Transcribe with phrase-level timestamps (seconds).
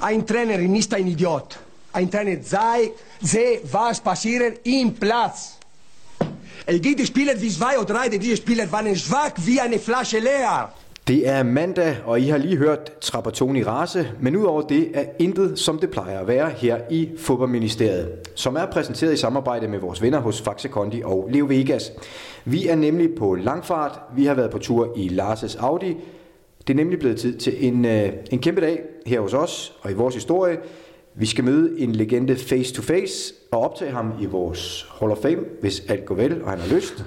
[0.00, 1.58] Ein Trainer ist ein Idiot.
[1.92, 5.58] Ein Trainer sei, sehe, was passiert im Platz.
[6.66, 10.72] Es gibt Spieler wie zwei oder drei, diese Spieler waren schwach wie eine Flasche leer.
[11.08, 15.58] Det er mandag, og I har lige hørt Trapattoni rase, men udover det er intet,
[15.58, 20.02] som det plejer at være her i Fodboldministeriet, som er præsenteret i samarbejde med vores
[20.02, 21.92] venner hos Faxe Kondi og Leo Vegas.
[22.44, 25.96] Vi er nemlig på langfart, vi har været på tur i Larses Audi.
[26.66, 29.90] Det er nemlig blevet tid til en, øh, en kæmpe dag her hos os og
[29.90, 30.58] i vores historie.
[31.14, 35.18] Vi skal møde en legende face to face og optage ham i vores Hall of
[35.18, 37.04] Fame, hvis alt går vel og han har lyst.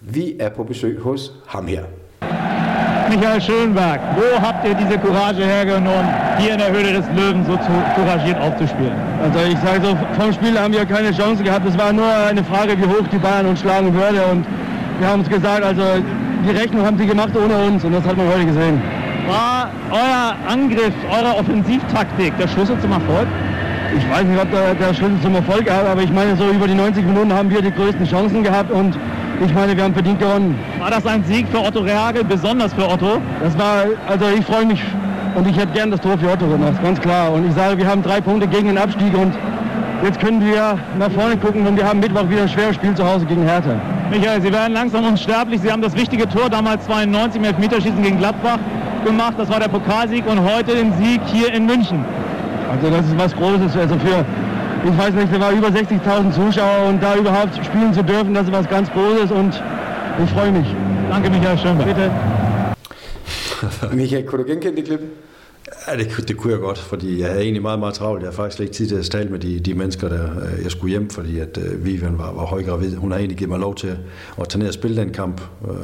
[0.00, 1.84] Vi er på besøg hos ham her.
[3.10, 7.52] Michael Schönberg, wo habt ihr diese Courage hergenommen, hier in der Höhle des Löwen so
[7.52, 8.98] zu couragiert aufzuspielen?
[9.22, 11.66] Also ich sage so, vom Spiel haben wir keine Chance gehabt.
[11.66, 14.20] Es war nur eine Frage, wie hoch die Bayern uns schlagen würde.
[14.32, 14.44] Und
[14.98, 15.82] wir haben uns gesagt, also
[16.44, 17.84] die Rechnung haben sie gemacht ohne uns.
[17.84, 18.97] Und das hat man heute gesehen.
[19.28, 23.26] War euer Angriff, eure Offensivtaktik der Schlüssel zum Erfolg?
[23.94, 26.66] Ich weiß nicht, ob der, der Schlüssel zum Erfolg ist, aber ich meine, so über
[26.66, 28.96] die 90 Minuten haben wir die größten Chancen gehabt und
[29.44, 30.58] ich meine, wir haben verdient gewonnen.
[30.78, 33.20] War das ein Sieg für Otto Reagel, besonders für Otto?
[33.42, 34.82] Das war, also ich freue mich
[35.34, 37.30] und ich hätte gern das Tor für Otto gemacht, ganz klar.
[37.30, 39.34] Und ich sage, wir haben drei Punkte gegen den Abstieg und
[40.04, 43.04] jetzt können wir nach vorne gucken und wir haben Mittwoch wieder ein schweres Spiel zu
[43.04, 43.74] Hause gegen Hertha.
[44.10, 45.60] Michael, Sie werden langsam unsterblich.
[45.60, 48.58] Sie haben das wichtige Tor damals 92 im Elfmeterschießen gegen Gladbach
[49.04, 49.34] gemacht.
[49.38, 52.04] Das war der Pokalsieg und heute den Sieg hier in München.
[52.70, 53.76] Also das ist was Großes.
[53.76, 54.24] Also für,
[54.90, 58.44] ich weiß nicht, da war über 60.000 Zuschauer und da überhaupt spielen zu dürfen, das
[58.46, 59.62] ist was ganz Großes und
[60.24, 60.66] ich freue mich.
[61.10, 61.86] Danke, Michael Schönberg.
[61.88, 62.10] Bitte.
[63.92, 65.00] Michael, kunne du genkende det klip?
[65.88, 68.22] Ja, det, kunne- det kunne jeg godt, fordi jeg havde egentlig meget, meget travlt.
[68.22, 70.28] Jeg har faktisk slet ikke tid til at tale med de, de mennesker, der
[70.62, 72.96] jeg skulle hjem, fordi at øh, Vivian var, var højgravid.
[72.96, 73.96] Hun har egentlig givet mig lov til
[74.40, 75.40] at tage ned og spille den kamp.
[75.68, 75.74] Øh,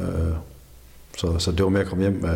[1.17, 2.25] så, så det var med at komme hjem.
[2.25, 2.31] Øh,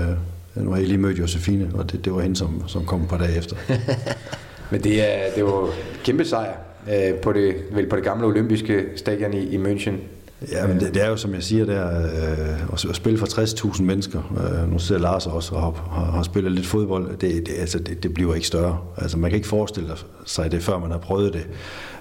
[0.55, 3.09] nu har jeg lige mødt Josefine, og det, det var hende, som, som kom et
[3.09, 3.55] par dage efter.
[4.71, 5.69] Men det er, det var
[6.03, 6.53] kæmpe sejr
[6.93, 9.93] øh, på, det, vel på det gamle olympiske stadion i, i München.
[10.51, 13.83] Ja, men det, det er jo, som jeg siger, der, øh, at, spille for 60.000
[13.83, 14.19] mennesker.
[14.63, 17.17] Øh, nu sidder Lars også og har, har, har spillet lidt fodbold.
[17.17, 18.77] Det, det, altså, det, det bliver ikke større.
[18.97, 19.89] Altså, man kan ikke forestille
[20.25, 21.47] sig det, før man har prøvet det.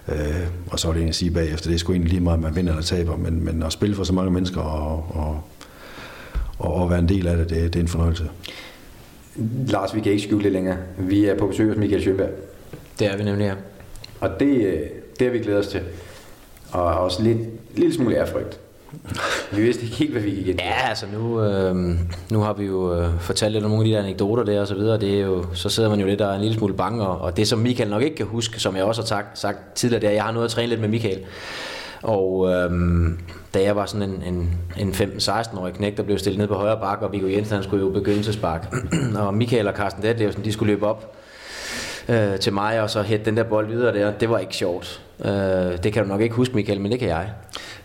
[0.09, 2.37] Øh, og så er det egentlig at sige bagefter, det er sgu egentlig lige meget,
[2.37, 3.17] om man vinder eller taber.
[3.17, 5.43] Men, men at spille for så mange mennesker og, og,
[6.59, 8.31] og, og være en del af det, det, det er en fornøjelse.
[9.67, 10.77] Lars, vi kan ikke skjule det længere.
[10.99, 12.31] Vi er på besøg hos Michael Schønberg.
[12.99, 13.55] Det er vi nemlig, ja.
[14.21, 14.81] Og det, øh,
[15.19, 15.81] det har vi glædet os til.
[16.73, 17.39] Og også lidt,
[17.77, 18.61] lille smule ærefrygt.
[19.53, 20.61] Vi vidste ikke helt, hvad vi gik ind.
[20.61, 21.77] Ja, altså nu, øh,
[22.31, 24.67] nu har vi jo øh, fortalt lidt om nogle af de der anekdoter der og
[24.67, 25.01] så videre.
[25.01, 27.07] Det er jo, så sidder man jo lidt og er en lille smule bange.
[27.07, 29.59] Og, og det, som Michael nok ikke kan huske, som jeg også har sagt, sagt
[29.75, 31.21] tidligere, det er, at jeg har noget at træne lidt med Michael.
[32.03, 33.19] Og øhm,
[33.59, 36.79] da jeg var sådan en, en, en 15-16-årig knæk, der blev stillet ned på højre
[36.81, 38.75] bakke, og Viggo Jensen han skulle jo begynde til spark.
[39.27, 41.17] og Michael og Carsten Detlevsen, de skulle løbe op
[42.09, 44.13] øh, til mig, og så hætte den der bold videre der.
[44.13, 45.03] Det var ikke sjovt.
[45.25, 45.31] Øh,
[45.83, 47.31] det kan du nok ikke huske, Michael, men det kan jeg.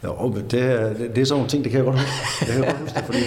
[0.03, 2.45] Jo, men det, er, det, det er sådan nogle ting, det kan jeg godt huske.
[2.45, 3.19] Det kan jeg godt huske det, fordi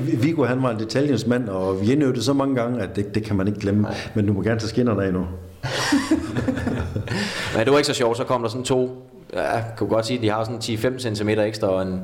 [0.00, 2.96] Vi- Vi- Viggo han var en detaljens mand, og vi indøvede så mange gange, at
[2.96, 3.88] det, det kan man ikke glemme.
[4.14, 5.26] Men du må gerne tage skinnerne af nu.
[7.56, 10.06] Men det var ikke så sjovt, så kom der sådan to, ja, jeg kunne godt
[10.06, 12.00] sige, at de har sådan 10-5 cm ekstra og en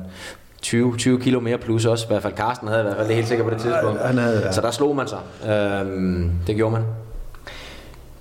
[0.61, 2.05] 20, 20 kilo mere plus også.
[2.05, 4.01] I hvert fald Carsten havde i hvert fald det er helt sikkert på det tidspunkt.
[4.01, 4.51] han havde, ja.
[4.51, 5.19] Så der slog man sig.
[5.51, 6.83] Øhm, det gjorde man.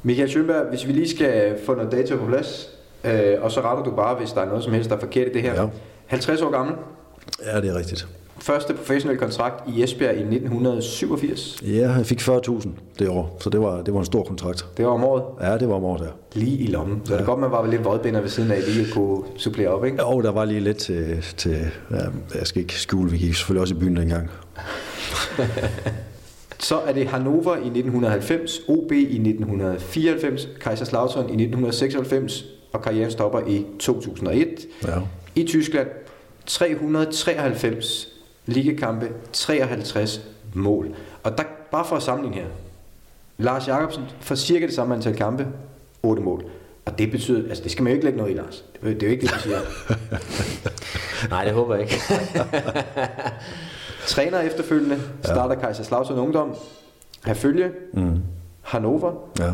[0.02, 2.68] Michael Schønberg, hvis vi lige skal få noget data på plads,
[3.04, 5.26] øh, og så retter du bare, hvis der er noget som helst, der er forkert
[5.26, 5.54] i det her.
[5.62, 5.68] Ja.
[6.06, 6.74] 50 år gammel.
[7.46, 8.06] Ja, det er rigtigt.
[8.42, 11.62] Første professionelle kontrakt i Esbjerg i 1987.
[11.62, 12.68] Ja, jeg fik 40.000
[12.98, 14.66] det år, så det var, det var en stor kontrakt.
[14.76, 15.24] Det var om året.
[15.40, 16.10] Ja, det var om året der.
[16.32, 17.00] Lige i lommen.
[17.04, 17.18] Så ja.
[17.18, 19.96] det godt, man var lidt vodbinder ved siden af, lige at kunne supplere op, ikke?
[20.02, 21.56] Jo, der var lige lidt til, til
[21.90, 21.96] ja,
[22.34, 24.30] jeg skal ikke skjule, vi gik selvfølgelig også i byen dengang.
[26.58, 33.40] Så er det Hannover i 1990, OB i 1994, Kaiserslautern i 1996, og karrieren stopper
[33.48, 34.48] i 2001.
[34.86, 34.98] Ja.
[35.34, 35.88] I Tyskland
[36.46, 40.20] 393 ligekampe, 53
[40.54, 40.94] mål.
[41.22, 42.46] Og der, bare for at sammenligne her.
[43.38, 45.46] Lars Jakobsen for cirka det samme antal kampe,
[46.02, 46.44] 8 mål.
[46.84, 48.64] Og det betyder, altså det skal man jo ikke lægge noget i, Lars.
[48.82, 49.58] Det er jo ikke det, du siger.
[51.30, 51.94] Nej, det håber jeg ikke.
[54.06, 56.54] Træner efterfølgende, starter Kaiserslautern Ungdom,
[57.26, 58.18] Herfølge, mm.
[58.62, 59.50] Hannover, Ja.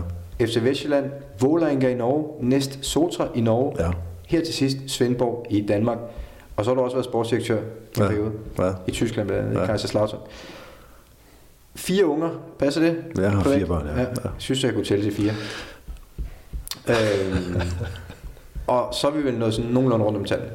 [0.47, 1.11] FC Vestjylland,
[1.41, 3.91] Vålerenga i Norge, Næst Sotra i Norge, Ja.
[4.27, 5.99] her til sidst Svendborg i Danmark.
[6.57, 7.61] Og så har du også været sportsdirektør
[7.99, 8.09] i Ja.
[8.09, 8.73] periode Ja.
[8.87, 9.65] i Tyskland, blandt andet Ja.
[9.65, 10.21] i Kaiserslautern.
[11.77, 12.29] Fire unger,
[12.59, 12.97] passer det?
[13.19, 13.59] Jeg har Privat?
[13.59, 13.93] fire børn, ja.
[13.99, 14.31] Jeg Ja.
[14.39, 15.33] synes, jeg kunne tælle til fire.
[16.89, 17.61] øhm,
[18.67, 20.49] og så er vi vel nået sådan nogenlunde rundt om tallet.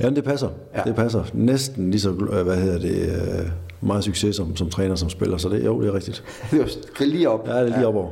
[0.00, 0.48] Ja, det passer.
[0.76, 0.82] Ja.
[0.82, 1.24] Det passer.
[1.32, 3.08] Næsten lige så, øh, hvad hedder det,
[3.40, 3.50] øh,
[3.80, 6.24] meget succes som, som træner, som spiller, så det, jo, det er rigtigt.
[6.50, 7.48] Det var lige op.
[7.48, 7.86] Ja, det er lige ja.
[7.86, 8.10] op over.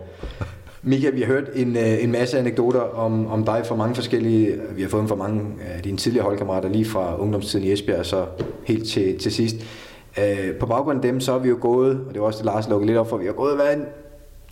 [0.86, 4.60] Mika, vi har hørt en, øh, en masse anekdoter om, om dig fra mange forskellige,
[4.76, 7.98] vi har fået dem fra mange af dine tidligere holdkammerater, lige fra ungdomstiden i Esbjerg
[7.98, 8.26] og så
[8.64, 9.56] helt til, til sidst.
[10.19, 12.46] Øh, på baggrund af dem, så har vi jo gået, og det var også det
[12.46, 13.76] Lars lukkede lidt op for, vi har gået, hvad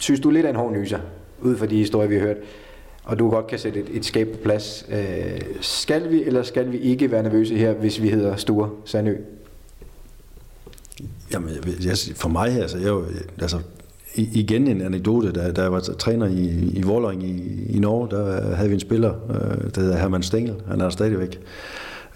[0.00, 0.98] synes du lidt af en hård nyser,
[1.42, 2.36] ud fra de historier, vi har hørt,
[3.04, 4.86] og du godt kan sætte et, et skab på plads.
[4.90, 9.16] Øh, skal vi eller skal vi ikke være nervøse her, hvis vi hedder Sture Sandø?
[11.32, 11.50] Jamen,
[11.84, 12.96] jeg, for mig, altså, jeg,
[13.40, 13.58] altså,
[14.14, 18.54] igen en anekdote, da, da jeg var træner i, i Vorløng i, i Norge, der
[18.54, 21.40] havde vi en spiller, øh, der hedder Herman Stengel, han er stadigvæk.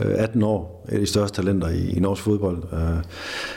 [0.01, 2.63] Øh, 18 år, et af de største talenter i, i norsk fodbold.
[2.73, 3.03] Øh,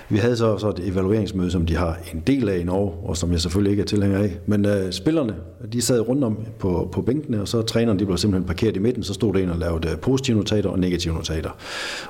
[0.10, 3.18] vi havde så, så et evalueringsmøde, som de har en del af i Norge, og
[3.18, 4.38] som jeg selvfølgelig ikke er tilhænger af.
[4.46, 5.36] Men uh, spillerne,
[5.74, 8.80] de sad rundt om på, på bænkene, og så træneren, de blev simpelthen parkeret i
[8.80, 11.50] midten, så stod der en og lavede øh, positive notater og negative notater.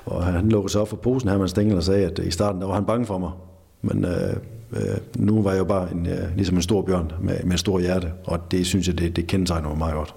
[0.05, 2.67] Og han lukkede sig op for posen, Herman Stengel, og sagde, at i starten der
[2.67, 3.31] var han bange for mig.
[3.81, 4.11] Men uh,
[4.71, 7.59] uh, nu var jeg jo bare en, uh, ligesom en stor bjørn med, med et
[7.59, 10.15] stort hjerte, og det synes jeg, det, det kendetegner mig meget godt.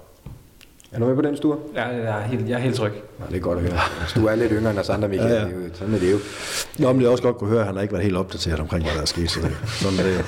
[0.93, 1.57] Er du med på den, Sture?
[1.75, 2.91] Ja, jeg er helt, jeg er helt tryg.
[3.19, 3.79] Ja, det er godt at høre.
[4.15, 5.31] Du er lidt yngre end os andre, Michael.
[5.31, 5.47] Ja, ja.
[5.73, 6.17] Sådan er det jo.
[6.79, 8.17] Nå, men det er også godt at kunne høre, at han har ikke været helt
[8.17, 9.31] opdateret omkring, hvad der er sket.
[9.31, 10.25] Så det, sådan er det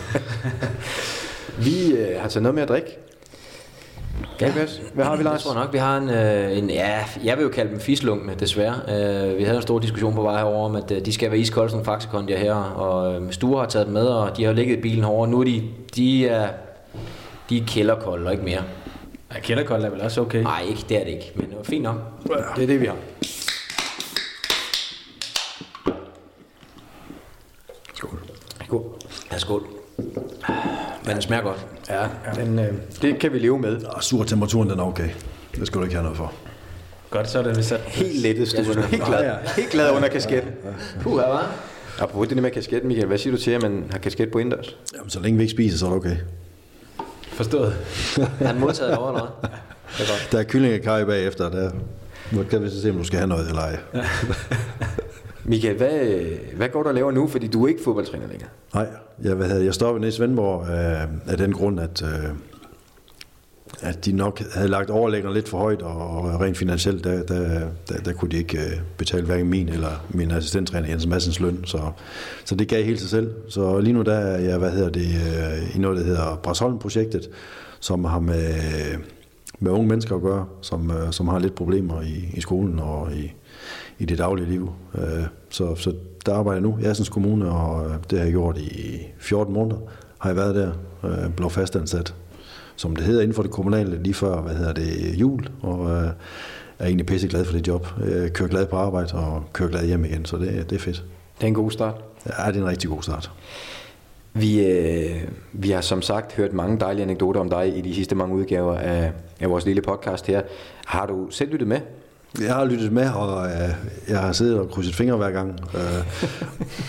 [1.66, 2.98] Vi øh, har taget noget med at drikke.
[4.42, 4.52] Ja.
[4.94, 5.34] Hvad har vi, Lars?
[5.34, 8.36] Jeg tror nok, vi har en, øh, en ja, jeg vil jo kalde dem fislungne,
[8.40, 8.74] desværre.
[8.74, 11.40] Øh, vi havde en stor diskussion på vej herover om, at øh, de skal være
[11.40, 14.78] iskolde som faxekondier her, og øh, Sture har taget dem med, og de har ligget
[14.78, 15.28] i bilen herovre.
[15.28, 15.64] Nu er de,
[15.96, 16.50] de er,
[17.50, 18.64] de er kælderkolde og ikke mere.
[19.36, 20.42] Ja, kælderkold er vel også okay?
[20.44, 21.96] Nej, ikke, det er det ikke, men det var fint nok.
[22.56, 22.96] Det er det, vi har.
[27.94, 28.20] Skål.
[28.66, 28.84] Skål.
[29.32, 29.68] Ja, skål.
[31.06, 31.66] Men den smager godt.
[31.90, 33.84] Ja, den, øh, det kan vi leve med.
[33.84, 35.10] Og surtemperaturen, den er okay.
[35.56, 36.34] Det skal du ikke have noget for.
[37.10, 37.80] Godt, så er det sat.
[37.80, 38.82] Helt lettet stuerne.
[38.82, 40.52] Helt glad, helt glad under kasketten.
[41.02, 41.52] Puh, hvad var?
[42.00, 43.08] Apropos det med kasketten, Michael.
[43.08, 44.78] Hvad siger du til, at man har kasket på indendørs?
[44.96, 46.16] Jamen, så længe vi ikke spiser, så er det okay.
[47.28, 47.76] Forstået.
[48.40, 49.20] han modtaget over er
[49.98, 50.30] godt.
[50.32, 51.72] Der er kyllingekaj bagefter, der
[52.32, 53.78] nu kan vi så se, om du skal have noget eller ej.
[55.46, 56.20] Michael, hvad,
[56.56, 57.28] hvad går du og laver nu?
[57.28, 58.50] Fordi du er ikke fodboldtræner længere.
[58.74, 58.88] Nej,
[59.24, 62.30] jeg, hvad havde, jeg stoppede nede i Svendborg øh, af den grund, at, øh,
[63.82, 67.60] at de nok havde lagt overlæggerne lidt for højt, og rent finansielt, der, der,
[67.90, 71.66] der, der kunne de ikke øh, betale hverken min eller min assistenttræner Jens Massens løn,
[71.66, 71.92] så,
[72.46, 73.32] så det gav helt sig selv.
[73.50, 77.30] Så lige nu der er jeg, hvad hedder det, øh, i noget, der hedder Brasholm-projektet,
[77.80, 78.54] som har med,
[79.60, 83.10] med unge mennesker at gøre, som, øh, som har lidt problemer i, i skolen og
[83.14, 83.34] i,
[84.00, 84.74] i det daglige liv.
[85.50, 85.94] Så, så
[86.26, 89.78] der arbejder jeg nu i Assens Kommune, og det har jeg gjort i 14 måneder.
[90.20, 90.72] Har jeg været der,
[91.30, 92.14] blev fastansat
[92.76, 96.10] som det hedder inden for det kommunale, lige før, hvad hedder det, jul, og øh,
[96.80, 97.88] er egentlig pisse glad for det job.
[98.06, 101.04] Jeg kører glad på arbejde og kører glad hjem igen, så det, det er fedt.
[101.38, 101.96] Det er en god start.
[102.26, 103.32] Ja, det er en rigtig god start.
[104.34, 105.22] Vi, øh,
[105.54, 108.78] vi har som sagt hørt mange dejlige anekdoter om dig i de sidste mange udgaver
[108.78, 110.42] af, af vores lille podcast her.
[110.86, 111.80] Har du selv lyttet med?
[112.42, 113.70] Jeg har lyttet med, og øh,
[114.10, 115.60] jeg har siddet og krydset fingre hver gang.
[115.76, 115.82] Øh,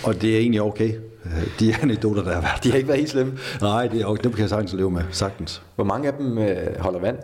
[0.05, 0.93] og det er egentlig okay.
[1.25, 2.65] Øh, de anekdoter, der har været.
[2.65, 3.39] De har ikke været helt slemme?
[3.61, 4.23] Nej, det er okay.
[4.25, 5.63] dem kan jeg sagtens leve med, sagtens.
[5.75, 7.17] Hvor mange af dem øh, holder vand?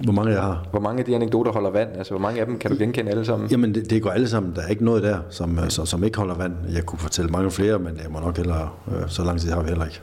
[0.00, 0.66] Hvor mange jeg har?
[0.70, 1.88] Hvor mange af de anekdoter holder vand?
[1.96, 3.50] Altså, hvor mange af dem kan du genkende alle sammen?
[3.50, 4.54] Jamen, det, det går alle sammen.
[4.54, 6.54] Der er ikke noget der, som, øh, som, som ikke holder vand.
[6.72, 9.62] Jeg kunne fortælle mange flere, men jeg må nok heller, øh, så lang tid har
[9.62, 10.00] vi heller ikke.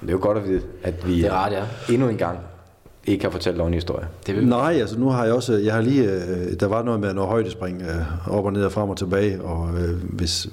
[0.00, 1.64] Det er jo godt at vide, at vi det er rart, ja.
[1.92, 2.38] endnu en gang
[3.08, 4.06] ikke har fortalt nogen historie.
[4.26, 4.46] Det vil...
[4.46, 6.08] Nej, altså nu har jeg også, jeg har lige,
[6.54, 7.82] der var noget med noget højdespring
[8.26, 9.68] op og ned og frem og tilbage, og
[10.02, 10.48] hvis,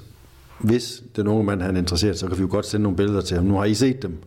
[0.58, 3.20] hvis den unge mand han er interesseret, så kan vi jo godt sende nogle billeder
[3.20, 3.46] til ham.
[3.46, 4.18] Nu har I set dem,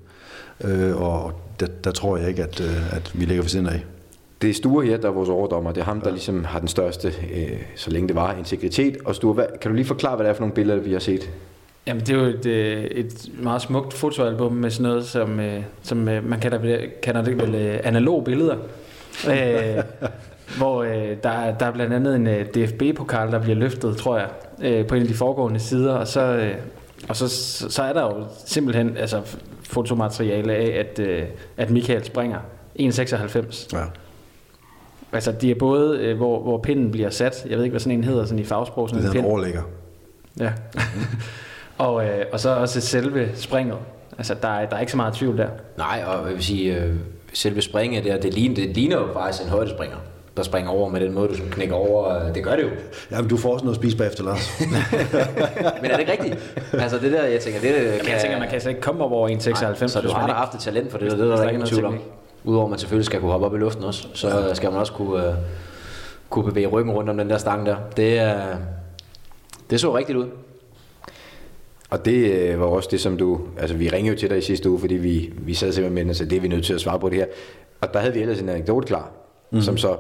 [0.64, 3.86] øh, og der, der tror jeg ikke, at, øh, at vi ligger for siden af.
[4.42, 5.72] Det er Sture her, der er vores overdommer.
[5.72, 8.98] Det er ham, der ligesom har den største, øh, så længe det var, integritet.
[9.06, 11.00] Og Sture, hvad, kan du lige forklare, hvad det er for nogle billeder, vi har
[11.00, 11.30] set?
[11.90, 15.64] Jamen, det er jo et, øh, et meget smukt fotoalbum med sådan noget, som, øh,
[15.84, 18.56] som man kalder, kalder det vel analog billeder.
[19.28, 19.84] øh,
[20.58, 24.30] hvor øh, der, der er blandt andet en øh, DFB-pokal, der bliver løftet, tror jeg,
[24.62, 26.56] øh, på en af de foregående sider, og så, øh,
[27.10, 27.28] og så,
[27.70, 29.22] så er der jo simpelthen altså,
[29.64, 31.24] fotomateriale af, at, øh,
[31.58, 32.40] at Michael springer
[32.80, 33.68] 1,96.
[33.74, 33.84] Ja.
[35.12, 37.98] Altså, de er både, øh, hvor, hvor pinden bliver sat, jeg ved ikke, hvad sådan
[37.98, 38.90] en hedder sådan i fagsprog.
[38.90, 39.62] Sådan det er en overlægger.
[40.40, 40.54] Ja.
[41.80, 43.78] og, øh, og så også selve springet.
[44.18, 45.48] Altså, der er, der er ikke så meget tvivl der.
[45.78, 46.96] Nej, og jeg vil sige, øh,
[47.34, 49.98] selve springet der, det ligner, det ligner jo faktisk en højdespringer
[50.40, 52.32] der springer over med den måde, du knækker over.
[52.34, 52.70] Det gør det jo.
[53.12, 54.60] Ja, men du får også noget at spise bagefter, Lars.
[55.82, 56.38] men er det ikke rigtigt?
[56.74, 57.84] Altså det der, jeg tænker, det kan...
[57.84, 59.88] Jamen, jeg tænker, man kan slet ikke komme op over 1,96.
[59.88, 61.68] Så du har da haft et talent for det, det, det er der ikke nogen
[61.68, 62.00] tvivl om.
[62.44, 64.54] Udover at man selvfølgelig skal kunne hoppe op i luften også, så ja.
[64.54, 65.34] skal man også kunne, uh,
[66.30, 67.76] kunne bevæge ryggen rundt om den der stang der.
[67.98, 68.60] Det, uh,
[69.70, 70.26] det så rigtigt ud.
[71.90, 73.40] Og det øh, var også det, som du...
[73.58, 76.10] Altså, vi ringede jo til dig i sidste uge, fordi vi, vi sad simpelthen med
[76.10, 77.26] og sagde, det er vi nødt til at svare på det her.
[77.82, 79.12] Og der havde vi ellers en anekdote klar,
[79.52, 79.62] mm.
[79.62, 79.98] som så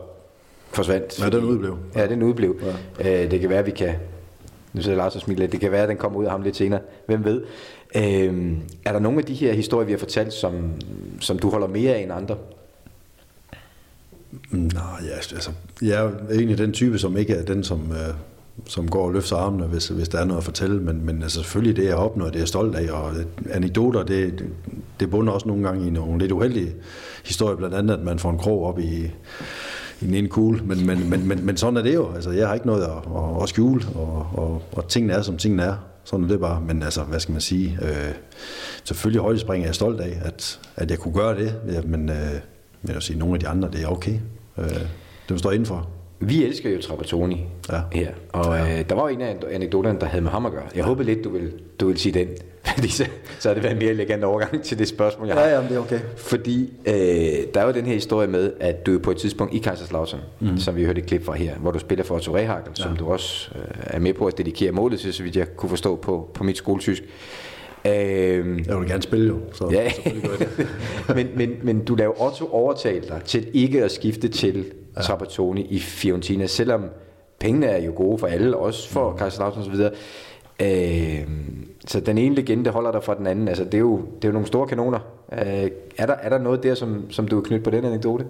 [0.72, 1.19] forsvandt.
[1.19, 1.77] Ja, den udblev.
[1.96, 2.62] Ja, den udblev.
[3.00, 3.24] Ja.
[3.24, 3.96] Øh, det kan være, at vi kan...
[4.74, 5.51] Nu sidder Lars og smiler lidt.
[5.51, 6.79] Det kan være, at den kommer ud af ham lidt senere.
[7.05, 7.41] Hvem ved?
[7.96, 8.51] Øh,
[8.86, 10.72] er der nogle af de her historier, vi har fortalt, som,
[11.19, 12.38] som du holder mere af end andre?
[14.51, 18.13] Nej, ja, altså, jeg er egentlig den type, som ikke er den, som, øh,
[18.66, 21.39] som går og løfter armene, hvis, hvis der er noget at fortælle, men, men altså,
[21.39, 23.12] selvfølgelig det, jeg har opnået, det er jeg stolt af, og
[23.50, 24.46] anekdoter, det,
[25.00, 26.74] det bunder også nogle gange i nogle lidt uheldige
[27.25, 29.12] historier, blandt andet, at man får en krog op i,
[30.01, 32.48] i den ene kugle, men, men, men, men, men sådan er det jo, altså, jeg
[32.48, 35.75] har ikke noget at, at, at skjule, og, og, og tingene er, som tingene er,
[36.04, 38.13] sådan er det bare, men altså, hvad skal man sige, øh,
[38.84, 42.32] selvfølgelig højdespring er jeg stolt af, at, at jeg kunne gøre det, ja, men, øh,
[42.82, 44.20] men jeg vil sige, nogle af de andre, det er okay,
[44.58, 44.82] øh,
[45.30, 45.89] det står indenfor.
[46.22, 47.80] Vi elsker jo Trapattoni Ja.
[47.92, 48.80] her, og Ja.
[48.80, 50.64] øh, der var en af anekdoterne, der havde med ham at gøre.
[50.64, 50.84] Jeg ja.
[50.84, 52.28] håber lidt, du vil, du vil sige den,
[52.76, 53.06] fordi så,
[53.40, 55.44] så har det været en mere elegant overgang til det spørgsmål, jeg har.
[55.46, 56.00] Ja, ja, det er okay.
[56.18, 56.94] Fordi øh,
[57.54, 60.20] der er jo den her historie med, at du er på et tidspunkt i Kaiserslautern,
[60.40, 60.58] mm.
[60.58, 62.84] som vi hørte et klip fra her, hvor du spiller for Otto Rehagel, ja.
[62.84, 65.70] som du også øh, er med på at dedikere målet til, så vidt jeg kunne
[65.70, 67.04] forstå på, på mit skoletysk.
[67.86, 67.92] Øh,
[68.68, 69.92] Jeg vil gerne spille jo, så Ja,
[70.28, 70.68] gør det.
[71.16, 74.66] men, men, men du laver Otto overtale dig til ikke at skifte til
[75.00, 75.03] ja.
[75.03, 76.86] Trapattoni i Fiorentina, selvom
[77.39, 79.18] pengene er jo gode for alle, også for mm.
[79.18, 79.75] Kaiserslautern osv.
[80.62, 81.27] Øh,
[81.88, 83.48] så den ene legende holder der fra den anden.
[83.48, 85.00] Altså, det, er jo, det er jo nogle store kanoner.
[85.34, 88.25] Øh, er, der, er der noget der, som, som du er knyttet på den anekdote?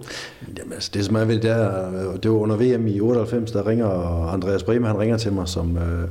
[0.58, 3.66] Jamen, altså, det som er ved det, der, det var under VM i 98, der
[3.66, 3.88] ringer
[4.32, 6.08] Andreas Brehme, han ringer til mig, som, øh,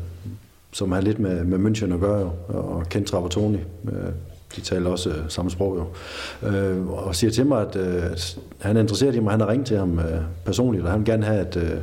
[0.71, 3.57] som har lidt med, med München at gøre, jo, og kendt Trapattoni.
[3.85, 4.11] Øh,
[4.55, 5.85] de taler også øh, samme sprog jo.
[6.49, 9.47] Øh, og siger til mig, at, øh, at han er interesseret i mig, han har
[9.47, 11.79] ringet til ham øh, personligt, og han vil gerne have, at, øh,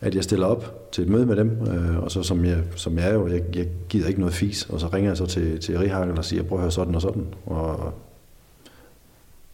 [0.00, 2.98] at jeg stiller op til et møde med dem, øh, og så som jeg, som
[2.98, 5.60] jeg er jo, jeg, jeg gider ikke noget fis, og så ringer jeg så til,
[5.60, 7.94] til Rihagel og siger, prøv at høre sådan og sådan, og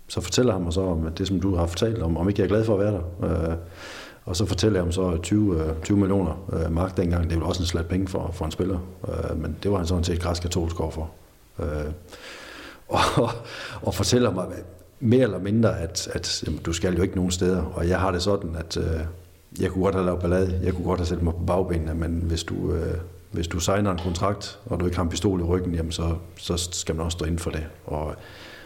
[0.08, 2.40] så fortæller han mig så om at det, som du har fortalt om, om ikke
[2.40, 3.50] jeg er glad for at være der.
[3.50, 3.56] Øh,
[4.24, 7.24] og så fortæller jeg ham så 20, 20 øh, millioner øh, mark dengang.
[7.24, 8.78] Det er jo også en slat penge for, for en spiller.
[9.08, 11.10] Øh, men det var han sådan set græsk katolsk for.
[11.62, 11.92] Øh,
[13.19, 13.31] og,
[13.83, 14.47] og fortæller mig
[15.00, 17.62] mere eller mindre, at, at jamen, du skal jo ikke nogen steder.
[17.62, 19.00] Og jeg har det sådan, at øh,
[19.61, 20.61] jeg kunne godt have lavet ballade.
[20.62, 22.95] Jeg kunne godt have sat mig på bagbenene, men hvis du, øh,
[23.31, 26.14] hvis du signer en kontrakt, og du ikke har en pistol i ryggen, jamen så,
[26.37, 27.66] så skal man også stå inden for det.
[27.85, 28.14] Og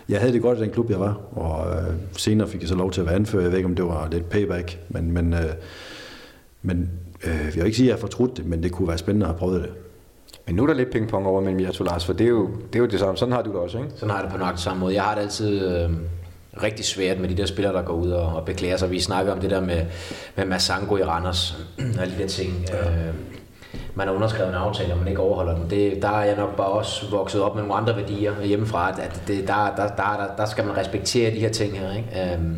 [0.09, 2.75] jeg havde det godt i den klub, jeg var, og øh, senere fik jeg så
[2.75, 3.43] lov til at være anfører.
[3.43, 5.53] Jeg ved ikke, om det var lidt payback, men, men, øh,
[6.63, 6.91] men
[7.25, 9.27] øh, jeg vil ikke sige, at jeg har fortrudt det, men det kunne være spændende
[9.27, 9.71] at have prøvet det.
[10.47, 12.51] Men nu er der lidt pingpong over mellem jer to, Lars, for det er, jo,
[12.73, 13.17] det er jo det samme.
[13.17, 13.91] Sådan har du det også, ikke?
[13.95, 14.95] Sådan har jeg det på nøjagtig samme måde.
[14.95, 15.91] Jeg har det altid øh,
[16.63, 18.91] rigtig svært med de der spillere, der går ud og, og beklager sig.
[18.91, 19.87] Vi snakker om det der med,
[20.37, 21.59] med Massango i Randers
[21.97, 22.65] og alle de der ting.
[22.69, 22.91] Ja.
[22.91, 23.15] Øh,
[23.95, 25.71] man har underskrevet en aftale, og man ikke overholder den.
[25.71, 28.99] Det, der er jeg nok bare også vokset op med nogle andre værdier hjemmefra, at,
[28.99, 31.97] at det, der, der, der, der, der skal man respektere de her ting her.
[31.97, 32.33] Ikke?
[32.35, 32.57] Øhm,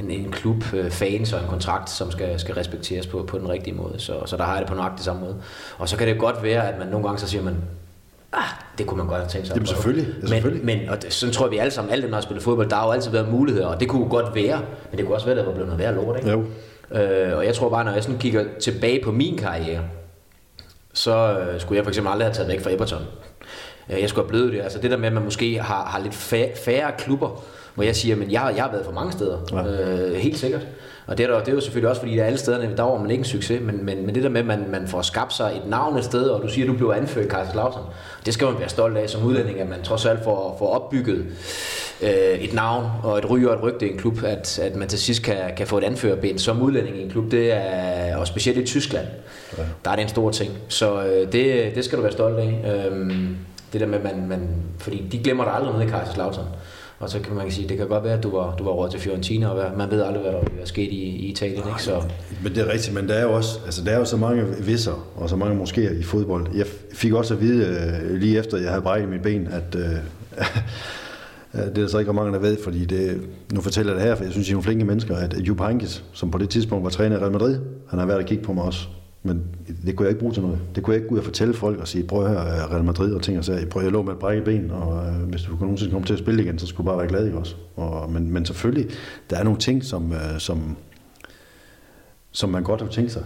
[0.00, 3.48] en, en klub, øh, fans og en kontrakt, som skal, skal respekteres på, på den
[3.48, 3.94] rigtige måde.
[3.98, 5.36] Så, så der har jeg det på nøjagtig samme måde.
[5.78, 7.56] Og så kan det godt være, at man nogle gange så siger man,
[8.32, 8.42] ah,
[8.78, 9.54] det kunne man godt have tænkt sig.
[9.54, 10.14] Jamen, prøve." selvfølgelig.
[10.22, 10.64] Ja, selvfølgelig.
[10.64, 12.44] Men, men og det, sådan tror jeg, vi alle sammen, alle dem, der har spillet
[12.44, 15.16] fodbold, der har jo altid været muligheder, og det kunne godt være, men det kunne
[15.16, 16.30] også være, at det var blevet noget værre lort, ikke?
[16.30, 16.44] Jo.
[17.00, 19.82] Øh, og jeg tror bare, når jeg sådan kigger tilbage på min karriere,
[20.92, 23.02] så øh, skulle jeg for eksempel aldrig have taget væk fra Everton.
[23.92, 24.60] Øh, jeg skulle have blevet det.
[24.60, 26.14] Altså det der med, at man måske har, har lidt
[26.64, 27.44] færre klubber,
[27.74, 29.38] hvor jeg siger, men jeg, jeg har været for mange steder.
[29.52, 29.64] Ja.
[29.64, 30.66] Øh, helt sikkert.
[31.06, 32.98] Og det er, der, det er jo selvfølgelig også, fordi der alle stederne, der var
[32.98, 35.32] man ikke en succes, men, men, men det der med, at man, man får skabt
[35.32, 37.84] sig et navn et sted, og du siger, at du blev anført i Kaiserslautern,
[38.26, 41.26] det skal man være stolt af som udlænding, at man trods alt får, får opbygget
[42.02, 44.88] øh, et navn og et ry og et rygte i en klub, at, at man
[44.88, 48.26] til sidst kan, kan få et anførerben som udlænding i en klub, det er, og
[48.26, 49.06] specielt i Tyskland,
[49.58, 49.62] ja.
[49.84, 50.52] der er det en stor ting.
[50.68, 52.86] Så øh, det, det skal du være stolt af.
[52.86, 53.36] Øhm,
[53.72, 54.48] det der med, man, man,
[54.78, 56.46] fordi de glemmer dig aldrig nede i Kaiserslautern.
[57.00, 58.90] Og så kan man sige, det kan godt være, at du var, du var råd
[58.90, 61.58] til Fiorentina, og man ved aldrig, hvad der være sket i, i Italien.
[61.58, 61.82] Ikke?
[61.82, 62.02] Så,
[62.42, 64.44] Men det er rigtigt, men der er jo også, altså der er jo så mange
[64.60, 66.46] visser og så mange moskéer i fodbold.
[66.54, 69.82] Jeg fik også at vide øh, lige efter, jeg havde brækket mit ben, at øh,
[71.52, 73.20] det er der så ikke mange, der ved, fordi det,
[73.52, 75.60] nu fortæller jeg det her, for jeg synes, I er nogle flinke mennesker, at Jupp
[75.60, 77.58] Heynckes, som på det tidspunkt var træner i Real Madrid,
[77.90, 78.88] han har været og kigge på mig også.
[79.22, 79.44] Men
[79.86, 80.58] det kunne jeg ikke bruge til noget.
[80.74, 82.70] Det kunne jeg ikke gå ud og fortælle folk og sige, prøv at høre øh,
[82.70, 83.66] Real Madrid og ting og sager.
[83.66, 86.12] Prøv at jeg lå med et brækket ben, og øh, hvis du nogensinde komme til
[86.12, 87.56] at spille igen, så skulle du bare være glad, i os.
[87.76, 88.90] Og, men, men selvfølgelig,
[89.30, 90.76] der er nogle ting, som, øh, som,
[92.32, 93.24] som man godt har tænkt sig,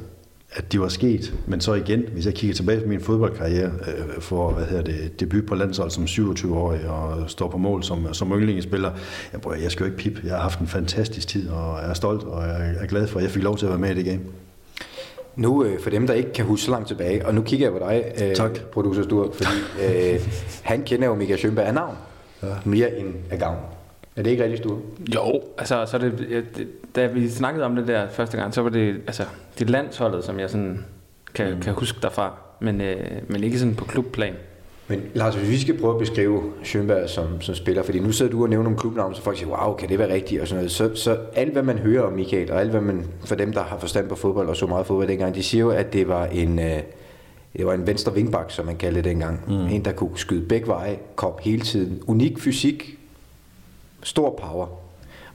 [0.52, 1.34] at de var sket.
[1.46, 5.20] Men så igen, hvis jeg kigger tilbage på min fodboldkarriere, øh, for hvad hedder det,
[5.20, 8.90] debut på landshold som 27-årig og står på mål som, som yndlingsspiller,
[9.32, 10.24] jeg, prøver, jeg skal jo ikke pip.
[10.24, 13.18] Jeg har haft en fantastisk tid, og jeg er stolt, og jeg er glad for,
[13.18, 14.20] at jeg fik lov til at være med i det game.
[15.36, 17.72] Nu øh, for dem, der ikke kan huske så langt tilbage, og nu kigger jeg
[17.72, 18.60] på dig, øh, Tak.
[18.72, 19.50] producer Stur, fordi
[19.86, 20.20] øh,
[20.62, 21.96] han kender jo Michael Schønberg af navn,
[22.42, 22.48] ja.
[22.64, 23.58] mere end af gavn.
[24.16, 24.78] Er det ikke rigtigt, Stur?
[25.14, 28.62] Jo, altså, så det, ja, det, da vi snakkede om det der første gang, så
[28.62, 29.22] var det, altså,
[29.58, 30.84] det landsholdet, som jeg sådan
[31.34, 31.60] kan, mm.
[31.60, 32.96] kan huske derfra, men, øh,
[33.28, 34.34] men ikke sådan på klubplan.
[34.88, 38.32] Men Lars, hvis vi skal prøve at beskrive Schønberg som, som spiller, fordi nu sidder
[38.32, 40.58] du og nævner nogle klubnavne, så folk siger, wow, kan det være rigtigt, og sådan
[40.58, 40.70] noget.
[40.70, 43.62] Så, så alt, hvad man hører om Michael, og alt, hvad man, for dem, der
[43.62, 46.26] har forstand på fodbold og så meget fodbold dengang, de siger jo, at det var
[46.26, 46.80] en, øh,
[47.56, 49.40] det var en venstre vingbak, som man kaldte det dengang.
[49.46, 49.52] Mm.
[49.52, 52.02] En, der kunne skyde begge veje, kom hele tiden.
[52.06, 52.98] Unik fysik,
[54.02, 54.66] stor power.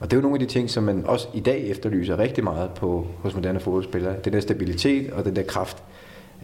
[0.00, 2.44] Og det er jo nogle af de ting, som man også i dag efterlyser rigtig
[2.44, 4.14] meget på, hos moderne fodboldspillere.
[4.24, 5.82] Den der stabilitet og den der kraft.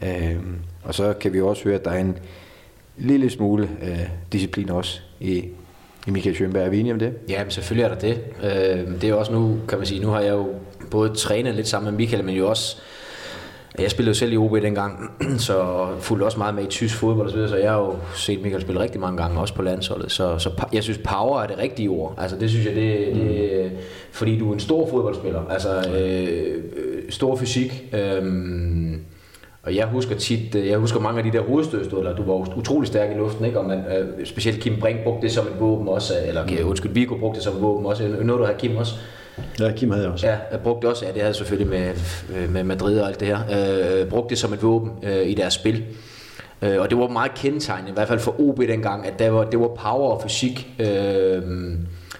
[0.03, 2.19] Øhm, og så kan vi også høre, at der er en
[2.99, 4.01] lille smule øh,
[4.33, 5.45] disciplin også i,
[6.07, 6.63] i Michael Schønberg.
[6.63, 7.13] Er vi enige om det?
[7.29, 8.21] Ja, men selvfølgelig er der det.
[8.43, 10.49] Øh, det er jo også nu, kan man sige, nu har jeg jo
[10.91, 12.77] både trænet lidt sammen med Michael, men jo også
[13.79, 17.35] jeg spillede jo selv i OB dengang, så fulgte også meget med i tysk fodbold
[17.35, 20.13] og så jeg har jo set Michael spille rigtig mange gange, også på landsholdet.
[20.13, 22.15] Så, så jeg synes, power er det rigtige ord.
[22.19, 23.73] Altså det synes jeg, det, det
[24.11, 25.43] fordi du er en stor fodboldspiller.
[25.51, 27.85] Altså øh, øh, stor fysik.
[27.93, 28.23] Øh,
[29.67, 32.89] og jeg husker tit, øh, jeg husker mange af de der hovedstødstødler, du var utrolig
[32.89, 33.59] stærk i luften, ikke?
[33.59, 36.69] Og man, øh, specielt Kim Brink brugte det som et våben også, eller mm.
[36.69, 38.09] undskyld, Viggo brugte det som et våben også.
[38.09, 38.95] Noget du har Kim også?
[39.61, 40.27] Ja, Kim havde jeg også.
[40.27, 43.29] Ja, jeg brugte også, ja, det havde jeg selvfølgelig med, med Madrid og alt det
[43.29, 43.39] her,
[44.03, 45.85] øh, brugte det som et våben øh, i deres spil.
[46.63, 49.45] Øh, og det var meget kendetegnende, i hvert fald for OB dengang, at der var,
[49.45, 51.43] det var power og fysik øh,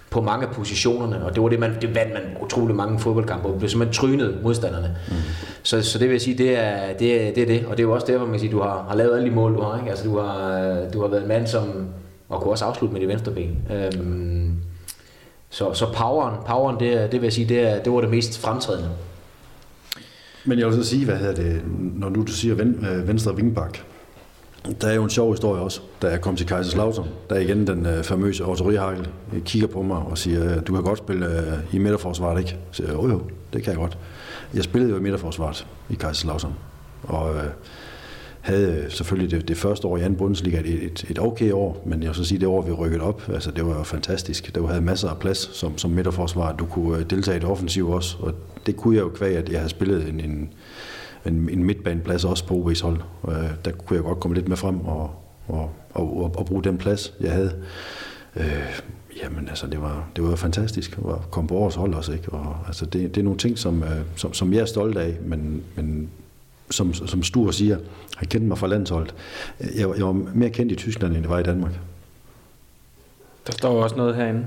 [0.09, 3.47] på mange af positionerne, og det var det, man, det vandt man utrolig mange fodboldkampe,
[3.47, 4.95] og blev simpelthen trynet modstanderne.
[5.07, 5.15] Mm.
[5.63, 7.83] Så, så det vil jeg sige, det er det, er, det er det, og det
[7.83, 9.61] er jo også derfor, man kan sige, du har, har lavet alle de mål, du
[9.61, 9.89] har, ikke?
[9.89, 11.87] Altså, du har, du har været en mand, som,
[12.29, 13.57] og kunne også afslutte med de venstre ben.
[13.73, 13.91] Øh,
[15.49, 18.39] så, så poweren, poweren det, det vil jeg sige, det, er, det var det mest
[18.39, 18.89] fremtrædende.
[20.45, 21.61] Men jeg vil så sige, hvad hedder det,
[21.95, 23.77] når nu du siger ven, øh, venstre vingbak,
[24.81, 27.67] der er jo en sjov historie også, da jeg kom til Kaiserslautern, der er igen
[27.67, 29.05] den øh, famøse Otto øh,
[29.45, 32.57] kigger på mig og siger, du kan godt spille øh, i midterforsvaret, ikke?
[32.71, 33.21] Så jeg, jo jo,
[33.53, 33.97] det kan jeg godt.
[34.53, 36.53] Jeg spillede jo i midterforsvaret i Kaiserslautern,
[37.03, 37.43] og øh,
[38.47, 41.83] havde øh, selvfølgelig det, det første år i anden Bundesliga et, et, et okay år,
[41.85, 44.55] men jeg vil så sige, det år vi rykkede op, altså det var jo fantastisk.
[44.55, 47.89] Der havde masser af plads som, som midterforsvar, du kunne øh, deltage i det offensiv
[47.89, 48.33] også, og
[48.65, 50.49] det kunne jeg jo kvæg, at jeg havde spillet en, en,
[51.27, 53.01] en, en midtbaneplads også på OB's hold.
[53.27, 55.11] Øh, der kunne jeg godt komme lidt med frem og,
[55.47, 57.53] og, og, og, og bruge den plads, jeg havde.
[58.35, 58.79] Øh,
[59.23, 62.29] jamen altså, det var, det var fantastisk at komme på vores hold også, ikke?
[62.29, 65.17] Og, altså, det, det er nogle ting, som, øh, som, som jeg er stolt af,
[65.21, 66.09] men, men
[66.69, 67.77] som, som Stur siger,
[68.17, 69.15] han kendte mig fra landsholdet.
[69.59, 71.71] Jeg, jeg var mere kendt i Tyskland, end det var i Danmark.
[73.47, 74.45] Der står også noget herinde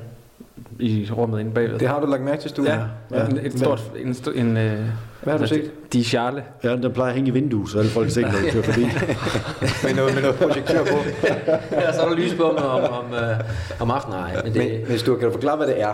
[0.79, 1.79] i rummet inde bagved.
[1.79, 2.65] Det har du lagt mærke til, Stur?
[2.65, 2.79] Ja,
[3.11, 3.27] ja.
[3.27, 4.93] En, et stort, en, en, en,
[5.23, 5.93] Hvad har du set?
[5.93, 6.45] De Charle.
[6.65, 8.81] Ja, den plejer at hænge i vinduet, så alle folk ser, når de kører forbi.
[9.87, 10.97] med, noget, med noget projektør på.
[11.73, 13.05] ja, så er der lys på om, om, om,
[13.81, 14.19] om aftenen.
[14.19, 14.73] Nej, men, det...
[14.73, 15.93] men, men Stur, kan du forklare, hvad det er?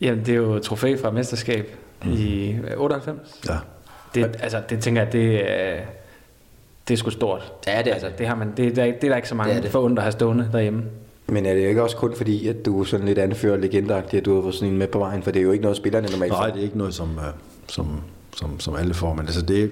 [0.00, 2.12] Jamen, det er jo et trofæ fra mesterskab mm.
[2.12, 3.40] i 98.
[3.48, 3.54] Ja.
[4.14, 5.80] Det, altså, det tænker jeg, det er,
[6.88, 7.52] det er sgu stort.
[7.66, 9.34] Ja, det er altså, det, har man, det, det, er, det er der ikke så
[9.34, 10.84] mange det forund, der har stående derhjemme.
[11.28, 14.34] Men er det ikke også kun fordi, at du sådan lidt anfører legendagtig, at du
[14.34, 15.22] har fået sådan en med på vejen?
[15.22, 17.24] For det er jo ikke noget, spillerne normalt Nej, det er ikke noget, som, øh,
[17.68, 18.00] som,
[18.36, 19.14] som, som alle får.
[19.14, 19.70] Men altså det,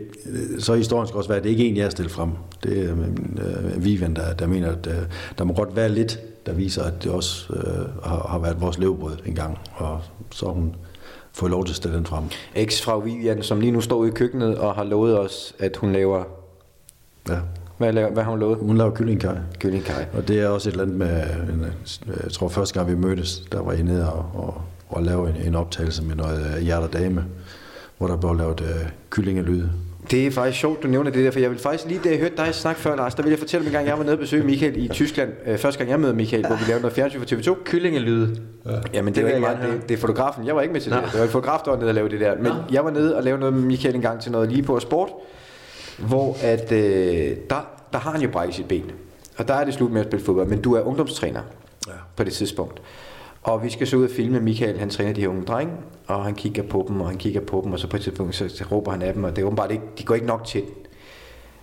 [0.58, 2.30] så historien skal også være, at det ikke er en, jeg har stillet frem.
[2.62, 4.92] Det er uh, Vivian, der, der mener, at uh,
[5.38, 8.78] der må godt være lidt, der viser, at det også uh, har, har været vores
[8.78, 9.58] levebrød engang.
[9.74, 10.76] Og så hun
[11.32, 12.24] fået lov til at stille den frem.
[12.54, 15.92] Eks fra Vivian, som lige nu står i køkkenet og har lovet os, at hun
[15.92, 16.24] laver...
[17.28, 17.38] Ja.
[17.78, 18.58] Hvad, laver, hvad har hun lovet?
[18.60, 19.36] Hun laver kyllingkaj.
[19.58, 20.06] Kyllingkaj.
[20.12, 21.66] Og det er også et eller andet med, en,
[22.24, 25.36] jeg tror første gang vi mødtes, der var jeg nede og, og, og lave en,
[25.46, 27.24] en optagelse med noget hjerte dame,
[27.98, 28.66] hvor der blev lavet uh,
[29.10, 29.64] kyllingelyd.
[30.10, 32.18] Det er faktisk sjovt, du nævner det der, for jeg vil faktisk lige, da jeg
[32.18, 34.14] hørte dig snakke før, Lars, der vil jeg fortælle om en gang, jeg var nede
[34.14, 35.30] og besøge Michael i Tyskland.
[35.46, 37.64] Uh, første gang jeg mødte Michael, hvor vi lavede noget fjernsyn for TV2.
[37.64, 38.36] Kyllingelyd.
[38.66, 38.70] Ja.
[38.94, 40.46] Jamen det, det var ikke mig, det, det, er fotografen.
[40.46, 40.96] Jeg var ikke med til Nå.
[40.96, 41.04] det.
[41.12, 42.34] Det var en fotograf, der var nede og lavede det der.
[42.36, 42.54] Men Nå.
[42.70, 45.08] jeg var nede og lavede noget med Michael en gang til noget lige på sport,
[45.98, 46.78] hvor at, uh,
[47.50, 48.90] der, der har han jo brækket sit ben.
[49.36, 50.48] Og der er det slut med at spille fodbold.
[50.48, 51.42] Men du er ungdomstræner
[51.86, 51.92] ja.
[52.16, 52.82] på det tidspunkt.
[53.42, 55.74] Og vi skal så ud og filme Michael, han træner de her unge drenge,
[56.06, 58.34] og han kigger på dem, og han kigger på dem, og så på et tidspunkt,
[58.34, 60.44] så, så råber han af dem, og det er åbenbart ikke, de går ikke nok
[60.44, 60.62] til.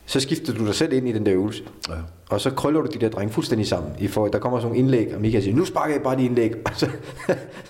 [0.06, 1.94] Så skifter du dig selv ind i den der øvelse, ja.
[2.30, 3.92] og så krøller du de der drenge fuldstændig sammen.
[4.00, 6.26] I for, der kommer sådan nogle indlæg, og Michael siger, nu sparker jeg bare de
[6.26, 6.90] indlæg, og så,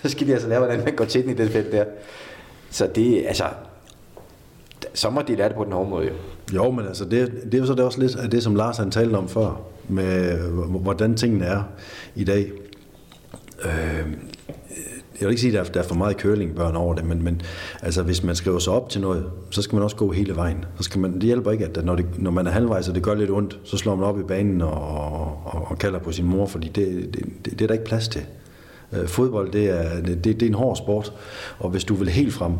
[0.02, 1.86] så skal de altså lære, hvordan man går til den i det felt der.
[2.70, 3.44] Så det, altså,
[4.94, 6.14] så må de lære det på den hårde måde jo.
[6.54, 8.78] Jo, men altså, det, det er jo så det også lidt af det, som Lars
[8.78, 10.38] han talte om før, med
[10.70, 11.64] hvordan tingene er
[12.16, 12.52] i dag.
[13.66, 14.08] Øh,
[15.22, 17.42] jeg vil ikke sige, at der er, for meget curlingbørn over det, men, men
[17.82, 20.66] altså, hvis man skriver sig op til noget, så skal man også gå hele vejen.
[20.78, 23.04] Så skal man, det hjælper ikke, at når, det, når man er halvvejs, og det
[23.04, 24.72] gør lidt ondt, så slår man op i banen og,
[25.46, 28.08] og, og kalder på sin mor, fordi det, det, det, det er der ikke plads
[28.08, 28.22] til.
[28.94, 31.14] Øh, fodbold, det er, det, det er en hård sport,
[31.60, 32.54] og hvis du vil helt frem,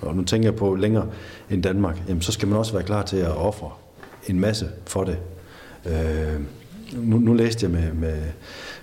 [0.00, 1.06] og nu tænker jeg på længere
[1.50, 3.70] end Danmark, jamen, så skal man også være klar til at ofre
[4.28, 5.18] en masse for det.
[5.86, 6.40] Øh,
[6.92, 8.22] nu, nu læste jeg med, med,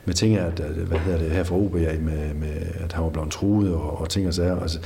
[0.06, 3.10] med ting, at, at, hvad hedder det, her fra OB, med, med, at han var
[3.10, 4.60] blevet truet og, og ting og sager.
[4.60, 4.80] Altså,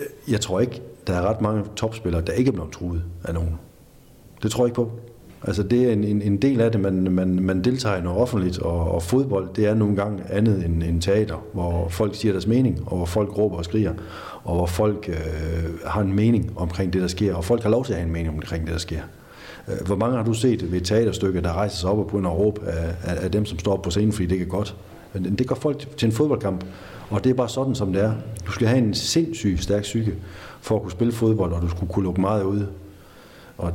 [0.00, 3.34] øh, jeg tror ikke, der er ret mange topspillere, der ikke er blevet truet af
[3.34, 3.58] nogen.
[4.42, 4.90] Det tror jeg ikke på.
[5.42, 8.18] Altså det er en, en, en del af det, man, man, man deltager i noget
[8.18, 12.32] offentligt, og, og fodbold, det er nogle gange andet end, end teater, hvor folk siger
[12.32, 13.92] deres mening, og hvor folk råber og skriger,
[14.44, 15.16] og hvor folk øh,
[15.86, 18.12] har en mening omkring det, der sker, og folk har lov til at have en
[18.12, 19.00] mening omkring det, der sker.
[19.68, 22.30] Øh, hvor mange har du set ved et teaterstykke, der rejser sig op og begynder
[22.30, 24.76] at råbe af, af, af dem, som står på scenen, fordi det er godt?
[25.38, 26.64] Det gør folk til en fodboldkamp,
[27.10, 28.12] og det er bare sådan, som det er.
[28.46, 30.14] Du skal have en sindssyg stærk psyke
[30.60, 32.66] for at kunne spille fodbold, og du skulle kunne lukke meget ud.
[33.58, 33.72] Og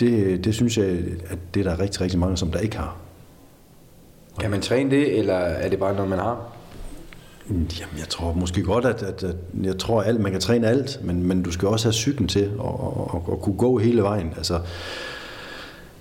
[0.00, 0.86] det, det synes jeg,
[1.26, 2.96] at det er der rigtig, rigtig mange, som der ikke har.
[4.40, 6.54] Kan man træne det, eller er det bare noget, man har?
[7.50, 11.00] Jamen, jeg tror måske godt, at, at, at jeg tror, alt, man kan træne alt,
[11.02, 14.02] men, men du skal også have cyklen til at, at, at, at kunne gå hele
[14.02, 14.32] vejen.
[14.36, 14.60] Altså,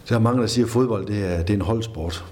[0.09, 2.25] der er mange, der siger, at fodbold det er, det er en holdsport.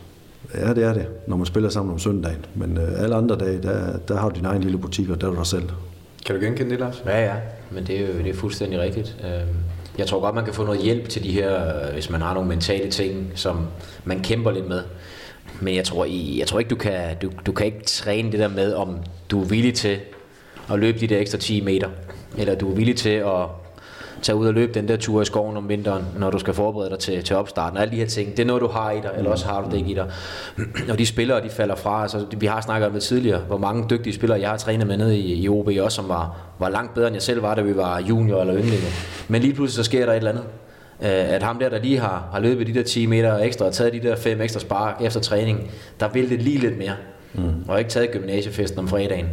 [0.56, 2.45] Ja, det er det, når man spiller sammen om søndagen.
[2.56, 5.28] Men uh, alle andre dage, der, der har du din egen lille butik, og der
[5.28, 5.69] er du dig selv.
[6.26, 7.04] Kan du genkende det, Lars?
[7.06, 7.36] Ja, ja,
[7.71, 9.17] men det er jo det er fuldstændig rigtigt.
[9.24, 9.56] Øhm,
[10.02, 12.34] jeg tror godt, man kan få noget hjælp til de her, øh, hvis man har
[12.34, 13.68] nogle mentale ting, som
[14.04, 14.84] man kæmper lidt med.
[15.60, 16.06] Men jeg tror,
[16.38, 18.98] jeg tror ikke, du kan, du, du kan ikke træne det der med, om
[19.32, 20.00] du er villig til
[20.72, 21.90] at løbe de der ekstra 10 meter.
[22.38, 23.46] Eller du er villig til at
[24.21, 26.89] tage ud og løbe den der tur i skoven om vinteren, når du skal forberede
[26.89, 27.77] dig til, til opstarten.
[27.77, 29.69] Alle de her ting, det er noget, du har i dig, eller også har du
[29.71, 30.12] det ikke i dig.
[30.91, 32.01] Og de spillere, de falder fra.
[32.01, 34.97] Altså, vi har snakket om det tidligere, hvor mange dygtige spillere, jeg har trænet med
[34.97, 37.62] nede i, i OB også, som var, var langt bedre, end jeg selv var, da
[37.62, 38.88] vi var junior eller yndlinge.
[39.27, 40.43] Men lige pludselig så sker der et eller andet.
[41.01, 43.73] Øh, at ham der, der lige har, har løbet de der 10 meter ekstra, og
[43.73, 46.95] taget de der 5 ekstra spark efter træning, der vil det lige lidt mere.
[47.34, 47.41] Mm.
[47.67, 49.25] Og ikke taget gymnasiefesten om fredagen.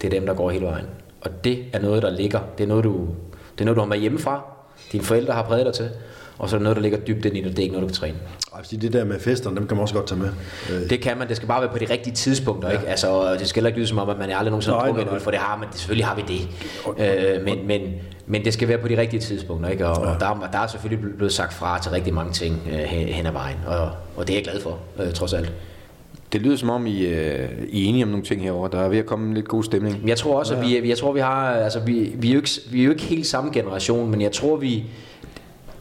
[0.00, 0.86] Det er dem, der går hele vejen.
[1.20, 2.40] Og det er noget, der ligger.
[2.58, 3.08] Det er noget, du,
[3.60, 4.44] det er noget, du har med hjemmefra.
[4.92, 5.90] Dine forældre har præget dig til.
[6.38, 7.50] Og så er det noget, der ligger dybt ind i dig.
[7.50, 8.16] Det er ikke noget, du kan træne.
[8.54, 10.28] Ej, det der med festerne, dem kan man også godt tage med.
[10.72, 10.90] Øh.
[10.90, 11.28] Det kan man.
[11.28, 12.68] Det skal bare være på de rigtige tidspunkter.
[12.68, 12.74] Ja.
[12.74, 12.88] Ikke?
[12.88, 15.18] Altså, det skal ikke lyde som om, at man er aldrig nogensinde har drukket nej.
[15.18, 15.68] for det har man.
[15.72, 16.48] Selvfølgelig har vi det.
[17.36, 17.80] Øh, men, men,
[18.26, 19.70] men det skal være på de rigtige tidspunkter.
[19.70, 19.86] Ikke?
[19.86, 20.10] Og, ja.
[20.10, 23.32] og der, der er selvfølgelig blevet sagt fra til rigtig mange ting øh, hen ad
[23.32, 23.56] vejen.
[23.66, 25.52] Og, og det er jeg glad for, øh, trods alt.
[26.32, 28.68] Det lyder som om, I, øh, I er enige om nogle ting herover.
[28.68, 30.08] Der er ved at komme en lidt god stemning.
[30.08, 31.50] Jeg tror også, at vi, jeg tror, vi har...
[31.50, 34.32] Altså, vi, vi, er jo ikke, vi er jo ikke helt samme generation, men jeg
[34.32, 34.84] tror, vi...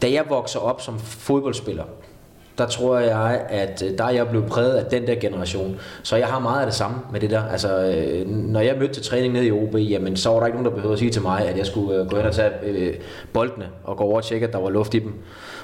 [0.02, 1.84] Da jeg vokser op som fodboldspiller,
[2.60, 5.80] der tror jeg, at øh, der er jeg blevet præget af den der generation.
[6.04, 7.44] Så jeg har meget af det samme med det der.
[7.44, 10.58] Altså, øh, når jeg mødte til træning nede i OB, jamen, så var der ikke
[10.58, 12.52] nogen, der behøvede at sige til mig, at jeg skulle øh, gå hen og tage
[13.34, 15.14] boldene og gå over og tjekke, at der var luft i dem.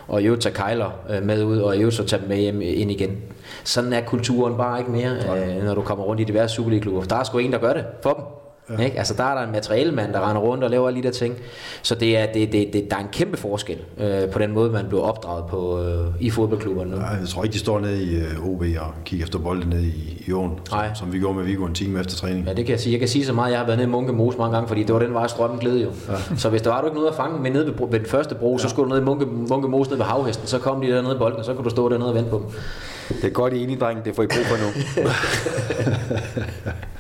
[0.08, 2.62] Og i øvrigt tage kejler med ud, og i øvrigt så tage dem med hjem
[2.62, 3.18] ind igen.
[3.63, 5.60] Sådan er kulturen bare ikke mere, Nej.
[5.63, 7.04] når du kommer rundt i diverse Superliga-klubber.
[7.04, 8.45] Der er sgu en, der gør det for dem.
[8.69, 8.84] Ja.
[8.84, 8.97] Ikke?
[8.97, 11.36] Altså der er der en materialemand, der render rundt og laver alle de der ting.
[11.82, 14.71] Så det er, det, det, det, der er en kæmpe forskel øh, på den måde,
[14.71, 16.97] man bliver opdraget på øh, i fodboldklubberne nu.
[16.97, 20.23] Jeg tror ikke, de står nede i øh, OB og kigger efter bolden nede i,
[20.28, 22.45] i åen, som, som, vi går med Viggo en time efter træning.
[22.47, 22.91] Ja, det kan jeg sige.
[22.91, 24.84] Jeg kan sige så meget, jeg har været nede i Munke Mose mange gange, fordi
[24.84, 25.89] det var den vej, strømmen gled jo.
[26.10, 26.36] Ja.
[26.38, 28.36] Så hvis der var du ikke noget at fange med nede ved, ved den første
[28.36, 28.58] bro, ja.
[28.58, 31.01] så skulle du ned i Munke, Munke Mose nede ved havhesten, så kom de der
[31.01, 32.45] nede i bolden, og så kunne du stå dernede og vente på dem.
[33.21, 34.06] Det er godt i enige, dreng.
[34.06, 34.69] Det får I brug for nu.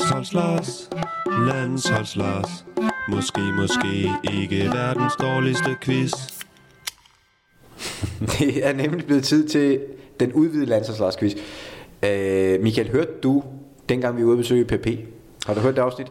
[0.00, 0.90] Landsholds Lars,
[1.48, 2.64] Landsholds Lars
[3.08, 6.12] Måske, måske ikke verdens dårligste quiz
[8.38, 9.80] Det er nemlig blevet tid til
[10.20, 13.42] den udvidede Landsholds Lars quiz uh, Michael, hørte du
[13.88, 14.86] dengang vi var ude at besøge PP?
[15.46, 16.06] Har du hørt det afsnit?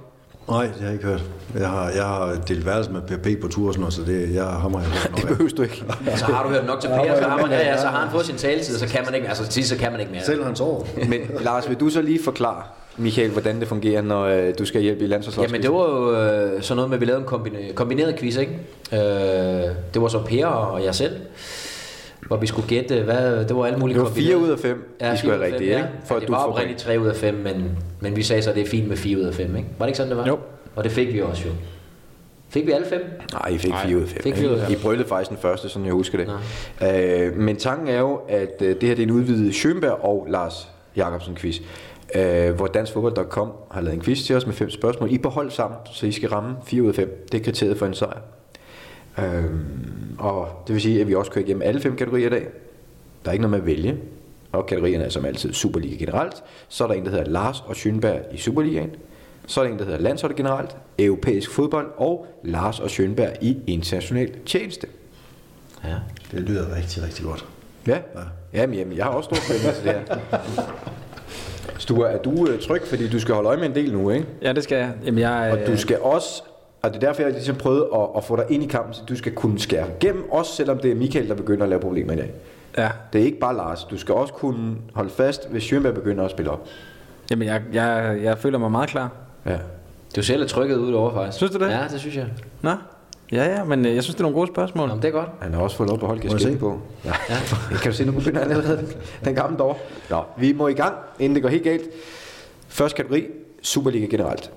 [0.49, 1.23] Nej, det har jeg ikke hørt.
[1.59, 4.35] Jeg har, jeg har delt værelse med PP på tur og sådan noget, så det,
[4.35, 5.83] jeg har mig Det behøver du ikke.
[6.15, 8.11] så har du hørt nok til Per, så har, man, ja, ja, så har han
[8.11, 10.23] fået sin taletid, så kan man ikke, altså så kan man ikke mere.
[10.23, 10.87] Selv hans år.
[11.07, 12.63] Men Lars, vil du så lige forklare,
[12.97, 15.51] Michael, hvordan det fungerer, når øh, du skal hjælpe i landsholdsholdet?
[15.51, 18.37] Jamen det var jo øh, sådan noget med, at vi lavede en kombineret, kombineret quiz,
[18.37, 18.59] ikke?
[18.93, 18.99] Øh,
[19.93, 21.15] det var så Per og jeg selv,
[22.27, 24.97] hvor vi skulle gætte, hvad, det var alle mulige Det var 4 ud af 5,
[25.01, 25.87] ja, I skulle have rigtigt, ikke?
[26.05, 28.49] For ja, det du var oprindeligt 3 ud af 5, men, men vi sagde så,
[28.49, 29.69] at det er fint med 4 ud af 5, ikke?
[29.77, 30.27] Var det ikke sådan, det var?
[30.27, 30.39] Jo.
[30.75, 31.51] Og det fik vi også jo.
[32.49, 33.01] Fik vi alle fem?
[33.33, 34.23] Nej, I fik 4 ud af 5.
[34.23, 34.77] Fik 4 ud af 5.
[34.77, 36.29] I brølede faktisk den første, sådan jeg husker det.
[37.27, 40.27] Øh, men tanken er jo, at øh, det her det er en udvidet Schönberg og
[40.29, 41.59] Lars Jakobsen quiz
[42.15, 45.11] øh, hvor danskfodbold.com har lavet en quiz til os med fem spørgsmål.
[45.11, 47.27] I behold sammen, så I skal ramme 4 ud af 5.
[47.31, 48.19] Det er kriteriet for en sejr.
[49.19, 49.45] Øh,
[50.19, 52.47] og det vil sige, at vi også kører igennem alle fem kategorier i dag.
[53.23, 53.97] Der er ikke noget med at vælge.
[54.51, 56.43] Og kategorierne er som altid Superliga generelt.
[56.69, 58.89] Så er der en, der hedder Lars og Schönberg i Superligaen.
[59.47, 63.57] Så er der en, der hedder Landsholdet generelt, Europæisk fodbold og Lars og Schönberg i
[63.67, 64.87] international tjeneste.
[65.83, 65.95] Ja.
[66.31, 67.45] Det lyder rigtig, rigtig godt.
[67.87, 67.99] Ja,
[68.53, 70.39] jamen, jamen jeg har også stor forventning til det her.
[71.77, 74.25] Sture, er du øh, tryg, fordi du skal holde øje med en del nu, ikke?
[74.41, 74.91] Ja, det skal jeg.
[75.05, 76.43] Jamen, jeg Og du skal også,
[76.81, 79.01] og det er derfor, jeg ligesom prøvede at, at få dig ind i kampen, så
[79.09, 82.13] du skal kunne skære igennem, også selvom det er Michael, der begynder at lave problemer
[82.13, 82.31] i dag.
[82.77, 82.89] Ja.
[83.13, 83.83] Det er ikke bare Lars.
[83.83, 86.67] Du skal også kunne holde fast, hvis Schönberg begynder at spille op.
[87.31, 89.11] Jamen, jeg, jeg, jeg føler mig meget klar.
[89.45, 89.57] Ja.
[90.15, 91.37] Du ser lidt trykket ud over faktisk.
[91.37, 91.69] Synes du det?
[91.69, 92.25] Ja, det synes jeg.
[92.61, 92.71] Nå?
[93.31, 94.87] Ja, ja, men øh, jeg synes, det er nogle gode spørgsmål.
[94.87, 95.29] Nå, men det er godt.
[95.41, 96.79] Han har også fået lov på at holde Må jeg kasketten på.
[97.05, 97.13] Ja.
[97.29, 97.35] ja.
[97.77, 98.87] kan du se, nu begynder han allerede
[99.25, 99.87] den gamle dår.
[100.09, 101.83] Nå, vi må i gang, inden det går helt galt.
[102.67, 103.25] Første kategori,
[103.61, 104.51] Superliga generelt.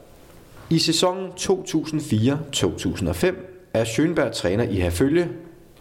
[0.70, 3.34] I sæsonen 2004-2005
[3.74, 5.28] er Schönberg træner i Herfølge,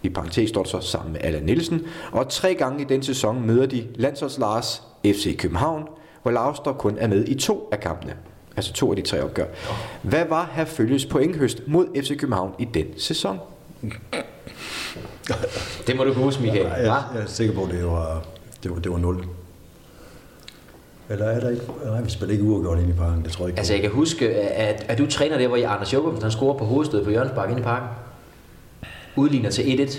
[0.03, 3.47] i parentes står der så sammen med Allan Nielsen, og tre gange i den sæson
[3.47, 5.87] møder de landsholds Lars FC København,
[6.21, 8.15] hvor Lars dog kun er med i to af kampene.
[8.55, 9.45] Altså to af de tre opgør.
[10.01, 13.39] Hvad var Herfølges pointhøst mod FC København i den sæson?
[15.87, 16.65] Det må du kunne huske, Michael.
[16.65, 18.23] Jeg, jeg er sikker på, at det var,
[18.63, 19.25] det var, det var 0.
[21.09, 21.63] Eller er der ikke?
[21.85, 23.57] Nej, vi spiller ikke uafgjort ind i parken, det tror jeg ikke.
[23.57, 26.65] Altså, jeg kan huske, at, at du træner der, hvor Anders Jokobsen han scorer på
[26.65, 27.87] hovedstødet på Jørgensbak ind i parken.
[29.15, 29.97] Udligner til 1-1.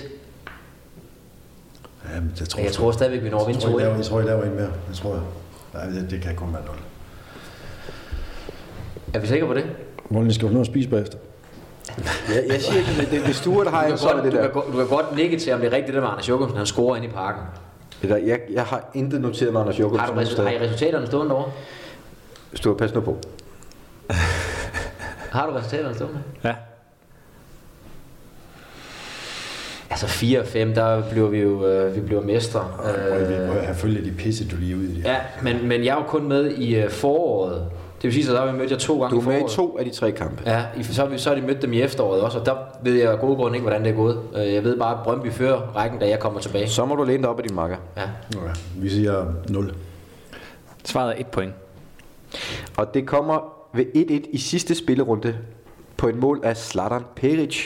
[2.15, 3.83] Ja, men det tror Jeg tror stadigvæk, vi når at jeg, vinde tror, jeg, 2-1.
[3.83, 4.71] laver, jeg tror, jeg laver en mere.
[4.89, 5.23] Det tror jeg.
[5.75, 6.75] Nej, det, det kan kun være 0.
[9.15, 9.65] Er vi sikre på det?
[10.09, 11.19] Målen skal jo nå at spise bagefter.
[12.29, 14.43] Jeg, jeg siger ikke, det, hvis Stuart har Du er godt, det du, der.
[14.43, 16.57] kan, godt- du kan godt nikke til, om det er rigtigt, det med Anders Jokobsen,
[16.57, 17.43] han scorer ind i parken.
[18.03, 20.01] Eller, jeg, jeg har intet noteret mig, Anders Jokobsen.
[20.01, 21.51] Har, du resu- har I resultaterne stående derovre?
[22.55, 23.17] Stuart, pas nu på.
[25.33, 26.19] Har du resultaterne stående?
[26.45, 26.55] Ja.
[29.91, 32.69] Altså 4 og 5, der bliver vi jo øh, vi bliver mestre.
[33.09, 35.05] Øh, vi må have følge de pisse, du lige ude i det.
[35.05, 37.71] ja, men, men jeg er jo kun med i øh, foråret.
[38.05, 39.55] Det vil sige, så der har vi mødt jer to gange Du er med i
[39.55, 40.43] to af de tre kampe.
[40.47, 42.55] Ja, i- så har, vi, så har de mødt dem i efteråret også, og der
[42.83, 44.21] ved jeg af gode grunde ikke, hvordan det er gået.
[44.37, 46.69] Øh, Jeg ved bare, at Brøndby fører rækken, da jeg kommer tilbage.
[46.69, 47.77] Så må du læne dig op af din makker.
[47.97, 48.03] Ja.
[48.35, 48.39] Ja,
[48.77, 49.75] vi siger 0.
[50.85, 51.53] Svaret er et point.
[52.77, 55.37] Og det kommer ved 1-1 i sidste spillerunde
[55.97, 57.57] på et mål af Zlatan Peric.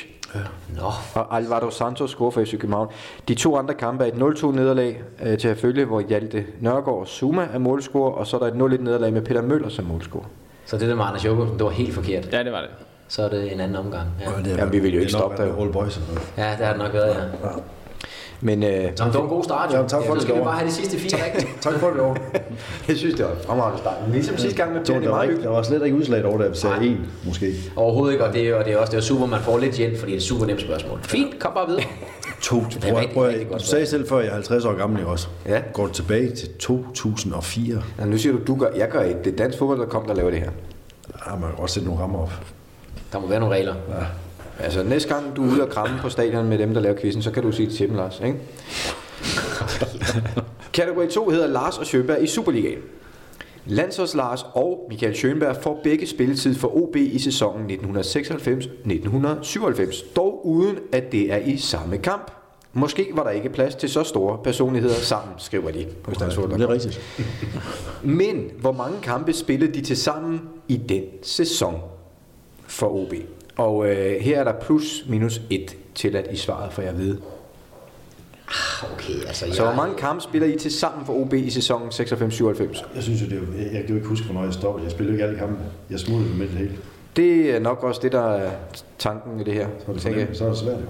[0.76, 0.82] Nå,
[1.14, 2.88] Og Alvaro Santos scorer for FC København.
[3.28, 6.98] De to andre kampe er et 0-2 nederlag øh, til at følge, hvor Hjalte Nørgaard
[7.00, 9.84] og Zuma er målscorer, og så er der et 0-1 nederlag med Peter Møller som
[9.84, 10.24] målscorer.
[10.66, 12.32] så det der med Anders Jokobsen, det var helt forkert.
[12.32, 12.70] Ja, det var det.
[13.08, 14.08] Så er det en anden omgang.
[14.20, 15.36] Ja, Og det er- Jamen, vi vil jo ikke stoppe
[15.72, 15.86] boys.
[15.86, 16.28] og sådan noget.
[16.36, 17.48] ja det har det nok været, ja.
[18.40, 19.76] Men øh, men det var en god start, jo.
[19.80, 21.48] Ja, tak for Så det, skal vi bare have de sidste fire rigtige.
[21.60, 22.16] Tak for det, over.
[22.88, 23.94] jeg synes, det var en fremragende start.
[24.12, 25.48] Ligesom sidste gang med Der, Tony der, var meget ikke, hyggeligt.
[25.50, 27.54] der var slet ikke udslag over, da vi sagde 1, måske.
[27.76, 29.74] Overhovedet ikke, og det, er, og det er også det er super, man får lidt
[29.74, 30.98] hjælp, fordi det er et super nemt spørgsmål.
[31.02, 31.84] Fint, kom bare videre.
[32.42, 35.28] To, prøv, prøv, godt du sagde selv før, jeg er 50 år gammel også.
[35.46, 35.60] Ja.
[35.72, 37.82] Går du tilbage til 2004.
[37.98, 39.20] Ja, nu siger du, du gør, jeg gør ikke.
[39.24, 40.50] Det er dansk fodbold, der kom, der laver det her.
[41.26, 42.32] Ja, man kan også sætte nogle rammer op.
[43.12, 43.74] Der må være nogle regler.
[44.58, 47.22] Altså næste gang du er ude og kramme på stadion med dem, der laver quizzen,
[47.22, 48.20] så kan du sige til dem, Lars.
[48.24, 48.38] Ikke?
[50.72, 52.78] Kategori 2 hedder Lars og Schønberg i Superligaen.
[53.66, 60.78] Landsholds Lars og Michael Schønberg får begge spilletid for OB i sæsonen 1996-1997, dog uden
[60.92, 62.30] at det er i samme kamp.
[62.72, 66.68] Måske var der ikke plads til så store personligheder sammen, skriver de på Det er
[66.68, 67.00] rigtigt.
[68.02, 71.74] Men hvor mange kampe spillede de til sammen i den sæson
[72.66, 73.14] for OB?
[73.58, 77.16] Og øh, her er der plus minus et tilladt i svaret, for jeg ved.
[78.92, 82.84] Okay, altså Så hvor mange kampe spiller I til sammen for OB i sæsonen 96-97?
[82.94, 84.84] Jeg synes jo, det er, jeg, jeg kan jo ikke huske, hvornår jeg stoppede.
[84.84, 85.62] Jeg spillede jo ikke alle kampe.
[85.90, 86.72] Jeg smuttede med det hele.
[87.16, 88.50] Det er nok også det, der er
[88.98, 89.66] tanken i det her.
[89.78, 90.28] Så er det, tænker jeg.
[90.28, 90.76] for så er det svært.
[90.76, 90.86] jo.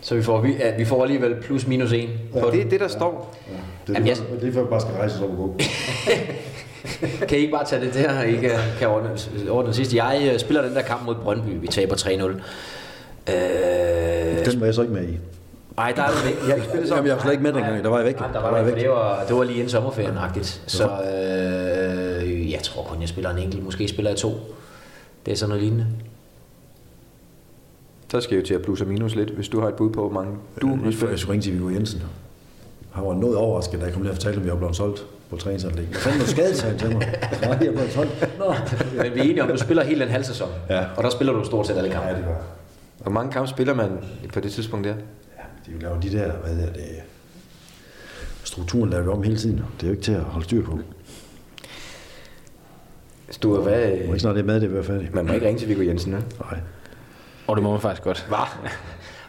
[0.00, 2.08] Så vi får, vi, ja, vi får alligevel plus minus en.
[2.34, 3.36] Ja, det er det, der står.
[3.48, 3.52] Ja.
[3.86, 5.36] Det, er Jamen, det, det, det er for, at bare skal rejse sig op og
[5.36, 5.54] gå.
[7.28, 9.10] Kan I ikke bare tage det der, I kan, kan ordne,
[9.50, 9.96] ordne den sidste?
[9.96, 12.10] Jeg øh, spiller den der kamp mod Brøndby, vi taber 3-0.
[13.32, 15.18] Øh, Den var jeg så ikke med i.
[15.78, 16.34] Ej, der er du væk.
[16.40, 17.84] Jeg har ikke spillet Jamen, jeg var slet ikke med dengang.
[17.84, 18.18] Der var jeg væk.
[18.20, 18.82] Nej, der Der var var der jeg ikke, væk.
[18.84, 20.60] det var, det var lige inden sommerferien-agtigt.
[20.66, 23.64] Så øh, jeg tror kun, jeg spiller en enkelt.
[23.64, 24.30] Måske spiller jeg to.
[25.26, 25.86] Det er sådan noget lignende.
[28.10, 29.90] Så skal jeg jo til at plus og minus lidt, hvis du har et bud
[29.90, 32.02] på, hvor mange du før jeg skulle ringe til Viggo Jensen.
[32.98, 35.06] Han var noget overrasket, da jeg kom ned og fortalte, om jeg var blevet solgt
[35.30, 35.86] på træningsanlæg.
[35.86, 37.18] Hvad fanden er du skadet, sagde han til mig.
[37.42, 38.38] Nej, jeg blevet solgt.
[38.38, 38.54] Nå.
[39.02, 40.48] Men vi er enige om, at du spiller hele en halv sæson.
[40.68, 40.84] Ja.
[40.96, 42.08] Og der spiller du stort set alle kampe.
[42.08, 42.42] Ja, det var...
[42.98, 43.90] Hvor mange kampe spiller man
[44.34, 44.94] på det tidspunkt der?
[45.38, 46.82] Ja, de vil lave de der, hvad er det,
[48.44, 49.56] strukturen laver vi om hele tiden.
[49.56, 50.78] Det er jo ikke til at holde styr på.
[53.42, 53.90] Du er hvad?
[54.06, 55.14] Må ikke snart det er med, det er færdigt.
[55.14, 56.22] Man må ikke ringe til Viggo Jensen, ne?
[56.40, 56.58] Nej.
[57.46, 58.26] Og det må man faktisk godt.
[58.28, 58.70] Hvad?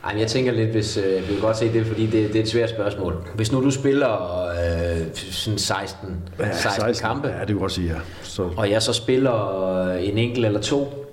[0.04, 2.44] Ej, jeg tænker lidt, hvis øh, vi vil godt se det, fordi det, det er
[2.44, 3.28] et svært spørgsmål.
[3.36, 7.94] Hvis nu du spiller øh, sådan 16, 16, 16 kampe, Ja, det kan godt sige,
[7.94, 8.00] ja.
[8.24, 11.06] Så, og jeg så spiller øh, en enkelt eller to,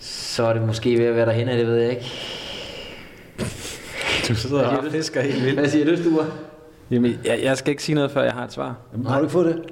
[0.00, 2.06] så er det måske ved at være derhen af, det ved jeg ikke.
[4.28, 5.58] Du sidder og fisker helt vildt.
[5.58, 6.26] Hvad siger du, Sture?
[6.90, 8.74] Jamen, jeg, jeg skal ikke sige noget, før jeg har et svar.
[8.92, 9.62] Jamen, har du ikke fået det?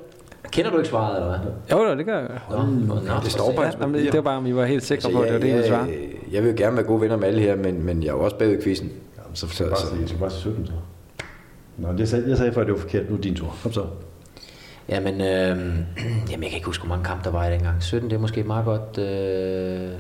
[0.55, 1.53] Kender du ikke svaret, eller hvad?
[1.73, 2.29] Jo, jo, det gør jeg.
[2.51, 4.83] Nå, nå, nå, Det står på Ja, jamen, det var bare, om I var helt
[4.83, 5.87] sikre på, at det var det, jeg, jeg svarer.
[6.33, 8.21] jeg, vil jo gerne være gode venner med alle her, men, men jeg er jo
[8.21, 8.93] også bagud i quizzen.
[9.17, 10.73] Jamen, så jeg bare sige, jeg skal bare sige 17, så.
[11.77, 13.11] Nå, jeg sagde, jeg sagde før, at det var forkert.
[13.11, 13.57] Nu er din tur.
[13.63, 13.85] Kom så.
[14.89, 15.27] Jamen, øh,
[16.31, 17.83] jamen, jeg kan ikke huske, hvor mange kampe der var i dengang.
[17.83, 18.99] 17, det er måske meget godt...
[18.99, 19.91] Øh...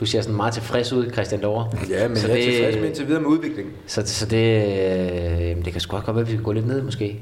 [0.00, 1.70] Du ser sådan meget tilfreds ud, Christian Dore.
[1.90, 3.74] Ja, men så jeg er tilfreds med indtil videre med udviklingen.
[3.86, 4.62] Så, så det,
[5.58, 7.20] øh, det kan sgu godt være, at vi kan gå lidt ned måske.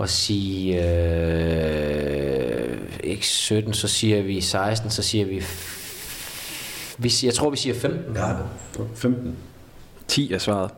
[0.00, 7.34] Og sige, øh, ikke 17, så siger vi 16, så siger vi, f- vi jeg
[7.34, 8.32] tror vi siger 15 Ja,
[8.94, 9.36] 15.
[10.08, 10.70] 10 er svaret.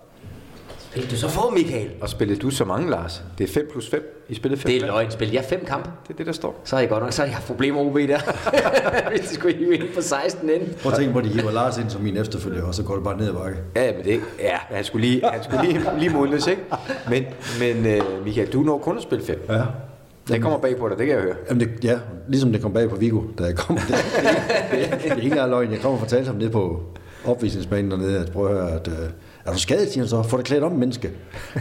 [0.95, 1.91] Fik du så få, Michael?
[2.01, 3.23] Og spillede du så mange, Lars?
[3.39, 4.25] Det er 5 plus 5.
[4.29, 5.11] I spillede 5 Det er løgn.
[5.11, 5.91] Spil jeg fem kampe?
[6.03, 6.61] Det er det, der står.
[6.65, 8.19] Så har jeg godt nok, så har jeg haft problemer OB der.
[9.11, 10.63] Hvis de skulle hive ind på 16 ind.
[10.83, 12.95] Prøv at tænke på, at de hiver Lars ind som min efterfølger, og så går
[12.95, 13.59] det bare ned ad bakke.
[13.77, 16.63] Ja, men det, ja, han skulle lige, han skulle lige, lige modnes, ikke?
[17.11, 17.25] Men,
[17.61, 19.47] men øh, Michael, du når kun at spille 5.
[19.49, 19.63] Ja.
[20.29, 21.35] Det kommer bag på dig, det kan jeg høre.
[21.49, 23.77] Jamen det, ja, ligesom det kom bag på Vigo, da jeg kom.
[23.77, 23.97] Det, det,
[24.71, 25.73] det, det er ikke engang løgn.
[25.73, 26.83] Jeg kommer og fortalte ham nede på
[27.25, 28.95] opvisningsbanen dernede, at prøv at høre, at, øh,
[29.45, 30.23] er du skadet, siger han så?
[30.23, 31.11] Få dig klædt om, menneske.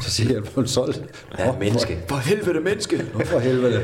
[0.01, 1.01] Så siger jeg, på en solgt.
[1.39, 1.99] Ja, menneske.
[2.07, 3.05] For helvede, menneske!
[3.25, 3.81] For helvede.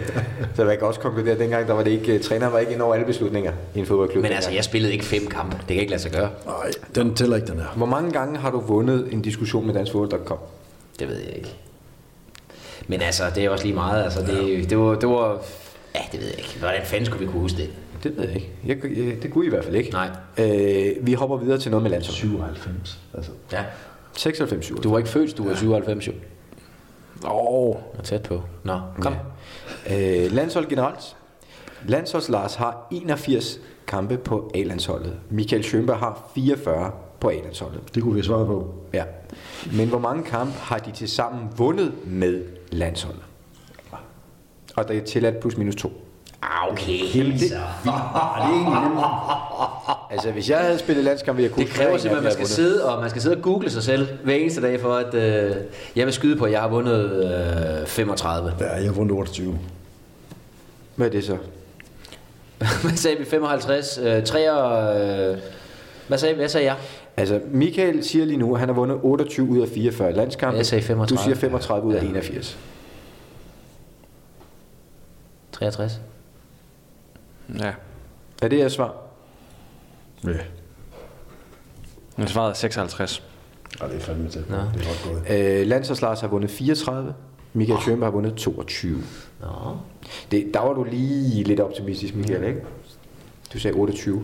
[0.55, 2.81] Så jeg kan også konkludere, at dengang der var det ikke, træneren var ikke ind
[2.81, 4.21] over alle beslutninger i en fodboldklub.
[4.23, 5.57] Men altså, jeg spillede ikke fem kampe.
[5.57, 6.29] Det kan ikke lade sig gøre.
[6.45, 7.67] Nej, den tæller ikke, den her.
[7.75, 10.37] Hvor mange gange har du vundet en diskussion med danskfodbold.com?
[10.99, 11.55] Det ved jeg ikke.
[12.87, 14.03] Men altså, det er også lige meget.
[14.03, 15.41] Altså, det, det, var, det var...
[15.95, 16.55] Ja, det ved jeg ikke.
[16.59, 17.69] Hvordan fanden skulle vi kunne huske det?
[18.03, 18.49] Det ved jeg ikke.
[18.65, 19.91] Jeg, jeg, det kunne I i hvert fald ikke.
[19.91, 20.09] Nej.
[20.37, 22.15] Øh, vi hopper videre til noget med landshold.
[22.15, 22.99] 97.
[23.13, 23.63] Altså, Ja.
[24.17, 26.13] 96 7 Du var ikke født, du var 97 jo.
[27.23, 28.41] Åh, oh, Og tæt på.
[28.63, 29.15] Nå, kom.
[29.91, 31.17] Øh, landshold generelt.
[31.85, 35.13] Landsholds Lars har 81 kampe på A-landsholdet.
[35.29, 37.95] Michael Schønberg har 44 på A-landsholdet.
[37.95, 38.73] det kunne vi svare på.
[38.93, 39.03] Ja.
[39.73, 43.21] Men hvor mange kampe har de til sammen vundet med landsholdet?
[44.75, 46.06] Og det er tilladt plus minus to.
[46.41, 46.99] Ah, okay.
[47.13, 47.33] Det,
[50.11, 52.47] altså, hvis jeg havde spillet landskamp, ville jeg kunne Det kræver simpelthen, at man skal,
[52.47, 55.55] sidde og, man skal sidde og google sig selv hver eneste dag for, at øh,
[55.95, 57.23] jeg vil skyde på, at jeg har vundet
[57.81, 58.53] øh, 35.
[58.59, 59.59] Ja, jeg har vundet 28.
[60.95, 61.37] Hvad er det så?
[62.83, 63.25] Hvad sagde vi?
[63.25, 63.97] 55?
[64.03, 64.39] Øh, 3
[65.31, 65.37] øh,
[66.07, 66.75] hvad sagde, hvad sagde jeg?
[67.17, 70.57] Altså, Michael siger lige nu, at han har vundet 28 ud af 44 landskampe.
[70.57, 71.17] Jeg sagde 35.
[71.17, 72.07] Du siger 35 ud af Ja.
[72.09, 72.57] 81.
[75.51, 76.01] 63?
[77.59, 77.71] Ja.
[78.41, 78.95] Er det jeres svar?
[80.23, 80.29] Ja.
[82.17, 83.23] Men svaret er 56.
[83.81, 84.43] Ja, det er fandme til.
[84.49, 84.55] Nå.
[84.55, 85.59] Det er godt gået.
[85.61, 87.13] Øh, Landsholds Lars har vundet 34.
[87.53, 89.03] Michael Schønberg har vundet 22.
[89.41, 89.47] Nå.
[90.31, 92.61] Det, der var du lige lidt optimistisk, Michael, ikke?
[93.53, 94.23] Du sagde 28.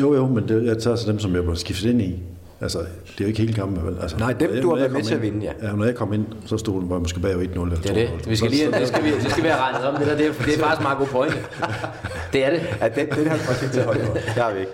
[0.00, 2.22] Jo, jo, men det, jeg tager så dem, som jeg blev skiftet ind i.
[2.62, 2.86] Altså, det
[3.18, 3.96] er jo ikke hele kampen, vel?
[4.02, 5.68] Altså, Nej, dem, jeg- du har været med til at ind- vinde, ja.
[5.68, 7.82] Ja, når jeg kom ind, så stod den bare måske bag 1-0 eller 2-0.
[7.82, 8.28] Det er det.
[8.28, 9.96] Vi skal lige, det skal vi, det skal vi have regnet om.
[9.96, 11.36] Det, der, det, er, det er faktisk meget god pointe.
[12.32, 12.62] Det er det.
[12.80, 14.12] Ja, den, den har vi faktisk ikke til højde for.
[14.14, 14.72] Det har vi ikke.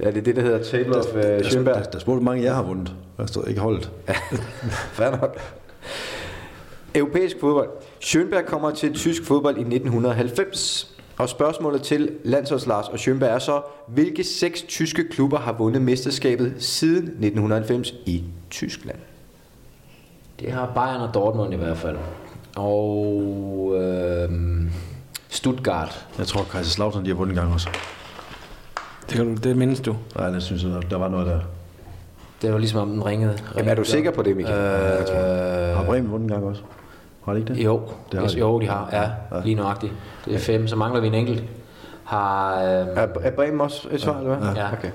[0.00, 1.74] Ja, det er det, der hedder Table of uh, Der, Schønberg.
[1.74, 2.92] der, der spurgte mange, jeg har vundet.
[3.18, 3.90] Jeg stod ikke holdet.
[4.92, 5.38] Fair nok.
[6.94, 7.68] Europæisk fodbold.
[8.04, 10.95] Schönberg kommer til tysk fodbold i 1990.
[11.18, 15.82] Og spørgsmålet til landsholds Lars og Schönberg er så, hvilke seks tyske klubber har vundet
[15.82, 18.98] mesterskabet siden 1990 i Tyskland?
[20.40, 21.96] Det har Bayern og Dortmund i hvert fald.
[22.56, 24.30] Og øh,
[25.28, 26.06] Stuttgart.
[26.18, 27.68] Jeg tror, Kaiserslautern, de har vundet en gang også.
[29.08, 29.96] Det, kan du, det mindes du.
[30.16, 31.40] Nej, det synes jeg, der, der var noget der.
[32.42, 33.38] Det var ligesom om den ringede.
[33.56, 35.10] Jamen, er du sikker på det, Michael?
[35.10, 36.62] Øh, Har Bremen vundet en gang også?
[37.26, 37.64] Har de ikke det?
[37.64, 37.80] jo,
[38.12, 38.38] Det har de.
[38.38, 38.88] jo, de har.
[38.92, 39.92] Ja, lige nøjagtigt.
[40.24, 41.44] Det er fem, så mangler vi en enkelt.
[42.04, 44.54] Har, øh, Er, er Bremen også et svar, eller hvad?
[44.54, 44.72] Ja.
[44.72, 44.90] Okay.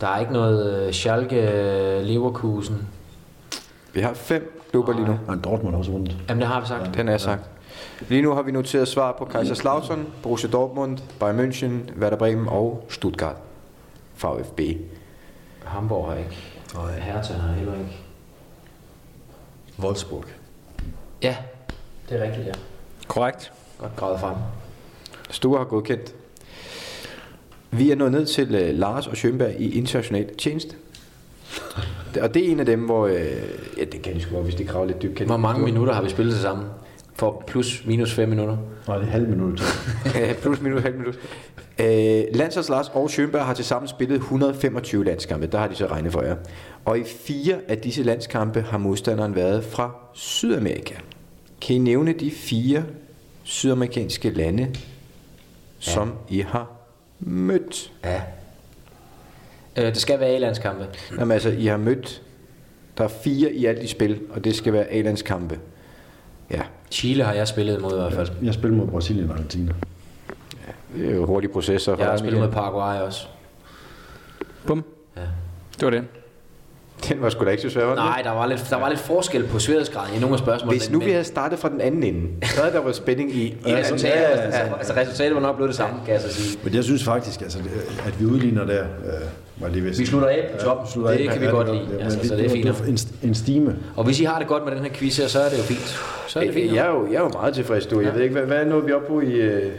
[0.00, 2.88] der er ikke noget øh, Schalke, øh, Leverkusen.
[3.92, 5.18] Vi har fem klubber lige nu.
[5.26, 6.16] Nej, Dortmund har også vundet.
[6.28, 6.94] Jamen, det har vi sagt.
[6.94, 7.42] Den er sagt.
[8.08, 12.86] Lige nu har vi noteret svar på Kaiserslautern, Borussia Dortmund, Bayern München, Werder Bremen og
[12.88, 13.36] Stuttgart.
[14.24, 14.60] VfB.
[15.64, 16.36] Hamburg har ikke.
[16.74, 17.98] Og Hertha har heller ikke.
[19.78, 20.24] Wolfsburg.
[21.22, 21.36] Ja,
[22.10, 22.52] det er rigtigt, ja.
[23.08, 23.52] Korrekt.
[23.78, 24.36] Godt gravet frem.
[25.30, 26.14] Stue har godkendt.
[27.70, 30.76] Vi er nået ned til uh, Lars og Schønberg i international tjeneste.
[32.20, 33.06] Og det er en af dem, hvor...
[33.06, 33.12] Uh,
[33.78, 35.20] ja, det kan de sgu godt, hvis de graver lidt dybt.
[35.20, 36.66] Hvor mange minutter har vi spillet til sammen?
[37.14, 38.56] For plus minus 5 minutter.
[38.88, 39.62] Nej, det er halv minut.
[40.42, 41.18] Plus minus halv minut.
[41.78, 45.86] Øh, Landsholds Lars og Schönberg har til sammen spillet 125 landskampe, der har de så
[45.86, 46.36] regnet for jer.
[46.84, 50.94] Og i fire af disse landskampe har modstanderen været fra Sydamerika.
[51.60, 52.84] Kan I nævne de fire
[53.42, 54.74] sydamerikanske lande,
[55.78, 56.70] som I har
[57.20, 57.92] mødt?
[58.04, 58.22] Ja.
[59.76, 60.86] Øh, det skal være A-landskampe.
[61.18, 62.22] Jamen altså, I har mødt,
[62.98, 65.58] der er fire i alt i spil, og det skal være A-landskampe.
[66.50, 68.28] Ja, Chile har jeg spillet imod i hvert fald.
[68.42, 69.72] Jeg spiller mod Brasilien og Argentina.
[70.96, 71.96] det er jo hurtige processer.
[71.98, 72.48] Jeg har spillet mod.
[72.48, 73.26] Paraguay også.
[74.66, 74.84] Bum.
[75.16, 75.22] Ja.
[75.80, 76.04] Det var det.
[77.08, 77.98] Den var sgu da ikke så svær, var den?
[78.04, 80.78] Nej, der var lidt, der var lidt forskel på sværhedsgraden i nogle af spørgsmålene.
[80.78, 83.44] Hvis nu vi havde startet fra den anden ende, så havde der været spænding i...
[83.66, 86.58] I resultatet, altså, altså, resultatet var nok blevet det samme, kan jeg så sige.
[86.64, 87.70] Men jeg synes faktisk, altså, det-
[88.06, 89.20] at vi udligner der, øh,
[89.62, 90.86] var lige ved Vi slutter af på toppen.
[90.86, 91.32] vi slutter Det af.
[91.32, 91.86] kan vi Ja, godt lide.
[91.90, 93.12] Men Altså, det, så det er fint.
[93.22, 93.76] En, en stime.
[93.96, 95.62] Og hvis I har det godt med den her quiz her, så er det jo
[95.62, 96.00] fint.
[96.28, 96.74] Så er det fint.
[96.74, 98.00] Jeg er, jo, jeg er jo meget tilfreds, du.
[98.00, 99.32] Jeg ved ikke, hvad, hvad er noget, vi er oppe på i...
[99.32, 99.72] Øh...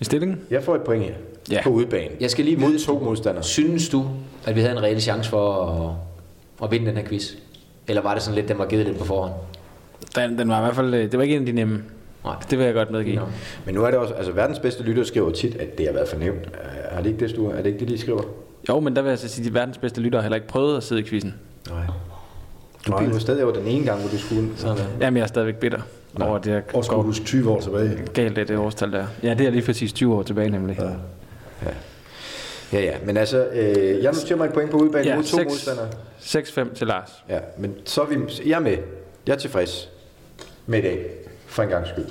[0.00, 0.40] I stillingen?
[0.50, 1.12] Jeg får et point her.
[1.50, 1.62] Ja.
[1.62, 2.08] På udebane.
[2.20, 3.42] Jeg skal lige Mod to modstandere.
[3.44, 4.04] synes du,
[4.46, 5.94] at vi havde en reel chance for at,
[6.62, 7.32] at vinde den her quiz?
[7.88, 9.32] Eller var det sådan lidt, den var givet lidt på forhånd?
[10.16, 11.82] Den, den var i hvert fald, øh, det var ikke en af de nemme.
[12.24, 12.34] Nej.
[12.50, 13.16] Det vil jeg godt medgive.
[13.16, 13.22] Nå.
[13.66, 14.14] Men nu er det også...
[14.14, 16.48] Altså, verdens bedste lytter skriver tit, at det har været fornemt.
[16.90, 17.52] Er det ikke det, Stue?
[17.52, 18.22] Er det ikke det, de skriver?
[18.68, 20.48] Jo, men der vil jeg så sige, at de verdens bedste lyttere har heller ikke
[20.48, 21.34] prøvet at sidde i quizzen.
[21.70, 21.82] Nej.
[22.86, 24.48] Du blev jo stadig over den ene gang, hvor du skulle...
[24.56, 24.84] Sådan.
[25.00, 25.80] Jamen, jeg er stadigvæk bitter
[26.20, 27.90] over, at jeg Og skulle huske 20 år tilbage.
[28.14, 29.06] galt det, det årstal der.
[29.22, 30.76] Ja, det er lige præcis 20 år tilbage nemlig.
[30.80, 30.84] Ja.
[31.68, 31.74] Ja,
[32.72, 32.92] ja.
[33.06, 35.48] Men altså, øh, jeg noterer mig et point på udebane Ja, mod to seks.
[35.48, 35.88] modstandere.
[36.20, 37.10] 6-5 til Lars.
[37.28, 38.16] Ja, men så er vi...
[38.46, 38.76] Jeg er med.
[39.26, 39.90] Jeg er tilfreds
[40.66, 41.06] med i dag.
[41.46, 42.04] For en gang skyld.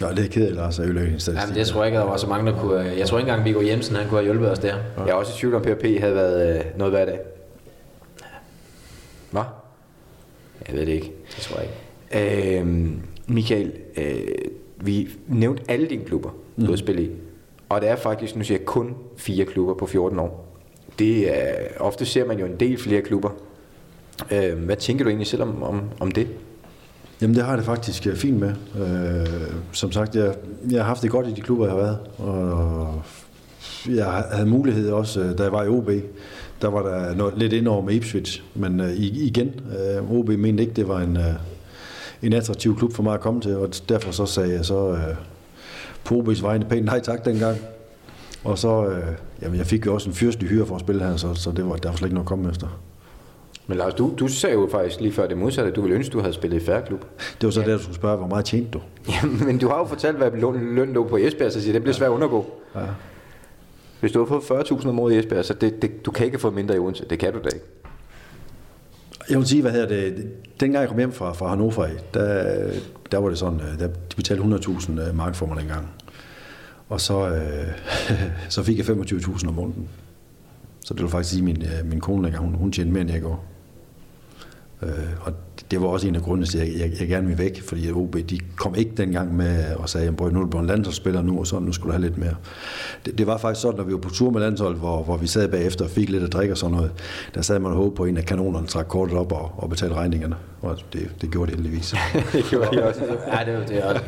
[0.00, 1.40] Nå, det er ked af, Lars, at ødelægge statistik.
[1.40, 2.80] Jamen, det tror jeg ikke, der var så mange, der kunne...
[2.80, 4.74] Jeg tror ikke engang, Viggo Jensen han kunne have hjulpet os der.
[4.98, 7.18] Jeg er også i tvivl om, PHP havde været øh, noget hver dag.
[9.30, 9.42] Hvad?
[10.68, 11.12] Jeg ved det ikke.
[11.36, 12.58] Det tror jeg ikke.
[12.60, 14.14] Øhm, Michael, øh,
[14.80, 16.30] vi nævnte alle dine klubber,
[16.60, 17.10] du har spillet i.
[17.72, 20.46] Og det er faktisk, nu siger jeg, kun fire klubber på 14 år.
[20.98, 23.30] Det er, ofte ser man jo en del flere klubber.
[24.30, 26.28] Øh, hvad tænker du egentlig selv om, om, om det?
[27.20, 28.54] Jamen det har jeg det faktisk øh, fint med.
[28.76, 30.34] Øh, som sagt, jeg,
[30.70, 31.98] jeg har haft det godt i de klubber, jeg har været.
[32.18, 33.02] Og
[33.88, 35.90] jeg havde mulighed også, øh, da jeg var i OB.
[36.62, 38.42] Der var der noget, lidt ind over med Ipswich.
[38.54, 41.34] Men øh, igen, øh, OB mente ikke, det var en, øh,
[42.22, 43.56] en attraktiv klub for mig at komme til.
[43.56, 45.31] Og derfor så sagde jeg så øh,
[46.04, 47.58] på OB's vegne pænt nej tak dengang.
[48.44, 49.04] Og så, øh,
[49.42, 51.68] jamen jeg fik jo også en fyrstelig hyre for at spille her, så, så det
[51.68, 52.80] var derfor slet ikke noget at komme efter.
[53.66, 56.12] Men Lars, du, du sagde jo faktisk lige før det modsatte, at du ville ønske,
[56.12, 57.04] du havde spillet i færre klub.
[57.40, 57.66] Det var så ja.
[57.66, 58.80] der, du skulle spørge, hvor meget tjente du?
[59.12, 61.82] Jamen, men du har jo fortalt, hvad løn, løn lå på Esbjerg, så siger, det
[61.82, 62.46] bliver svært at undergå.
[62.74, 62.80] Ja.
[64.00, 66.38] Hvis du har fået 40.000 om året i Esbjerg, så det, det, du kan ikke
[66.38, 67.04] få mindre i Odense.
[67.10, 67.66] Det kan du da ikke.
[69.30, 70.28] Jeg vil sige, hvad hedder det,
[70.60, 72.70] dengang jeg kom hjem fra, fra Hannover, der,
[73.10, 75.88] der var det sådan, øh, der, de betalte 100.000 mark for mig dengang.
[76.88, 77.66] Og så, øh,
[78.48, 79.88] så fik jeg 25.000 om måneden.
[80.84, 83.00] Så det vil faktisk sige, at min, øh, min kone dengang, hun, hun tjente mere,
[83.00, 83.38] end jeg gjorde.
[84.82, 85.32] Øh, og
[85.72, 87.92] det var også en af grundene til, at jeg, jeg, jeg gerne ville væk, fordi
[87.92, 91.38] OB, de kom ikke dengang med og sagde, at nu er du blevet landsholdsspiller nu,
[91.38, 92.34] og sådan, nu skulle du have lidt mere.
[93.06, 95.26] Det, det var faktisk sådan, når vi var på tur med landshold, hvor, hvor vi
[95.26, 96.90] sad bagefter og fik lidt at drikke og sådan noget,
[97.34, 99.70] der sad man og håbede på, at en af kanonerne trak kortet op og, og
[99.70, 100.36] betalte regningerne.
[100.62, 101.94] Og det, det gjorde det heldigvis.
[102.32, 103.00] det gjorde jeg også.
[103.26, 104.02] Ja, det, er det er også,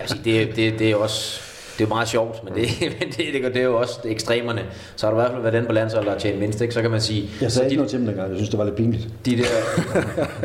[0.00, 2.68] altså, det, det, det er også det er jo meget sjovt, men det,
[3.00, 4.62] men det, det, det er jo også det er ekstremerne.
[4.96, 6.74] Så har du i hvert fald været den på landsholdet, der har tjent mindst, ikke?
[6.74, 7.30] så kan man sige...
[7.40, 9.08] Jeg sagde de, ikke noget til dem dengang, jeg synes, det var lidt pinligt.
[9.26, 9.44] de der,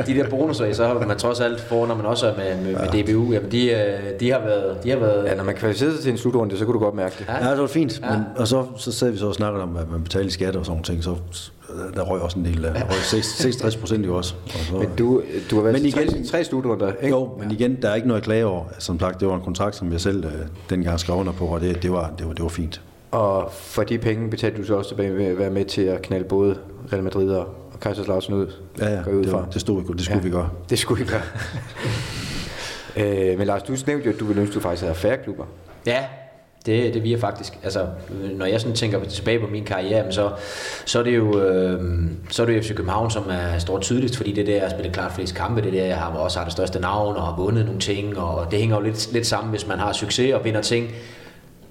[0.08, 2.74] de der bonusser, så har man trods alt får, når man også er med, med,
[2.74, 4.84] med DBU, jamen de, øh, de har været...
[4.84, 6.96] De har været Ja, når man kvalificerer sig til en slutrunde, så kunne du godt
[6.96, 7.26] mærke det.
[7.28, 7.46] Ja.
[7.46, 8.00] Ja, det var fint.
[8.02, 8.12] Ja.
[8.12, 10.66] Men, og så, så sad vi så og snakkede om, at man betalte skat og
[10.66, 11.16] sådan nogle ting, så
[11.96, 12.64] der røg også en del.
[12.64, 14.36] Der røg 6 66 procent jo også.
[14.46, 17.08] Og så, Men du, du har været Men igen- tre, tre slutrunder, ikke?
[17.08, 18.66] jo, men igen, der er ikke noget at klage over.
[18.80, 20.32] Som sagt, det var en kontrakt, som jeg selv øh,
[20.70, 22.82] dengang skrev under på, og det, det, var, det, var, det var fint.
[23.12, 26.02] Og for de penge betalte du så også tilbage ved at være med til at
[26.02, 26.58] knalde både
[26.94, 27.48] Real Madrid og
[27.82, 28.48] Kaiserslautern ud.
[28.80, 30.24] Ja, ja, ud det, var, det, stod, det skulle ja.
[30.24, 30.50] vi gøre.
[30.70, 31.22] Det skulle vi gøre.
[33.32, 35.18] øh, men Lars, du nævnte jo, at du ville ønske, at du faktisk havde færre
[35.24, 35.46] klubber.
[35.86, 36.06] Ja,
[36.68, 37.58] det, det vi er faktisk.
[37.64, 37.86] Altså,
[38.36, 40.32] når jeg sådan tænker tilbage på min karriere, så,
[40.86, 41.82] så er det jo øh,
[42.30, 44.62] så er det jo FC København, som er står tydeligst, fordi det er der, jeg
[44.62, 47.16] har spillet klart flest kampe, det er der, jeg har også har det største navn
[47.16, 49.94] og har vundet nogle ting, og det hænger jo lidt, lidt sammen, hvis man har
[49.94, 50.92] succes og vinder ting,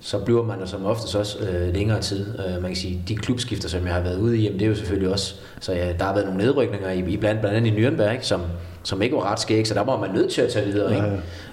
[0.01, 2.26] så bliver man der som oftest også øh, længere tid.
[2.38, 4.68] Øh, man kan sige, de klubskifter, som jeg har været ude i, jamen, det er
[4.68, 7.72] jo selvfølgelig også, så ja, der har været nogle nedrykninger i, i blandt, blandt andet
[7.72, 8.40] i Nürnberg, ikke, som,
[8.82, 10.94] som ikke var ret skæg, så der var man nødt til at tage videre.
[10.94, 11.09] Ikke?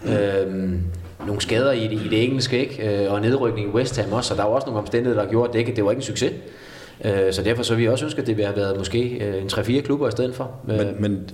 [0.06, 0.44] Ja, ja.
[0.44, 0.82] Øhm,
[1.26, 3.04] nogle skader i det, i det engelske, ikke?
[3.06, 5.50] Øh, og nedrykning i West Ham også, så der var også nogle omstændigheder, der gjorde,
[5.50, 6.34] at det, ikke, det var ikke en succes.
[7.06, 9.48] Øh, så derfor så vi også ønsker, at det ville have været måske øh, en
[9.48, 10.52] 3-4 klubber i stedet for.
[10.68, 11.30] Men, men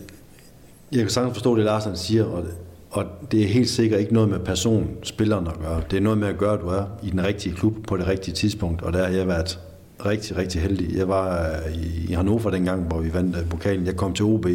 [0.92, 2.44] jeg kan sagtens forstå det, Lars han siger, og
[2.92, 5.82] Og det er helt sikkert ikke noget med person, spilleren at gøre.
[5.92, 8.08] Det er noget med at gøre, at du er i den rigtige klub på det
[8.08, 9.60] rigtige tidspunkt, og der har jeg været
[10.06, 10.98] rigtig, rigtig heldig.
[10.98, 13.86] Jeg var øh, i Hannover dengang, hvor vi vandt øh, pokalen.
[13.86, 14.46] Jeg kom til OB,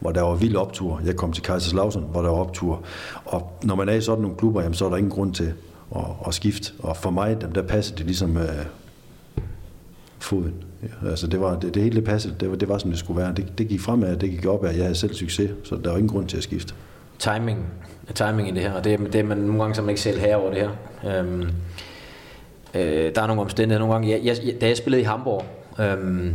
[0.00, 1.00] hvor der var vild optur.
[1.06, 2.84] Jeg kom til Kaiserslautern, hvor der var optur.
[3.24, 5.52] Og når man er i sådan nogle klubber, jamen, så er der ingen grund til
[5.96, 6.72] at, at skifte.
[6.78, 8.66] Og for mig, dem, der passede det ligesom øh,
[10.18, 10.54] foden.
[10.82, 12.34] Ja, altså det, var, det, det hele passede.
[12.40, 13.34] Det var, det var, som det skulle være.
[13.34, 14.74] Det, det gik fremad, det gik opad.
[14.74, 16.74] Jeg havde selv succes, så der var ingen grund til at skifte.
[17.18, 17.66] Timing,
[18.14, 20.36] timing i det her, og det, det er man nogle gange som ikke selv her
[20.36, 20.70] over det her.
[21.18, 21.46] Øhm,
[22.74, 24.10] øh, der er nogle omstændigheder nogle gange.
[24.10, 25.44] Jeg, jeg, da jeg spillede i Hamburg,
[25.80, 26.34] øhm,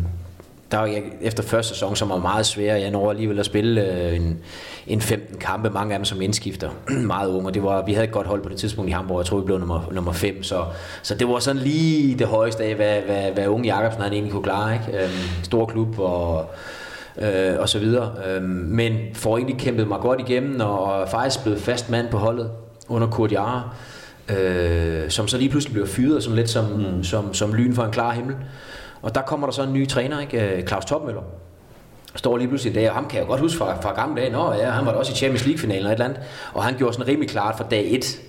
[0.71, 2.75] der var jeg efter første sæson, som var meget svær.
[2.75, 4.37] Jeg nåede alligevel at spille øh, en,
[4.87, 6.69] en 15 kampe, mange af dem som indskifter.
[7.15, 9.19] meget unge, det var, vi havde et godt hold på det tidspunkt i Hamburg.
[9.19, 10.65] Jeg tror, vi blev nummer, nummer 5, så,
[11.03, 14.31] så det var sådan lige det højeste af, hvad, hvad, hvad unge Jacobsen han egentlig
[14.31, 14.73] kunne klare.
[14.73, 15.03] Ikke?
[15.03, 16.45] Øhm, stor klub og
[17.21, 18.11] øh, og så videre.
[18.27, 22.17] Øh, men får egentlig kæmpet mig godt igennem, og og faktisk blevet fast mand på
[22.17, 22.51] holdet
[22.87, 23.69] under Kurt Jara,
[24.37, 27.03] øh, som så lige pludselig blev fyret, sådan lidt som, mm.
[27.03, 28.35] som, som lyn for en klar himmel.
[29.01, 30.55] Og der kommer der så en ny træner, ikke?
[30.57, 31.21] Øh, Claus Topmøller.
[32.15, 34.31] Står lige pludselig der, og ham kan jeg godt huske fra, fra gamle dage.
[34.31, 36.21] Nå ja, han var da også i Champions League-finalen og et eller andet.
[36.53, 38.21] Og han gjorde sådan rimelig klart fra dag 1,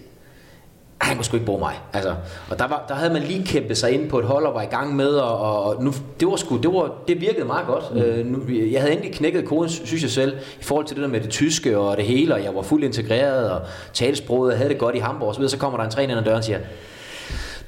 [1.01, 1.74] han kunne sgu ikke bruge mig.
[1.92, 2.14] Altså,
[2.51, 4.62] og der, var, der havde man lige kæmpet sig ind på et hold og var
[4.62, 7.94] i gang med, og, og nu, det, var sgu, det, var, det virkede meget godt.
[7.94, 8.01] Mm.
[8.01, 8.38] Øh, nu,
[8.72, 11.30] jeg havde endelig knækket koden, synes jeg selv, i forhold til det der med det
[11.30, 13.61] tyske og det hele, og jeg var fuldt integreret og
[13.92, 15.48] talsproget og havde det godt i Hamburg og så.
[15.48, 16.59] Så kommer der en træner ind ad døren og siger,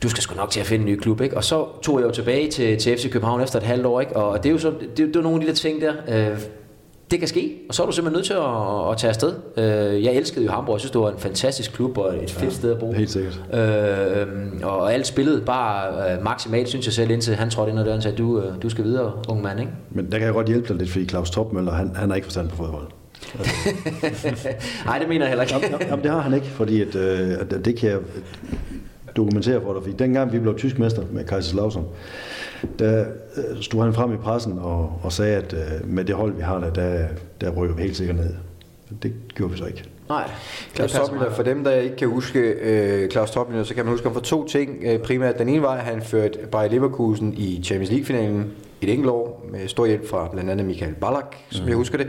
[0.03, 1.37] du skal sgu nok til at finde en ny klub, ikke?
[1.37, 4.17] Og så tog jeg jo tilbage til, til FC København efter et halvt år, ikke?
[4.17, 6.39] Og det er jo så, det, det er nogle af de der ting der, øh,
[7.13, 9.35] det kan ske, og så er du simpelthen nødt til at, at tage afsted.
[9.57, 12.45] Øh, jeg elskede jo Hamburg, jeg synes, det var en fantastisk klub og et fedt
[12.45, 12.93] ja, sted at bo.
[12.93, 13.41] Helt sikkert.
[13.55, 14.27] Øh,
[14.63, 17.97] og alt spillede bare øh, maksimalt, synes jeg selv, indtil han trådte ind ad døren
[17.97, 19.61] og sagde, du, øh, du skal videre, ung mand.
[19.61, 19.73] Ikke?
[19.91, 22.27] Men der kan jeg godt hjælpe dig lidt, fordi Claus Topmøller, han, han har ikke
[22.27, 22.87] forstand på fodbold.
[24.87, 25.55] Nej, det mener jeg heller ikke.
[25.55, 27.99] jamen, jamen, det har han ikke, fordi at, øh, det kan jeg
[29.17, 29.83] dokumentere for dig.
[29.83, 31.85] Fordi dengang vi blev tysk mester med Kaiserslautern,
[32.79, 33.05] der
[33.37, 36.43] øh, stod han frem i pressen og, og sagde, at uh, med det hold, vi
[36.43, 37.07] har der, der,
[37.41, 38.35] der rykker vi helt sikkert ned.
[39.03, 39.85] Det gjorde vi så ikke.
[40.09, 40.31] Nej.
[40.75, 42.55] Claus Toppmøller, for dem, der ikke kan huske
[43.05, 44.95] uh, Claus Toppmøller, så kan man huske ham for to ting.
[44.95, 48.51] Uh, primært den ene var, at han førte Bayer Leverkusen i Champions League-finalen
[48.81, 51.69] et enkelt år, med stor hjælp fra blandt andet Michael Ballack, som mm.
[51.69, 52.09] jeg husker det.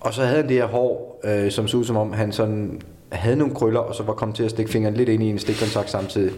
[0.00, 2.80] Og så havde han det her hår, uh, som så ud som om, han sådan
[3.08, 5.38] havde nogle krøller, og så var kommet til at stikke fingeren lidt ind i en
[5.38, 6.32] stikkontakt samtidig.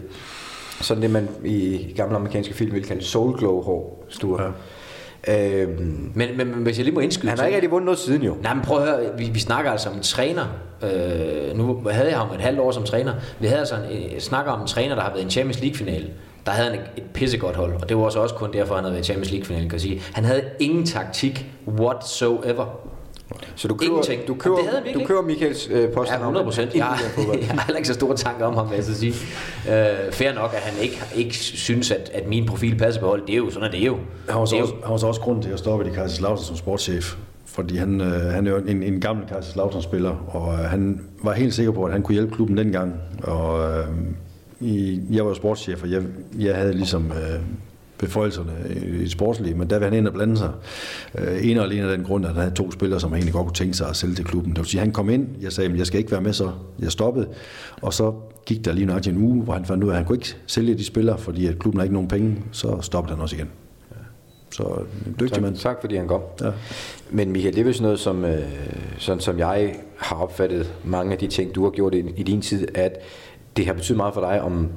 [0.81, 4.43] Sådan det, man i gamle amerikanske film ville kalde soul glow hår, Sture.
[4.43, 4.49] Ja.
[5.27, 7.29] Øhm, men, men, men hvis jeg lige må indskyde...
[7.29, 8.35] Han har ikke rigtig vundet noget siden jo.
[8.41, 10.45] Nej, men prøv at høre, vi, vi snakker altså om en træner.
[10.83, 13.13] Øh, nu havde jeg ham et halvt år som træner.
[13.39, 16.09] Vi havde altså en, snakker om en træner, der har været i en Champions League-finale.
[16.45, 19.03] Der havde han et pissegodt hold, og det var også kun derfor, han havde været
[19.03, 20.01] i Champions League-finalen, kan jeg sige.
[20.13, 22.79] Han havde ingen taktik whatsoever.
[23.55, 24.27] Så du køber, Ingenting.
[24.27, 24.57] du køber,
[24.93, 26.75] du køber Michaels øh, påstand ja, 100 procent.
[26.75, 29.13] Jeg, jeg har heller ikke så store tanker om ham, vil jeg så sige.
[29.69, 33.21] Øh, fair nok, at han ikke, ikke synes, at, at min profil passer på hold.
[33.27, 33.97] Det er jo sådan, at det er jo.
[34.29, 36.55] Han var så, også, han var så også grund til at stoppe i Kaiserslautern som
[36.55, 37.15] sportschef.
[37.45, 41.53] Fordi han, øh, han er jo en, en gammel Kaiserslautern-spiller, og øh, han var helt
[41.53, 42.93] sikker på, at han kunne hjælpe klubben dengang.
[43.23, 43.87] Og øh,
[44.59, 46.01] i, jeg var jo sportschef, og jeg,
[46.39, 47.39] jeg havde ligesom øh,
[47.99, 48.51] beføjelserne
[49.03, 50.51] i sportslige, men der vil han ind og blande sig.
[51.17, 53.33] Øh, en og alene af den grund, at han havde to spillere, som han egentlig
[53.33, 54.51] godt kunne tænke sig at sælge til klubben.
[54.51, 56.33] Det vil sige, at han kom ind, jeg sagde, at jeg skal ikke være med,
[56.33, 57.27] så jeg stoppede.
[57.81, 58.13] Og så
[58.45, 60.35] gik der lige nok en uge, hvor han fandt ud af, at han kunne ikke
[60.47, 63.47] sælge de spillere, fordi at klubben har ikke nogen penge, så stoppede han også igen.
[64.51, 64.63] Så
[65.07, 65.55] en dygtig tak, mand.
[65.55, 66.21] Tak fordi han kom.
[66.41, 66.51] Ja.
[67.11, 68.39] Men Michael, det er sådan noget, som, øh,
[68.97, 72.41] sådan som jeg har opfattet mange af de ting, du har gjort i, i din
[72.41, 72.97] tid, at
[73.57, 74.67] det har betydet meget for dig, om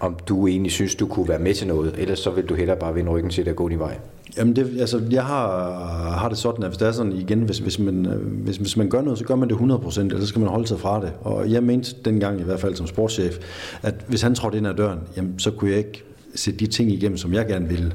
[0.00, 2.76] om du egentlig synes, du kunne være med til noget, ellers så vil du hellere
[2.76, 3.98] bare vende ryggen til det og gå din vej.
[4.36, 5.70] Jamen, det, altså, jeg har,
[6.10, 8.76] har det sådan, at hvis det er sådan igen, hvis, hvis, man, øh, hvis, hvis
[8.76, 11.00] man gør noget, så gør man det 100%, eller så skal man holde sig fra
[11.00, 11.12] det.
[11.20, 13.38] Og jeg mente dengang, i hvert fald som sportschef,
[13.82, 16.92] at hvis han trådte ind ad døren, jamen, så kunne jeg ikke sætte de ting
[16.92, 17.92] igennem, som jeg gerne ville.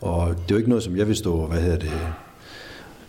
[0.00, 1.90] Og det er jo ikke noget, som jeg vil stå, hvad hedder det,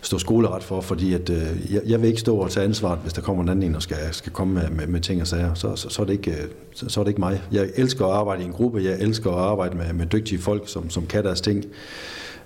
[0.02, 3.12] stå skoleret for, fordi at, øh, jeg, jeg vil ikke stå og tage ansvaret, hvis
[3.12, 5.54] der kommer en anden en og skal, skal komme med, med, med ting og sager.
[5.54, 6.36] Så, så, så, er det ikke,
[6.74, 7.42] så, så er det ikke mig.
[7.52, 10.68] Jeg elsker at arbejde i en gruppe, jeg elsker at arbejde med, med dygtige folk,
[10.68, 11.64] som, som kan deres ting.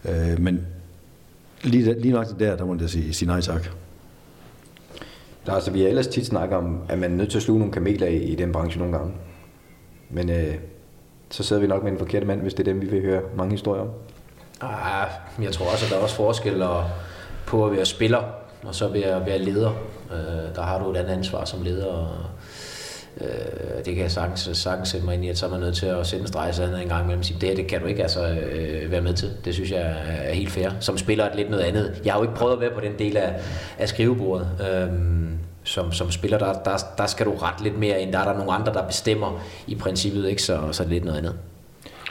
[0.05, 0.67] Øh, men
[1.63, 3.69] lige, lige nok der, der må jeg sige, sige nej tak.
[5.47, 7.59] Der, altså, vi har ellers tit snakket om, at man er nødt til at sluge
[7.59, 9.13] nogle kameler i, i den branche nogle gange.
[10.11, 10.55] Men øh,
[11.31, 13.23] så sidder vi nok med en forkert mand, hvis det er dem, vi vil høre
[13.37, 13.89] mange historier om.
[14.61, 15.09] Ah,
[15.43, 16.85] jeg tror også, at der er også forskel og
[17.47, 18.23] på at være spiller,
[18.65, 19.71] og så ved at være leder.
[20.13, 22.09] Øh, der har du et andet ansvar som leder, og
[23.21, 25.77] øh, det kan jeg sagtens, sagtens sætte mig ind i, at så er man nødt
[25.77, 27.81] til at sende en streg sådan en gang imellem og sige, det her, det kan
[27.81, 29.33] du ikke altså øh, være med til.
[29.45, 30.71] Det synes jeg er helt fair.
[30.81, 32.01] Som spiller er det lidt noget andet.
[32.05, 33.41] Jeg har jo ikke prøvet at være på den del af,
[33.79, 34.49] af skrivebordet.
[34.61, 34.89] Øh,
[35.65, 38.13] som, som spiller, der, der, der skal du ret lidt mere ind.
[38.13, 40.43] Der er der nogle andre, der bestemmer i princippet, ikke?
[40.43, 41.35] Så, så er det lidt noget andet.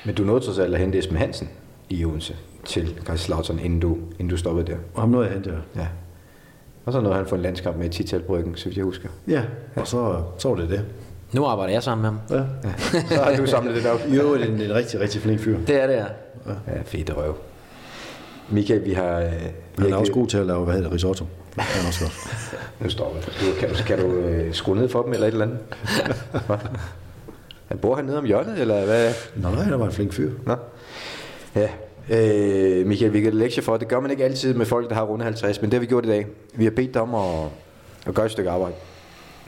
[0.06, 1.50] Men du nåede trods alt at hente Esben Hansen
[1.90, 2.36] i Odense
[2.66, 4.78] til Kaiserslautern, inden du, inden du stoppede der.
[4.94, 5.82] Og ham nåede jeg hente, ja.
[5.82, 5.88] Ja.
[6.86, 9.10] Og så nåede han få en landskamp med Tital Bryggen, så vidt jeg husker.
[9.28, 9.42] Ja,
[9.76, 10.86] og så, så var det det.
[11.32, 12.46] Nu arbejder jeg sammen med ham.
[12.64, 12.70] Ja.
[13.10, 14.00] Så har du samlet det op.
[14.14, 15.58] I øvrigt en, en rigtig, rigtig flink fyr.
[15.68, 16.06] Det er det, ja.
[16.68, 17.36] Ja, fedt røv.
[18.50, 19.20] Michael, vi har...
[19.20, 19.32] øh, Han
[19.80, 21.26] har er også god til at lave, hvad hedder det, risotto.
[21.56, 22.14] Det er han også godt.
[22.84, 23.26] Nu står det.
[23.42, 25.60] Du, kan du, kan du øh, skrue ned for dem eller et eller andet?
[27.68, 29.14] Han bor hernede om hjørnet, eller hvad?
[29.36, 30.32] Nå, nej, der var en flink fyr.
[30.46, 30.56] Nå.
[31.56, 31.70] Ja.
[32.10, 35.04] Øh, Michael, vi kan lektie for, det gør man ikke altid med folk, der har
[35.04, 36.26] rundet 50, men det har vi gjort i dag.
[36.54, 37.50] Vi har bedt om at,
[38.08, 38.76] at gøre et stykke arbejde.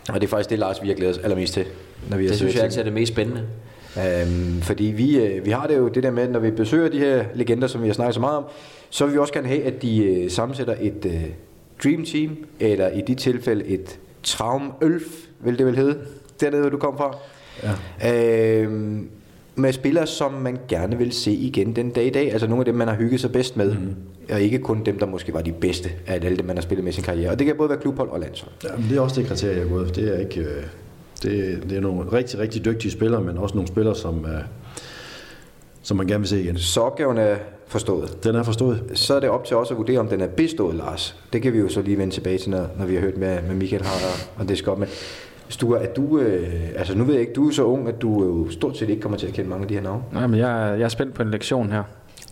[0.10, 1.66] Og det er faktisk det, Lars, vi har glædet os allermest til.
[2.10, 3.44] Når vi har Det synes jeg altid er det mest spændende.
[3.98, 6.90] Øhm, fordi vi, øh, vi har det jo det der med, at når vi besøger
[6.90, 8.44] de her legender, som vi har snakket så meget om,
[8.90, 11.24] så vil vi også gerne have, at de øh, sammensætter et øh,
[11.84, 15.04] dream team, eller i de tilfælde et traumølf,
[15.40, 15.98] vil det vel hedde,
[16.42, 17.18] dernede, hvor du kom fra.
[18.02, 18.62] Ja.
[18.62, 19.10] Øhm,
[19.56, 22.32] med spillere, som man gerne vil se igen den dag i dag.
[22.32, 23.74] Altså nogle af dem, man har hygget sig bedst med.
[23.76, 23.96] Mm.
[24.34, 26.84] Og ikke kun dem, der måske var de bedste af alle dem, man har spillet
[26.84, 27.32] med i sin karriere.
[27.32, 28.52] Og det kan både være klubhold og landshold.
[28.64, 29.96] Ja, men det er også det kriterie, jeg er gået.
[29.96, 30.40] Det er ikke...
[30.42, 30.64] øh,
[31.24, 34.42] Det, det er nogle rigtig, rigtig dygtige spillere, men også nogle spillere, som, øh,
[35.82, 36.58] som man gerne vil se igen.
[36.58, 37.36] Så opgaven er
[37.68, 38.24] forstået.
[38.24, 38.84] Den er forstået.
[38.94, 41.16] så er det op til os at vurdere, om den er bestået, Lars.
[41.34, 43.42] Det kan vi jo så lige vende tilbage til, når, når vi har hørt med,
[43.48, 44.88] med Michael Harder, og det skal op med.
[45.50, 48.24] Sture, er du, øh, altså nu ved jeg ikke, du er så ung, at du
[48.24, 50.04] jo stort set ikke kommer til at kende mange af de her navne.
[50.14, 51.84] Nej, men jeg, er- jeg er spændt på en lektion her.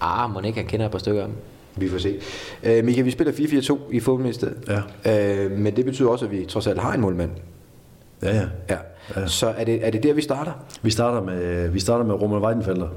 [0.01, 1.35] Ah, må ikke, han kender et par stykker af dem.
[1.75, 2.19] Vi får se.
[2.63, 4.57] Øh, Michael, vi spiller 4-4-2 i fodboldministeriet.
[5.05, 5.45] Ja.
[5.45, 7.29] Øh, men det betyder også, at vi trods alt har en målmand.
[8.23, 8.43] Ja, ja.
[8.69, 8.77] Ja.
[9.21, 9.27] ja.
[9.27, 10.51] Så er det, er det der, vi starter?
[10.81, 12.87] Vi starter med, vi starter med Roman Weidenfelder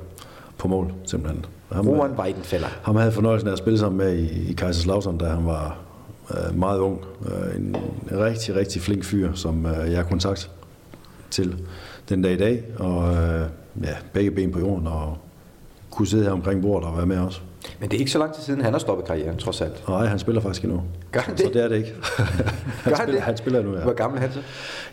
[0.58, 1.44] på mål, simpelthen.
[1.72, 2.68] Ham, Roman Weidenfeller.
[2.82, 5.76] ham havde fornøjelsen af at spille sammen med i, i Kaiserslautern, da han var
[6.30, 7.00] øh, meget ung.
[7.26, 7.76] Øh, en,
[8.12, 10.50] rigtig, rigtig flink fyr, som øh, jeg har kontakt
[11.30, 11.56] til
[12.08, 12.64] den dag i dag.
[12.78, 13.48] Og øh,
[13.82, 15.18] ja, begge ben på jorden, og
[15.90, 17.40] kunne sidde her omkring bordet og være med også.
[17.80, 19.88] Men det er ikke så lang tid siden, han har stoppet karrieren, trods alt.
[19.88, 20.82] Nej, han spiller faktisk endnu.
[21.12, 21.54] Gør han Så det?
[21.54, 21.94] det er det ikke.
[22.18, 22.34] Gør han,
[22.84, 23.22] han spiller, det?
[23.22, 23.80] han spiller nu, ja.
[23.82, 24.38] Hvor gammel er han så?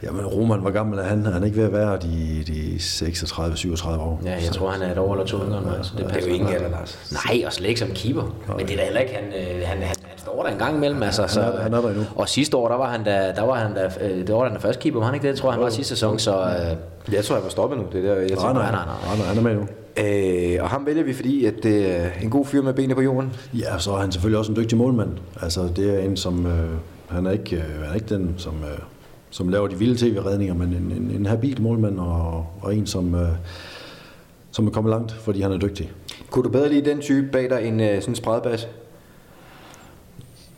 [0.03, 1.26] Jamen, Roman, hvor gammel er han?
[1.26, 4.21] Han er ikke ved at være de, de 36-37 år.
[4.26, 6.05] Ja, jeg tror, han er et år eller to yngre end mig, så det Det
[6.05, 7.17] er passer jo ingen alder, Lars.
[7.26, 8.36] Nej, og slet ikke som keeper.
[8.57, 10.76] Men det er da heller ikke, han, øh, han, han, han står der en gang
[10.76, 11.03] imellem.
[11.03, 12.03] Altså, så, er- han er der endnu.
[12.15, 14.51] Og sidste år, der var han da, der var han da, øh, det var han
[14.53, 15.30] da første keeper, var han ikke det?
[15.34, 16.32] Jeg tror, han var sidste sæson, så...
[16.39, 17.86] Øh, Jeg tror, han var stoppet nu.
[17.93, 18.95] Det er der, jeg Nej, tænker, nej, nej, nej, nej.
[19.05, 19.67] nej, nej, han er med nu.
[20.00, 23.02] Øh, og ham vælger vi, fordi at det er en god fyr med benene på
[23.02, 23.34] jorden.
[23.54, 25.10] Ja, så er han selvfølgelig også en dygtig målmand.
[25.41, 26.46] Altså, det er en, som...
[26.46, 26.70] Øh,
[27.08, 28.80] han, er ikke, øh, han er ikke den, som, øh,
[29.30, 33.16] som laver de vilde tv-redninger, men en, en, en habil målmand, og, og en, som,
[33.16, 33.30] øh,
[34.52, 35.91] som er kommet langt, fordi han er dygtig.
[36.30, 38.68] Kunne du bedre lide den type bag dig end øh, sådan en spredbas?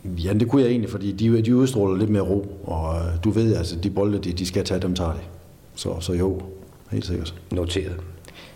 [0.04, 3.30] Ja, det kunne jeg egentlig, fordi de, de udstråler lidt mere ro, og øh, du
[3.30, 5.18] ved, altså, de bolde, de, de skal tage, dem tager de.
[5.74, 6.40] Så, så jo,
[6.90, 7.34] helt sikkert.
[7.52, 7.96] Noteret.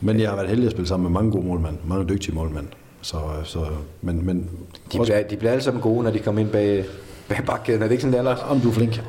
[0.00, 2.66] Men jeg har været heldig at spille sammen med mange gode målmænd, mange dygtige målmænd.
[3.02, 3.58] Så, så,
[4.02, 4.50] men, men
[4.92, 6.84] De, også, bliver, de bliver alle sammen gode, når de kommer ind bag,
[7.28, 7.82] bag bakkæden.
[7.82, 8.38] Er det ikke sådan, det er, Lars?
[8.48, 9.02] om du er flink.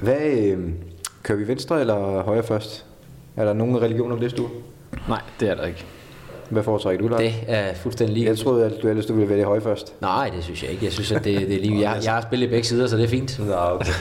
[0.00, 0.58] Hvad, øh,
[1.22, 2.84] kører vi venstre eller højre først?
[3.36, 4.48] Er der nogen religion om det, Stue?
[5.08, 5.84] Nej, det er der ikke.
[6.50, 7.20] Hvad foretrækker du, Lars?
[7.20, 8.26] det er fuldstændig lige.
[8.26, 9.94] Jeg troede, at du ellers du ville vælge højre først.
[10.00, 10.84] Nej, det synes jeg ikke.
[10.84, 11.80] Jeg synes, at det, det er lige...
[11.90, 13.38] Jeg, jeg har spillet i begge sider, så det er fint.
[13.38, 13.92] Nå, okay.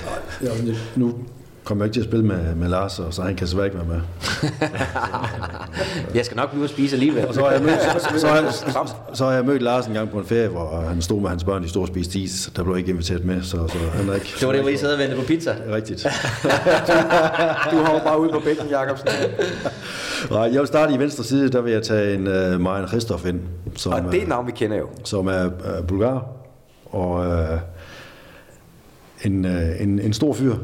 [0.44, 0.50] Ja,
[0.96, 1.14] nu
[1.66, 3.78] kommer jeg ikke til at spille med, med Lars, og så han kan desværre ikke
[3.78, 4.02] være med.
[6.16, 7.28] Jeg skal nok blive at spise alligevel.
[7.28, 8.54] Og så har jeg mødt, så, så, har jeg,
[9.14, 11.44] så har jeg mødt Lars en gang på en ferie, hvor han stod med hans
[11.44, 12.52] børn, stod og spiste is.
[12.56, 14.34] Der blev jeg ikke inviteret med, så, så han er ikke...
[14.40, 15.52] Det var det, hvor I sad og ventede på pizza.
[15.52, 16.08] Det er rigtigt.
[17.72, 19.08] Du har jo bare ude på bænken, Jacobsen.
[20.32, 23.28] Nej, jeg vil starte i venstre side, der vil jeg tage en uh, Marian Christoph
[23.28, 23.40] ind,
[23.76, 24.88] som, Og det er navn, vi kender jo.
[25.04, 26.26] som er uh, bulgar,
[26.86, 27.60] og uh,
[29.24, 30.56] en, uh, en, en stor fyr,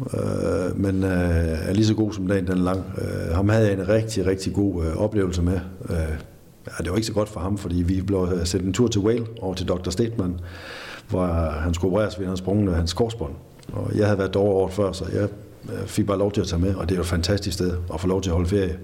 [0.00, 2.84] øh, men øh, er lige så god som dagen den er lang.
[2.98, 5.60] Øh, ham havde jeg en rigtig, rigtig god øh, oplevelse med.
[5.90, 5.96] Øh,
[6.66, 8.88] ja, det var ikke så godt for ham, fordi vi blev øh, sendt en tur
[8.88, 9.90] til Wales over til Dr.
[9.90, 10.40] Stetman,
[11.08, 13.32] hvor øh, han skulle opereres ved hans sprungne hans korsbånd.
[13.72, 15.28] Og jeg havde været derovre året før, så jeg
[15.72, 17.72] øh, fik bare lov til at tage med, og det er jo et fantastisk sted
[17.94, 18.78] at få lov til at holde ferie.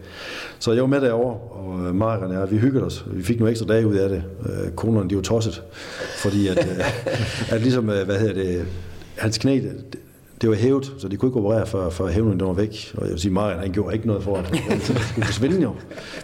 [0.58, 3.04] Så jeg var med derovre, og øh, Marek og jeg, vi hyggede os.
[3.12, 4.22] Vi fik nogle ekstra dage ud af det.
[4.76, 5.62] Konerne, de var tosset,
[6.22, 6.58] fordi at,
[7.52, 8.66] at ligesom, hvad hedder det,
[9.16, 9.60] hans knæ,
[10.42, 12.94] det, var hævet, så de kunne ikke operere, før, før hævningen den var væk.
[12.96, 15.74] Og jeg vil sige, Marian, han gjorde ikke noget for, at det skulle forsvinde jo.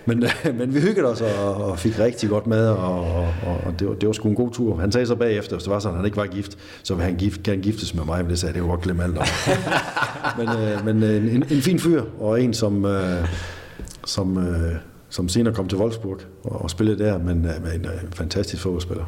[0.07, 3.01] Men, øh, men vi hyggede os og, og fik rigtig godt med, og,
[3.47, 4.77] og, og det, var, det var sgu en god tur.
[4.77, 7.05] Han sagde så bagefter, hvis det var sådan, at han ikke var gift, så ville
[7.05, 9.19] han gift, gerne giftes med mig, men det sagde jeg, det var godt glemme alt
[9.19, 9.27] om.
[10.39, 13.29] men øh, men øh, en, en fin fyr, og en, som, øh,
[14.05, 14.75] som, øh,
[15.09, 18.12] som senere kom til Wolfsburg og, og spillede der, men øh, med en, øh, en
[18.12, 19.05] fantastisk fodboldspiller.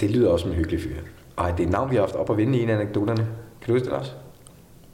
[0.00, 0.96] Det lyder også som en hyggelig fyr.
[1.36, 3.26] Og det er et navn, vi har haft op at vinde i en af anekdoterne.
[3.60, 4.16] Kan du huske det, Lars?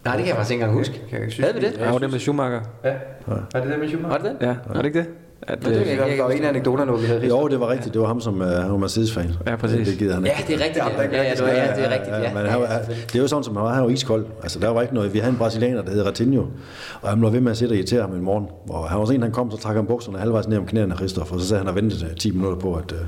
[0.05, 0.95] Nej, det kan jeg faktisk ikke engang huske.
[1.11, 1.73] Kan jeg ikke Havde vi det?
[1.79, 2.61] Ja, det med Schumacher.
[2.85, 2.93] Ja.
[3.27, 4.19] Var det det med Schumacher?
[4.19, 4.47] Var det det?
[4.47, 5.07] Ja, var det ikke det?
[5.43, 7.71] At, det øh, kan Der var en af anekdoterne, hvor vi havde Jo, det var
[7.71, 7.95] rigtigt.
[7.95, 9.35] Det var ham, som uh, han var Mercedes-fan.
[9.47, 9.89] Ja, præcis.
[9.89, 10.53] Det gider han Ja, ikke.
[10.53, 10.85] det er rigtigt.
[10.85, 12.17] Ja, ja, ja, det, var, ja, det er rigtigt.
[12.17, 12.35] Ja.
[12.35, 14.27] men han var, det er jo sådan, som han var, han var iskold.
[14.43, 15.15] Altså, der var ikke noget.
[15.15, 16.45] Vi havde en brasilianer, der hed Ratinho,
[17.03, 18.47] og han blev ved med at sidde og irritere ham en morgen.
[18.69, 20.93] Og han var sådan en, han kom, så trak han bukserne halvvejs ned om knæene
[20.93, 22.99] af Christoph, og så sagde han, at han ventet øh, 10 minutter på, at, øh,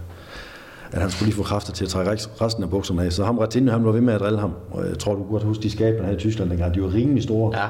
[0.94, 3.12] at han skulle lige få kræfter til at trække resten af bukserne af.
[3.12, 4.52] Så ham Ratinho, han blev ved med at drille ham.
[4.70, 6.74] Og jeg tror, du godt huske de skaber, han havde i Tyskland dengang.
[6.74, 7.58] De var rimelig store.
[7.58, 7.66] Ja.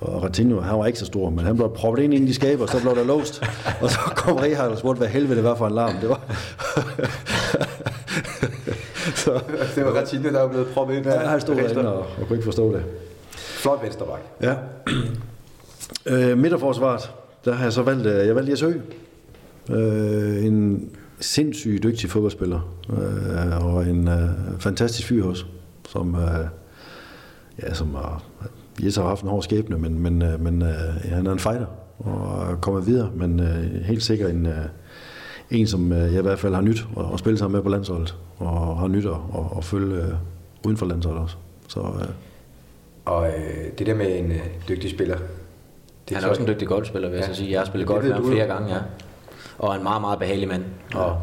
[0.00, 2.62] Og Ratinho, han var ikke så stor, men han blev proppet ind i de skaber,
[2.62, 3.42] og så blev der låst.
[3.80, 5.94] og så kom Rehard og spurgte, hvad helvede det var for en larm.
[6.00, 6.20] Det var...
[9.24, 9.40] så,
[9.74, 11.06] Det var Ratinho, der var blevet proppet ind.
[11.06, 12.84] ja, han stod derinde og, og kunne ikke forstå det.
[13.36, 14.22] Flot venstreback.
[14.42, 14.54] Ja.
[16.30, 17.10] øh, midterforsvaret,
[17.44, 18.80] der har jeg så valgt, øh, jeg valgte Jes Høgh.
[19.70, 20.90] Øh, en
[21.22, 22.60] sindssygt dygtig fodboldspiller,
[22.90, 25.44] øh, og en øh, fantastisk fyr også,
[25.88, 26.46] som, øh,
[27.62, 28.22] ja, som har,
[28.84, 30.68] Jes har haft en hård skæbne, men, men, øh, men øh,
[31.04, 31.66] ja, han er en fighter,
[31.98, 34.54] og er kommet videre, men øh, helt sikkert en, øh,
[35.50, 37.68] en som øh, jeg i hvert fald har nyt at, at spille sammen med på
[37.68, 40.12] landsholdet, og har nyt at, at, at følge øh,
[40.64, 41.36] uden for landsholdet også.
[41.68, 42.08] Så øh,
[43.04, 43.32] Og øh,
[43.78, 45.16] det der med en øh, dygtig spiller.
[46.08, 47.32] Det Han er også en dygtig golfspiller, vil jeg Ja.
[47.34, 47.50] så sige.
[47.52, 48.80] Jeg har spillet golf med ham flere gange, ja.
[49.62, 50.64] Og en meget, meget behagelig mand.
[50.94, 51.16] Og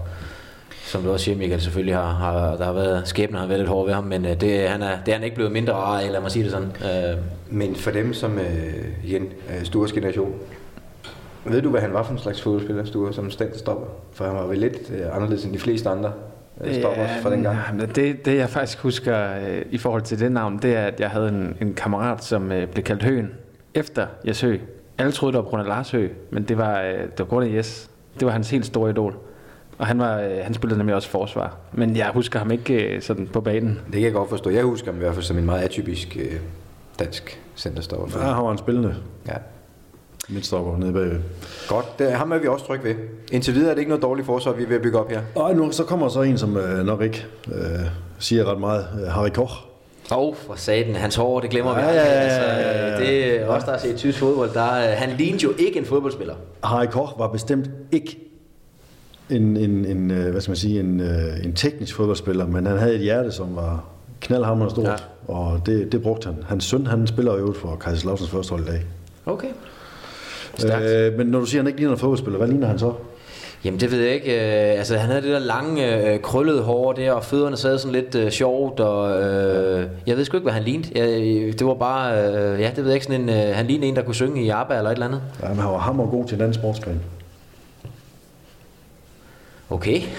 [0.83, 3.69] som du også siger, Michael, selvfølgelig har, har der har været, skæbnen har været lidt
[3.69, 5.99] hård ved ham, men øh, det, han er, det er han ikke blevet mindre rar
[5.99, 6.67] af, lad mig sige det sådan.
[6.67, 7.17] Øh,
[7.49, 10.33] Men for dem som øh, igen, øh, Stures generation,
[11.45, 13.87] ved du, hvad han var for en slags fodboldspiller, Sture, som stopper?
[14.13, 16.11] For han var vel lidt øh, anderledes end de fleste andre
[16.61, 17.55] øh, stopper fra den gang.
[17.55, 20.85] Ja, men det, det jeg faktisk husker øh, i forhold til det navn, det er,
[20.85, 23.31] at jeg havde en, en kammerat, som øh, blev kaldt Høen
[23.73, 24.61] efter Jes Høgh.
[24.97, 27.25] Alle troede, det var på grund af Lars Høgh, men det var, øh, det var
[27.25, 27.89] grund af Jes.
[28.19, 29.15] Det var hans helt store idol.
[29.77, 31.57] Og han, var, øh, han spillede nemlig også forsvar.
[31.73, 33.79] Men jeg husker ham ikke øh, sådan på banen.
[33.85, 34.49] Det kan jeg godt forstå.
[34.49, 36.31] Jeg husker ham i hvert fald som en meget atypisk øh,
[36.99, 38.19] dansk centerstopper.
[38.19, 38.95] ja, han var en spillende
[39.27, 39.33] Ja.
[40.29, 41.19] midtstopper nede bagved.
[41.67, 42.95] Godt, det, ham er vi også trygge ved.
[43.31, 45.21] Indtil videre er det ikke noget dårligt forsvar, vi er ved at bygge op her.
[45.35, 47.61] Og nu så kommer så en, som øh, nok ikke øh,
[48.19, 48.85] siger ret meget.
[49.09, 49.53] Harry Koch.
[50.11, 52.03] Og for saten, hans hår, det glemmer vi Ja, aldrig.
[52.05, 52.93] ja, ja, Altså, ja, ja.
[52.93, 54.49] øh, det er os, der har set tysk fodbold.
[54.53, 56.35] Der, han lignede jo ikke en fodboldspiller.
[56.63, 58.19] Harry Koch var bestemt ikke
[59.29, 62.77] en, en, en øh, hvad skal man sige, en, øh, en teknisk fodboldspiller, men han
[62.77, 63.83] havde et hjerte, som var
[64.21, 65.33] knaldhammerende stort, Ja.
[65.33, 66.35] og det, det brugte han.
[66.47, 68.81] Hans søn, han spiller jo for Kaiserslauters første hold i dag.
[69.25, 69.47] Okay.
[70.57, 70.85] Stærkt.
[70.85, 72.93] Øh, men når du siger, at han ikke ligner en fodboldspiller, hvad ligner han så?
[73.63, 74.35] Jamen det ved jeg ikke.
[74.35, 77.91] Øh, altså han havde det der lange, øh, krøllede hår der, og fødderne sad sådan
[77.91, 80.99] lidt øh, sjovt, og øh, jeg ved sgu ikke, hvad han lignede.
[80.99, 83.87] Jeg, det var bare, øh, ja, det ved jeg ikke, sådan en, øh, han lignede
[83.87, 85.21] en, der kunne synge i ABBA eller et eller andet.
[85.43, 87.01] Ja, men han var hammer god til en anden sportsgren.
[89.69, 90.01] Okay.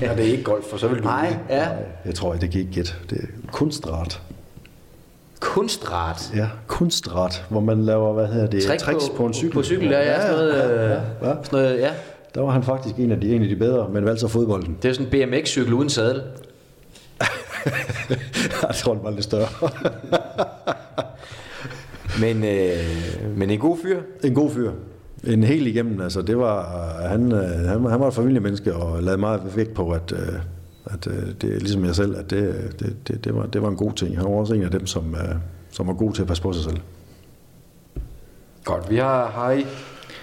[0.00, 1.04] Ja, det er ikke golf, for så vil du...
[1.04, 1.68] Nej, ja.
[2.04, 2.96] Jeg tror, det gik gæt.
[3.10, 4.20] Det er kunstret.
[5.40, 6.32] Kunstret.
[6.36, 9.54] Ja, kunstret, hvor man laver, hvad hedder det, Trick tricks på, en cykel.
[9.54, 11.34] På cykel, ja, ja, sådan noget, ja, øh, ja, ja.
[11.42, 11.90] sådan noget, ja.
[12.34, 14.76] Der var han faktisk en af de, en af de bedre, men valgte så fodbolden.
[14.82, 16.22] Det er sådan en BMX-cykel uden sadel.
[18.68, 19.48] jeg tror, den var lidt større.
[22.20, 24.00] Men, øh, men en god fyr.
[24.24, 24.70] en god fyr.
[25.24, 29.02] En helt igennem, altså det var, han, øh, han, var- han var et familiemenneske og
[29.02, 30.18] lavede meget vægt på, at, øh,
[30.90, 33.68] at øh, det er ligesom jeg selv, at det, det, det, det, var, det var
[33.68, 34.16] en god ting.
[34.16, 35.34] Han var også en af dem, som, øh,
[35.70, 36.76] som var god til at passe på sig selv.
[38.64, 39.64] Godt, vi har Harry,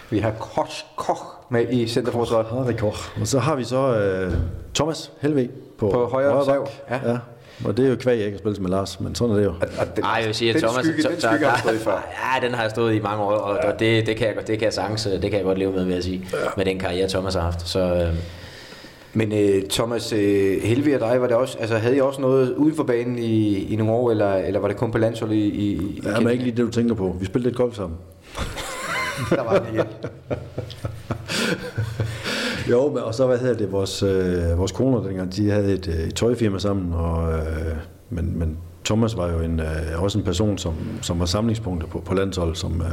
[0.10, 2.46] vi har Koch, Koch med i centerforsvaret.
[2.66, 3.22] Harry Koch.
[3.22, 4.34] Og så har vi så øh,
[4.76, 7.02] Thomas Helve på, På højre sav, bak.
[7.04, 7.12] ja.
[7.12, 7.18] ja.
[7.66, 9.46] Og det er jo kvæg, jeg ikke har spillet med Lars, men sådan er det
[9.46, 9.50] jo.
[9.50, 10.86] Og, og den, Ej, jeg vil sige, at Thomas...
[10.86, 11.92] skygge, den skygge har stået i før.
[12.42, 14.48] Ja, den har jeg stået i mange år, og, og det, det, kan jeg, godt-
[14.48, 16.80] det kan jeg sagtens, det kan jeg godt leve med, vil jeg sige, med den
[16.80, 17.68] karriere, Thomas har haft.
[17.68, 18.14] Så øh,
[19.16, 22.54] Men øh, Thomas øh, Helvi og dig, var det også, altså, havde I også noget
[22.56, 25.48] uden for banen i, i nogle år, eller, eller var det kun på landsholdet i,
[25.50, 27.16] i, i Ja, men ikke lige det, du tænker på.
[27.20, 27.98] Vi spillede lidt golf sammen.
[29.30, 29.86] Der var den igen.
[32.70, 35.88] Jo, men, og så hvad hedder det, vores, øh, vores koner dengang, de havde et,
[35.88, 37.76] øh, et tøjfirma sammen, og, øh,
[38.10, 42.00] men, men Thomas var jo en, øh, også en person, som, som var samlingspunktet på,
[42.00, 42.88] på landsholdet, som, øh,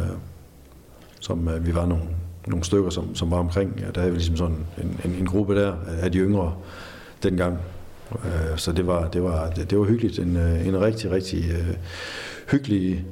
[1.21, 2.05] som øh, vi var nogle,
[2.47, 3.81] nogle stykker, som, som var omkring.
[3.81, 6.55] Ja, der havde vi ligesom sådan en, en, en gruppe der af de yngre
[7.23, 7.59] dengang.
[8.25, 10.19] Øh, så det var, det var, det, det var hyggeligt.
[10.19, 11.77] En, øh, en rigtig, rigtig øh,
[12.51, 13.05] hyggelig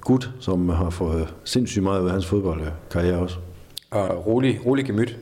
[0.00, 3.36] gut, som har fået sindssygt meget ud af hans fodboldkarriere også.
[3.90, 5.16] Og rolig, rolig gemyt.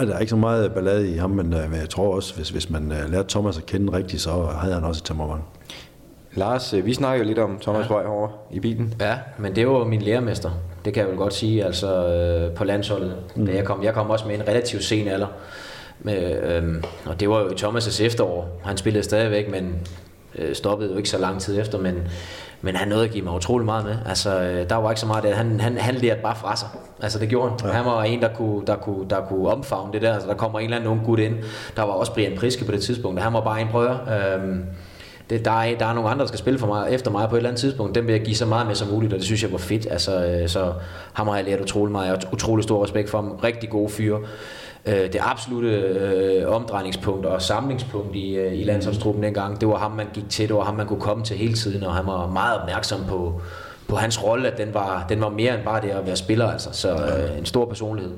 [0.00, 2.70] Der er ikke så meget ballade i ham, men, øh, jeg tror også, hvis, hvis
[2.70, 5.42] man lærte Thomas at kende rigtigt, så havde han også et temperament.
[6.34, 7.94] Lars, øh, vi snakker jo lidt om Thomas ja.
[7.94, 8.94] Vej over i bilen.
[9.00, 10.50] ja, men det var min lærermester,
[10.84, 13.16] det kan jeg vel godt sige, altså øh, på landsholdet.
[13.36, 13.46] Mm.
[13.46, 15.26] Da jeg, kom, jeg kom også med en relativt sen alder,
[16.00, 18.60] med, øh, og det var jo i Thomas' efterår.
[18.64, 19.78] Han spillede stadigvæk, men
[20.38, 22.08] øh, stoppede jo ikke så lang tid efter, men
[22.64, 23.96] men han nåede at give mig utrolig meget med.
[24.06, 25.34] Altså, øh, der var ikke så meget der.
[25.34, 26.68] Han, han, han lærte bare fra sig.
[27.02, 27.58] Altså, det gjorde han.
[27.64, 27.76] Ja.
[27.76, 30.14] Han var en, der kunne, der, kunne, der kunne omfavne det der.
[30.14, 31.34] Altså, der kommer en eller anden ung gut ind.
[31.76, 33.20] Der var også Brian Priske på det tidspunkt.
[33.20, 33.96] Han var bare en prøver.
[34.34, 34.64] Øhm,
[35.30, 37.34] det, der, er, der er nogle andre, der skal spille for mig, efter mig på
[37.34, 37.94] et eller andet tidspunkt.
[37.94, 39.86] Dem vil jeg give så meget med som muligt, og det synes jeg var fedt.
[39.90, 40.72] Altså, øh, så
[41.12, 42.06] ham har jeg lært utrolig meget.
[42.06, 43.30] Jeg har utrolig stor respekt for ham.
[43.44, 44.20] Rigtig gode fyre.
[44.86, 49.90] Øh, det absolute øh, omdrejningspunkt og samlingspunkt i, øh, i landsholdstruppen dengang, det var ham,
[49.90, 50.48] man gik til.
[50.48, 53.40] Det var ham, man kunne komme til hele tiden, og han var meget opmærksom på,
[53.88, 56.46] på hans rolle, at den var, den var mere end bare det at være spiller.
[56.46, 56.68] Altså.
[56.72, 58.12] Så øh, en stor personlighed.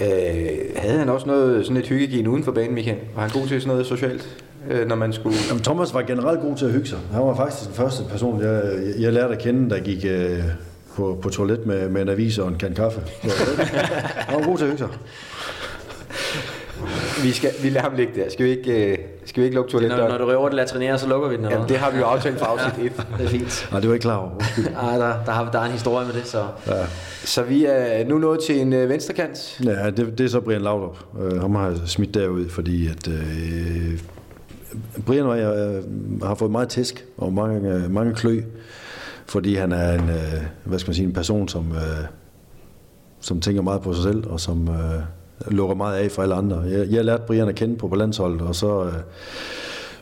[0.00, 2.98] Øh, havde han også noget sådan et hyggegen uden for banen, Michael?
[3.14, 4.44] Var han god til sådan noget socialt?
[4.68, 5.36] Øh, når man skulle...
[5.48, 6.98] Jamen, Thomas var generelt god til at hygge sig.
[7.12, 8.62] Han var faktisk den første person, jeg,
[8.98, 10.42] jeg lærte at kende, der gik øh,
[10.94, 13.00] på, på toilet med, med en avis og en kan kaffe.
[14.28, 14.88] Han var god til at hygge sig.
[17.22, 18.30] Vi, skal, vi lader ham ligge der.
[18.30, 20.02] Skal vi ikke, øh, skal vi ikke lukke toiletdøren?
[20.02, 21.44] Når, når du røver det latrinere, så lukker vi den.
[21.44, 23.06] Jamen, det har vi jo aftalt for afsnit 1.
[23.18, 23.68] Det er fint.
[23.70, 24.30] Nej, det var ikke klar over.
[24.82, 26.44] Ej, der, der, har, der er en historie med det, så...
[26.66, 26.72] Ja.
[27.24, 29.60] Så vi er nu nået til en øh, venstrekant.
[29.64, 30.98] Ja, det, det er så Brian Laudrup.
[31.12, 33.08] Uh, ham har jeg smidt derud, fordi at...
[33.08, 33.14] Uh,
[35.06, 38.42] Brian og jeg øh, har fået meget tæsk og mange, øh, mange klø,
[39.26, 41.72] fordi han er en, øh, hvad skal man sige, en person, som,
[43.20, 46.58] som tænker meget på sig selv, og som uh, lukker meget af for alle andre.
[46.58, 48.92] Jeg, jeg lærte Brian at kende på på landsholdet, og så uh,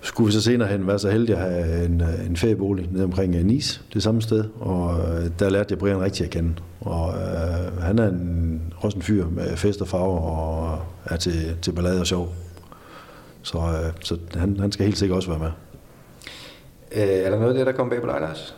[0.02, 3.44] skulle vi så senere hen være så heldige at have en, en feriebolig nede omkring
[3.44, 6.54] Nice, det samme sted, og uh, der lærte jeg Brian rigtig at kende.
[6.80, 11.56] Og uh, han er en, også en fyr med fest og farver, og er til,
[11.62, 12.34] til ballade og sjov.
[13.42, 13.64] Så, uh,
[14.00, 15.50] så han, han skal helt sikkert også være med.
[16.92, 18.54] Øh, er der noget af det, der kommer bag på dig, Lars?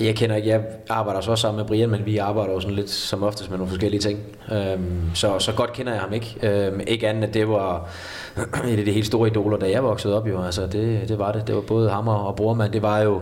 [0.00, 2.76] Jeg kender ikke, jeg arbejder så også sammen med Brian, men vi arbejder jo sådan
[2.76, 4.18] lidt som oftest med nogle forskellige ting.
[4.52, 6.36] Øhm, så, så godt kender jeg ham ikke.
[6.42, 7.88] Øhm, ikke andet, at det var
[8.72, 10.42] et af de helt store idoler, da jeg voksede op jo.
[10.42, 11.46] Altså det, det var det.
[11.46, 12.72] Det var både ham og brormand.
[12.72, 13.20] Det var jo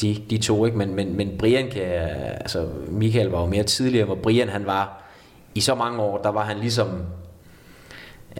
[0.00, 0.78] de, de to, ikke?
[0.78, 1.82] Men, men, men Brian kan,
[2.40, 5.02] altså Michael var jo mere tidligere, hvor Brian han var
[5.54, 6.88] i så mange år, der var han ligesom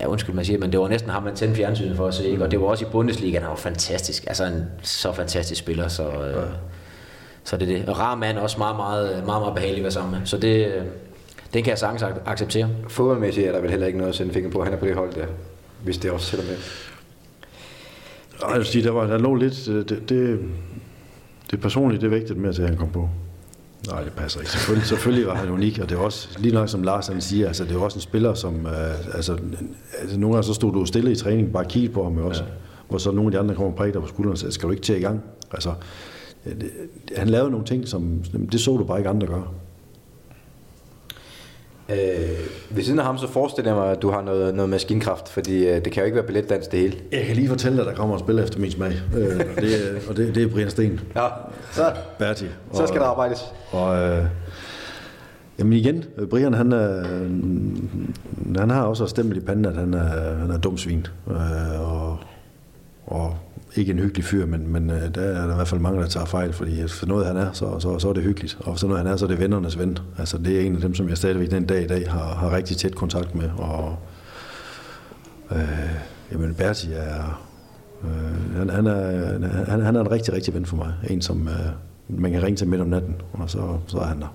[0.01, 2.29] ja, undskyld man siger, men det var næsten ham, man tændte fjernsynet for at se,
[2.29, 2.45] ikke?
[2.45, 6.11] og det var også i Bundesliga, han var fantastisk, altså en så fantastisk spiller, så,
[6.11, 6.43] øh, ja.
[7.45, 7.89] så det er det.
[7.89, 10.67] Og rar mand, også meget, meget, meget, meget behagelig at være sammen med, så det,
[10.67, 10.83] øh,
[11.55, 12.69] det kan jeg sagtens ac- acceptere.
[12.89, 14.95] Fodboldmæssigt er der vel heller ikke noget at sende finger på, han er på det
[14.95, 15.27] hold der,
[15.85, 16.57] hvis det også sætter med.
[18.43, 20.41] Ej, jeg vil sige, der, var, der lå lidt, øh, det, det,
[21.51, 23.09] det personlige, det vægtede mere til, at han kom på.
[23.87, 24.53] Nej, det passer ikke.
[24.53, 27.47] Selvfølgelig, selvfølgelig var han unik, og det er også, lige nok som Lars han siger,
[27.47, 29.39] altså, det er også en spiller, som, øh, altså,
[30.01, 32.49] altså, nogle gange så stod du stille i træning, bare kiggede på ham også, ja.
[32.89, 34.71] hvor så nogle af de andre kommer og prægter på skulderen og sagde, skal du
[34.71, 35.23] ikke til i gang?
[35.53, 35.73] Altså,
[36.45, 36.71] det,
[37.17, 38.23] han lavede nogle ting, som,
[38.53, 39.49] det så du bare ikke andre gøre.
[41.91, 41.97] Øh,
[42.71, 45.67] ved siden af ham, så forestiller jeg mig, at du har noget, noget maskinkraft, fordi
[45.69, 46.97] øh, det kan jo ikke være billetdans det hele.
[47.13, 49.63] Jeg kan lige fortælle dig, at der kommer en spiller efter min smag, øh, og,
[49.63, 49.73] det,
[50.09, 51.01] og det, det er Brian Sten.
[51.17, 51.27] Ja,
[51.73, 52.47] så, Berti.
[52.73, 53.55] så skal der arbejdes.
[53.71, 54.25] Og, øh,
[55.59, 57.05] jamen igen, Brian han, er,
[58.59, 61.07] han har også stemt i panden, at han er, han er dum svin.
[61.31, 62.19] Øh, og,
[63.07, 63.37] og
[63.77, 66.09] ikke en hyggelig fyr, men, men øh, der er der i hvert fald mange, der
[66.09, 68.59] tager fejl, fordi for noget han er, så, så, så er det hyggeligt.
[68.61, 69.99] Og for noget han er, så er det vennernes ven.
[70.19, 72.57] Altså det er en af dem, som jeg stadigvæk den dag i dag har, har
[72.57, 73.51] rigtig tæt kontakt med.
[73.59, 73.97] Og
[75.53, 75.91] øh,
[76.33, 77.43] jamen Berti er,
[78.05, 80.93] øh, han, han, er, han, han er en rigtig, rigtig ven for mig.
[81.11, 84.21] En, som øh, man kan ringe til midt om natten, og så, så er han
[84.21, 84.35] der.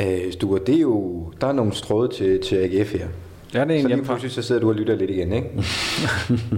[0.00, 3.08] Øh, Stuart, det er jo, der er nogle stråde til, til AGF her.
[3.54, 5.48] Ja, det er en så lige pludselig så sidder du og lytter lidt igen, ikke?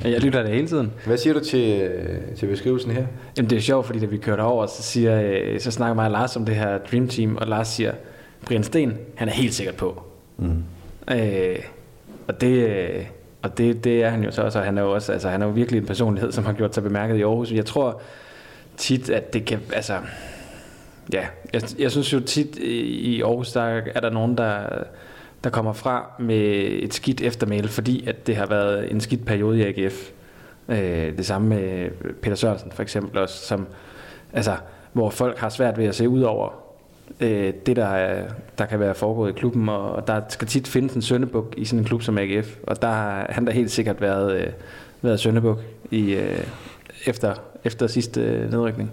[0.15, 0.93] jeg lytter det hele tiden.
[1.07, 1.91] Hvad siger du til,
[2.37, 3.07] til beskrivelsen her?
[3.37, 6.05] Jamen det er sjovt, fordi da vi kørte over, så, siger, øh, så snakker mig
[6.05, 7.93] og Lars om det her Dream Team, og Lars siger,
[8.47, 10.03] Brian Sten, han er helt sikkert på.
[10.37, 10.65] Mm.
[11.11, 11.59] Øh,
[12.29, 13.05] og det, øh,
[13.43, 15.43] og det, det er han jo så også, og han er jo også, altså han
[15.43, 17.53] er jo virkelig en personlighed, som har gjort sig bemærket i Aarhus.
[17.53, 18.01] Jeg tror
[18.77, 19.99] tit, at det kan, altså,
[21.13, 23.63] ja, jeg, jeg synes jo tit i Aarhus, der
[23.95, 24.67] er der nogen, der
[25.45, 29.59] der kommer fra med et skidt eftermæle, fordi at det har været en skidt periode
[29.59, 30.11] i AGF.
[30.69, 31.91] Øh, det samme med
[32.23, 33.67] Peter Sørensen for eksempel også, som,
[34.33, 34.57] altså,
[34.93, 36.65] hvor folk har svært ved at se ud over
[37.21, 38.29] øh, det, der, er,
[38.59, 41.79] der kan være foregået i klubben, og der skal tit findes en søndebuk i sådan
[41.79, 44.53] en klub som AGF, og der har han da helt sikkert været, øh,
[45.03, 45.59] været søndebuk
[45.91, 46.45] i, øh,
[47.07, 47.35] efter,
[47.65, 48.93] efter sidste øh, nedrykning.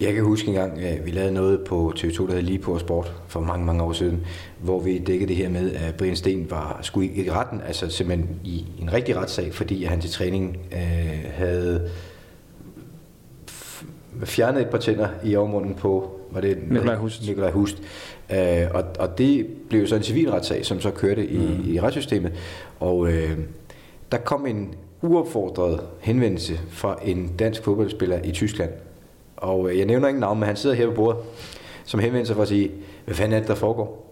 [0.00, 2.78] Jeg kan huske en gang, at vi lavede noget på TV2, der hed Lige på
[2.78, 4.26] Sport, for mange, mange år siden,
[4.58, 8.40] hvor vi dækkede det her med, at Brian Sten var, skulle i retten, altså simpelthen
[8.44, 11.90] i en rigtig retssag, fordi han til træning øh, havde
[14.24, 17.26] fjernet et par tænder i overmunden på, var det Nikolaj Hust.
[17.28, 17.82] Nikolaj Hust.
[18.32, 21.72] Øh, og, og det blev så en civil retssag, som så kørte i, mm.
[21.74, 22.32] i retssystemet.
[22.80, 23.38] Og øh,
[24.12, 28.70] der kom en uopfordret henvendelse fra en dansk fodboldspiller i Tyskland,
[29.36, 31.20] Og øh, jeg nævner ingen navn, men han sidder her på bordet,
[31.84, 32.70] som henvender sig for at sige,
[33.04, 34.06] hvad fanden er det, der foregår?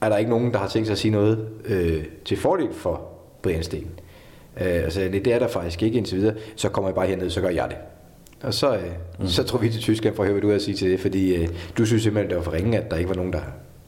[0.00, 3.08] Er der ikke nogen, der har tænkt sig at sige noget øh, til fordel for
[3.42, 3.90] Brian Sten?
[4.60, 6.34] Øh, altså, det, er der faktisk ikke indtil videre.
[6.56, 7.76] Så kommer jeg bare herned, så gør jeg det.
[8.42, 8.82] Og så, øh,
[9.18, 9.26] mm.
[9.26, 11.00] så tror vi til Tyskland for at høre, hvad du har at sige til det,
[11.00, 11.48] fordi øh,
[11.78, 13.40] du synes simpelthen, det var for ringe, at der ikke var nogen, der,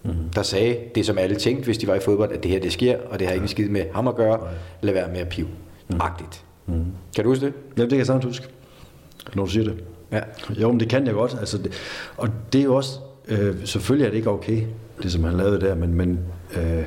[0.03, 0.11] mm.
[0.35, 2.73] der sagde det, som alle tænkte, hvis de var i fodbold, at det her det
[2.73, 4.41] sker, og det har ikke skid med ham at gøre,
[4.81, 5.49] lad være med at pive.
[5.89, 6.01] Mm.
[6.01, 6.45] Agtigt.
[6.67, 6.85] Mm.
[7.15, 7.55] Kan du huske det?
[7.77, 8.47] Ja, det kan jeg sagtens huske,
[9.35, 9.85] når du siger det.
[10.13, 10.21] Ja.
[10.61, 11.37] Jo, men det kan jeg godt.
[11.41, 11.73] Altså, det,
[12.17, 12.99] og det er jo også,
[13.29, 14.63] øh, selvfølgelig er det ikke okay,
[15.03, 16.21] det som han lavede der, men, men
[16.57, 16.85] øh,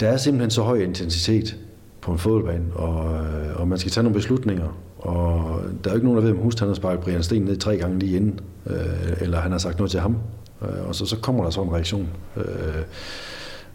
[0.00, 1.56] der er simpelthen så høj intensitet
[2.00, 4.78] på en fodboldbane, og, øh, og man skal tage nogle beslutninger.
[4.98, 7.42] Og der er jo ikke nogen, der ved, om Hust han har sparket Brian Sten
[7.42, 8.76] ned tre gange lige inden, øh,
[9.20, 10.16] eller han har sagt noget til ham.
[10.62, 12.08] Øh, og så, så kommer der så en reaktion.
[12.36, 12.44] Øh,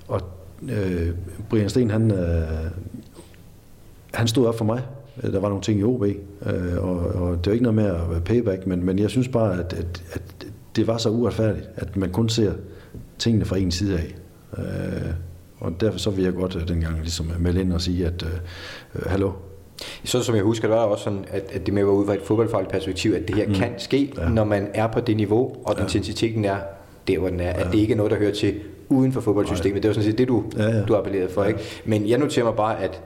[0.08, 0.22] og
[0.70, 1.10] øh,
[1.50, 2.72] Brian Sten, han, øh,
[4.14, 4.82] han stod op for mig.
[5.22, 6.14] Der var nogle ting i OB, øh,
[6.78, 9.28] og, og det er jo ikke noget med at være payback, men, men jeg synes
[9.28, 12.54] bare, at, at, at det var så uretfærdigt, at man kun ser
[13.20, 14.16] tingene fra en side af.
[14.58, 15.12] Øh,
[15.60, 18.30] og derfor så vil jeg godt øh, dengang ligesom melde ind og sige, at øh,
[18.96, 19.32] øh hallo,
[20.04, 22.14] så som jeg husker, der var også sådan, at, at det med var ud fra
[22.14, 23.54] et fodboldfagligt perspektiv, at det her mm.
[23.54, 24.30] kan ske, ja.
[24.30, 25.84] når man er på det niveau, og ja.
[25.84, 26.58] intensiteten er
[27.08, 27.44] der, hvor den er.
[27.44, 27.66] Ja.
[27.66, 28.54] At det ikke er noget, der hører til
[28.90, 29.74] uden for fodboldsystemet.
[29.74, 29.82] Nej.
[29.82, 30.86] Det var sådan set det, du, ja, ja.
[30.86, 31.44] du appellerede for.
[31.44, 31.48] Ja.
[31.48, 31.60] Ikke?
[31.86, 33.02] Men jeg noterer mig bare, at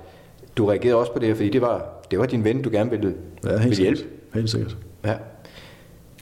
[0.62, 2.90] du reagerede også på det her, fordi det var, det var din ven, du gerne
[2.90, 4.02] ville, ja, ville hjælpe.
[4.34, 4.78] Helt sikkert.
[5.06, 5.14] Ja.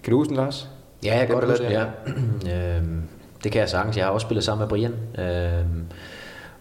[0.03, 0.69] Kan du huske den, Lars?
[1.05, 1.85] Ja, jeg kan godt huske det, ja.
[2.77, 3.01] øhm,
[3.43, 3.97] det kan jeg sagtens.
[3.97, 4.93] Jeg har også spillet sammen med Brian.
[5.17, 5.85] Øhm,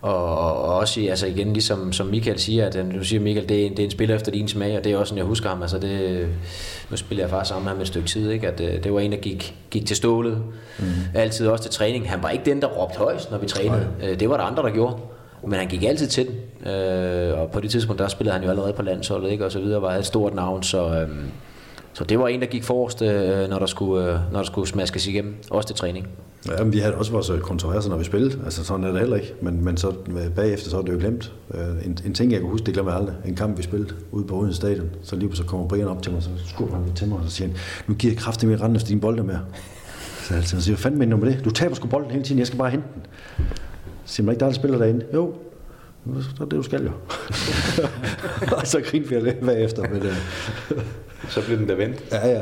[0.01, 0.25] og,
[0.63, 3.71] og også altså igen, ligesom som Michael siger, at du siger Michael, det er, en,
[3.71, 5.63] det er en spiller efter din smag, og det er også sådan, jeg husker ham.
[5.63, 6.29] Altså det,
[6.91, 8.49] nu spiller jeg faktisk sammen med ham et stykke tid, ikke?
[8.49, 10.43] at det, det var en, der gik, gik til stålet,
[10.79, 10.85] mm.
[11.15, 12.11] altid også til træning.
[12.11, 13.89] Han var ikke den, der råbte højst, når vi trænede.
[14.01, 14.11] Nej.
[14.11, 14.97] Øh, det var der andre, der gjorde.
[15.43, 16.73] Men han gik altid til den.
[16.73, 19.45] Øh, og på det tidspunkt, der spillede han jo allerede på landsholdet, ikke?
[19.45, 20.89] og så videre, var et stort navn, så...
[20.89, 21.09] Øh,
[21.93, 24.69] så det var en, der gik forrest, øh, når der skulle, øh, når der skulle
[24.69, 26.09] smaskes igennem, også til træning.
[26.49, 28.39] Ja, men vi havde også vores øh, kontroverser, når vi spillede.
[28.45, 29.35] Altså sådan er det heller ikke.
[29.43, 31.33] Men, men så øh, bagefter, så er det jo glemt.
[31.55, 33.17] Øh, en, en ting, jeg kan huske, det glemmer jeg aldrig.
[33.25, 34.91] En kamp, vi spillede ude på Odense Stadion.
[35.03, 37.31] Så lige så kommer Brian op til mig, så skubber han til mig, og så
[37.31, 39.37] siger han, nu giver jeg kraftigt mere rende efter dine bolde med.
[40.23, 41.45] Så jeg siger, hvad fanden mener du med det?
[41.45, 43.03] Du taber sgu bolden hele tiden, jeg skal bare hente den.
[44.09, 45.05] Siger man ikke, der er spiller derinde.
[45.15, 45.35] Jo,
[46.21, 46.91] så er det, du skal jo.
[48.57, 49.83] og så grinte vi lidt bagefter.
[49.83, 50.83] Men, uh...
[51.29, 52.05] så blev den da vendt.
[52.13, 52.41] Ja, ja.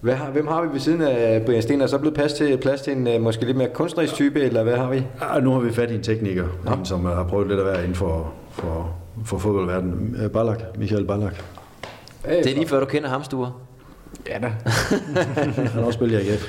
[0.00, 1.80] Hvad har, hvem har vi ved siden af Brian Sten?
[1.80, 4.62] Er så blevet plads til, plads til en uh, måske lidt mere kunstnerisk type, eller
[4.62, 5.02] hvad har vi?
[5.34, 6.74] Ja, nu har vi fat i en tekniker, ja.
[6.74, 10.16] en, som har prøvet lidt at være inden for, for, for fodboldverdenen.
[10.22, 11.44] Øh, Ballack, Michael Ballack.
[12.26, 13.52] Hey, det er lige før du kender ham, Sture.
[14.28, 14.52] Ja da.
[15.56, 16.46] han har også spillet i AGF.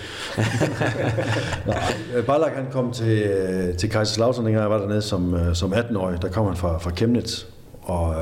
[2.27, 3.29] Ballack han kom til,
[3.77, 6.21] til Kaiserslautern, dengang jeg var dernede som, som 18-årig.
[6.21, 7.43] Der kom han fra, fra Chemnitz.
[7.83, 8.15] Og,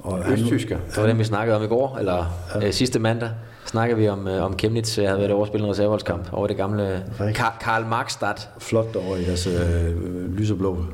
[0.00, 0.78] og Østtysker.
[0.90, 2.24] Det var det, vi snakkede om i går, eller
[2.54, 2.66] ja.
[2.66, 3.30] øh, sidste mandag
[3.66, 7.04] snakker vi om, øh, om Chemnitz jeg havde været overspillet en reserveholdskamp over det gamle
[7.18, 8.34] Ka- Karl Markstad.
[8.58, 10.84] Flot over i deres øh, lyseblå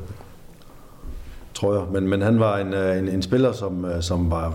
[1.55, 1.87] trøjer.
[1.93, 4.55] Men, men han var en, øh, en, en spiller, som, øh, som var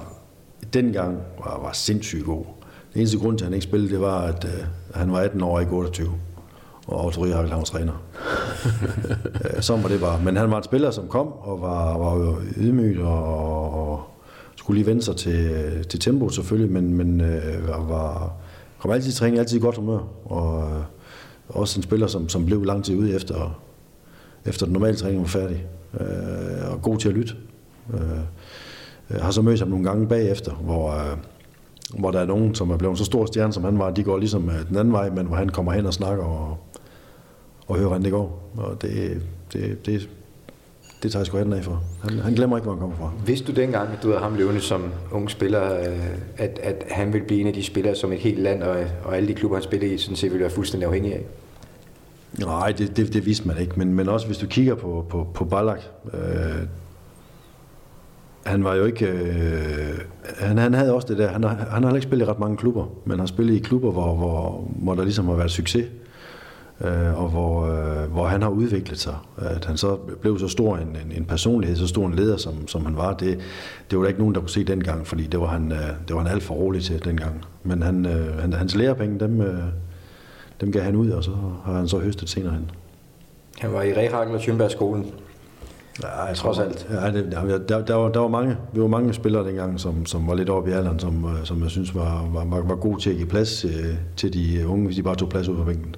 [0.74, 2.46] dengang var, var sindssygt god.
[2.94, 5.42] Den eneste grund til, at han ikke spillede, det var, at øh, han var 18
[5.42, 6.10] år, ikke 28.
[6.88, 8.04] Og Otto Rihagel, han træner.
[9.60, 10.22] Sådan var det bare.
[10.24, 14.04] Men han var en spiller, som kom og var, var jo ydmygt og, og
[14.56, 18.34] skulle lige vende sig til, til tempo selvfølgelig, men, men øh, var,
[18.80, 20.00] kom altid i træning, altid i godt humør.
[20.26, 20.84] Og øh,
[21.50, 23.62] også en spiller, som, som blev lang tid ude efter,
[24.46, 25.66] efter den normale træning var færdig.
[26.00, 27.34] Øh, og god til at lytte.
[27.94, 28.20] Øh,
[29.10, 31.18] jeg har så mødt ham nogle gange bagefter, hvor, øh,
[32.00, 33.92] hvor der er nogen, som er blevet så stor stjerne, som han var.
[33.92, 36.58] De går ligesom øh, den anden vej, men hvor han kommer hen og snakker og,
[37.68, 38.52] og hører, hvordan det går.
[38.58, 39.22] Og det,
[39.54, 40.10] det, det,
[41.04, 41.84] det tager jeg sgu hatten af for.
[42.04, 43.12] Han, han glemmer ikke, hvor han kommer fra.
[43.26, 46.00] Vidste du dengang, at du havde ham løvende som ung spiller, øh,
[46.38, 49.18] at, at han ville blive en af de spillere, som et helt land og, og
[49.18, 51.26] alle de klubber, han spillede i, sådan set ville være fuldstændig afhængig af?
[52.40, 53.74] Nej, det, det, det vidste man ikke.
[53.76, 56.20] Men, men også hvis du kigger på, på, på Ballack, øh,
[58.46, 59.06] han var jo ikke...
[59.06, 60.00] Øh,
[60.40, 61.28] han, han havde også det der...
[61.28, 63.60] Han har, han har ikke spillet i ret mange klubber, men han har spillet i
[63.60, 65.86] klubber, hvor, hvor, hvor der ligesom har været succes
[66.84, 69.16] øh, og hvor, øh, hvor han har udviklet sig.
[69.38, 72.68] At han så blev så stor en, en, en personlighed, så stor en leder, som,
[72.68, 73.40] som han var, det,
[73.92, 76.16] det var der ikke nogen, der kunne se dengang, fordi det var han, øh, det
[76.16, 77.46] var han alt for rolig til dengang.
[77.64, 79.64] Men han, øh, han, hans lærepenge, dem, øh,
[80.62, 81.32] dem gav han ud, og så
[81.66, 82.72] har han så høstet senere hen.
[83.60, 85.12] Han var i Rehagel og Tjønbergskolen.
[86.04, 86.88] Ja, jeg trods alt.
[86.90, 87.32] Ja, det,
[87.70, 90.50] der, der, var, der var mange, vi var mange spillere dengang, som, som var lidt
[90.50, 93.16] oppe i alderen, som, øh, som jeg synes var, var, var, var gode til at
[93.16, 95.96] give plads øh, til de unge, hvis de bare tog plads ud på bænken.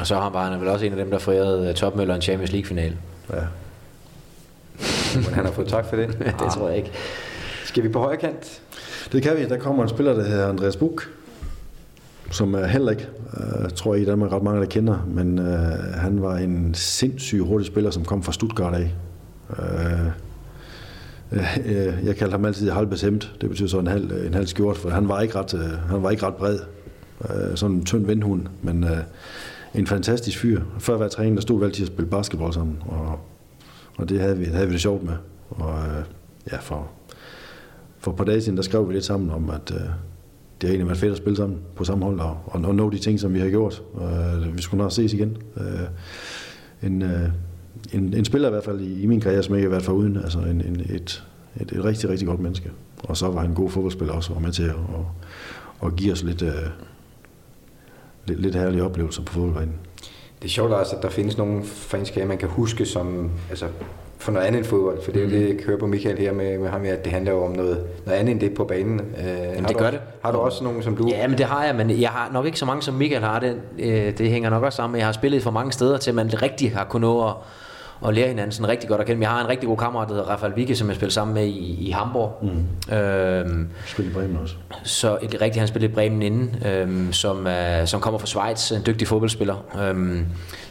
[0.00, 2.52] Og så var han vel også en af dem, der forærede øh, Topmøller en Champions
[2.52, 2.96] League-finale.
[3.32, 3.40] Ja.
[5.14, 6.18] Men han har fået tak for det.
[6.40, 6.90] det tror jeg ikke.
[7.64, 8.62] Skal vi på højre kant?
[9.12, 9.44] Det kan vi.
[9.44, 11.08] Der kommer en spiller, der hedder Andreas Buk,
[12.34, 15.94] som er heller ikke, øh, tror jeg i Danmark ret mange, der kender, men øh,
[15.94, 18.94] han var en sindssyg hurtig spiller, som kom fra Stuttgart af.
[19.48, 20.12] Uh,
[22.04, 23.32] jeg kaldte ham altid halvbestemt.
[23.40, 26.10] Det betyder så en halv, en halv skjort, for han var ikke ret, han var
[26.10, 26.58] ikke ret bred.
[27.54, 28.86] Sådan en tynd vindhund, men
[29.74, 30.60] en fantastisk fyr.
[30.78, 33.18] Før hver træning, der stod vi altid at spille basketball sammen, og,
[33.96, 35.14] og det havde vi, havde vi det sjovt med.
[35.50, 35.74] Og
[36.52, 36.90] ja, for,
[37.98, 39.90] for et par dage siden, der skrev vi lidt sammen om, at øh,
[40.64, 42.98] det har egentlig været fedt at spille sammen på samme hold, og, og nå de
[42.98, 43.82] ting, som vi har gjort.
[43.92, 45.36] Uh, vi skulle nok ses igen.
[45.56, 45.62] Uh,
[46.82, 47.08] en, uh,
[47.92, 49.92] en, en spiller i hvert fald i, i min karriere, som ikke har været for
[49.92, 51.24] uden, altså en, en, et,
[51.60, 52.70] et, et rigtig, rigtig godt menneske.
[52.98, 55.06] Og så var han en god fodboldspiller også, og med til at og,
[55.80, 56.48] og give os lidt, uh,
[58.26, 59.74] lidt, lidt herlige oplevelser på fodboldbanen.
[60.42, 63.66] Det er sjovt også, at der findes nogle fanskager, man kan huske som altså,
[64.24, 66.32] for noget andet end fodbold, for det er jo det, jeg hører på Michael her
[66.32, 69.00] med, med ham, at det handler jo om noget, noget andet end det på banen.
[69.00, 70.00] Øh, Jamen, det gør det.
[70.22, 71.08] Har du også nogen som du?
[71.08, 73.38] Ja, men det har jeg, men jeg har nok ikke så mange som Michael har
[73.38, 73.56] det.
[73.78, 76.42] Øh, det hænger nok også sammen med, jeg har spillet for mange steder til, man
[76.42, 77.34] rigtig har kunnet nå at
[78.04, 79.22] og lære hinanden sådan rigtig godt at kende.
[79.22, 81.46] Jeg har en rigtig god kammerat, der hedder Rafael Vicky, som jeg spiller sammen med
[81.46, 82.38] i, i Hamburg.
[82.42, 82.94] Mm.
[82.94, 84.54] Øhm, spiller i Bremen også.
[84.82, 88.72] Så et rigtig, han spillede i Bremen inden, øhm, som, uh, som kommer fra Schweiz,
[88.72, 89.64] en dygtig fodboldspiller.
[89.82, 90.26] Øhm,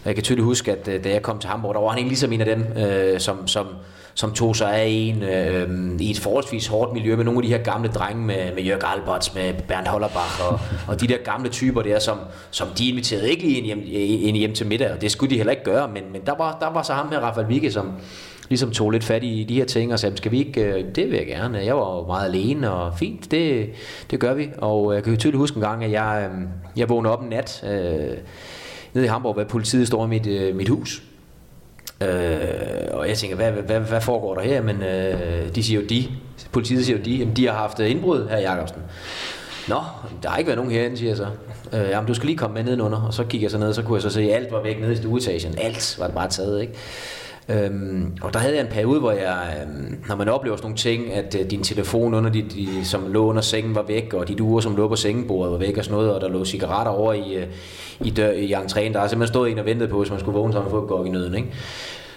[0.06, 2.12] jeg kan tydeligt huske, at uh, da jeg kom til Hamburg, der var han egentlig
[2.12, 3.68] ligesom en af dem, uh, som, som
[4.16, 7.50] som tog sig af en øh, i et forholdsvis hårdt miljø med nogle af de
[7.50, 10.60] her gamle drenge med, med Jørg Alberts, med Bernd Hollerbach og,
[10.90, 12.18] og de der gamle typer der, som,
[12.52, 13.82] som de inviterede ikke lige ind hjem,
[14.28, 16.58] ind hjem til middag, og det skulle de heller ikke gøre, men, men der, var,
[16.62, 17.92] der var så ham her, Rafael Vigge, som
[18.50, 21.12] ligesom tog lidt fat i de her ting og sagde, skal vi ikke, øh, det
[21.12, 21.58] vil jeg gerne.
[21.58, 23.70] Jeg var meget alene og fint, det,
[24.12, 24.50] det gør vi.
[24.58, 26.42] Og jeg kan tydeligt huske en gang, at jeg, øh,
[26.78, 28.18] jeg vågnede op en nat øh,
[28.94, 31.04] nede i Hamburg, hvor politiet står i mit, øh, mit hus
[32.04, 34.62] Øh, og jeg tænker, hvad, hvad, hvad foregår der her?
[34.62, 36.08] Men øh, de siger jo de,
[36.52, 38.82] politiet siger jo de, jamen de har haft øh, indbrud her Jacobsen.
[39.68, 39.80] Nå,
[40.24, 41.28] der har ikke været nogen herinde, siger jeg så.
[41.74, 43.02] Øh, jamen, du skal lige komme med nedenunder.
[43.02, 44.62] Og så kiggede jeg så ned, og så kunne jeg så se, at alt var
[44.62, 45.56] væk nede i stueetagen.
[45.58, 46.74] Alt var bare taget, ikke?
[47.50, 50.78] Øhm, og der havde jeg en periode, hvor jeg, øhm, når man oplever sådan nogle
[50.78, 54.28] ting, at øh, din telefon, under de, de, som lå under sengen, var væk, og
[54.28, 56.92] dit ure, som lå på sengebordet, var væk og sådan noget, og der lå cigaretter
[56.92, 57.48] over i, øh,
[58.02, 58.94] i, dør, i entréen.
[58.94, 61.02] Der har simpelthen stået en og ventet på, hvis man skulle vågne, sammen man få
[61.02, 61.36] et i nøden.
[61.36, 61.48] Ikke?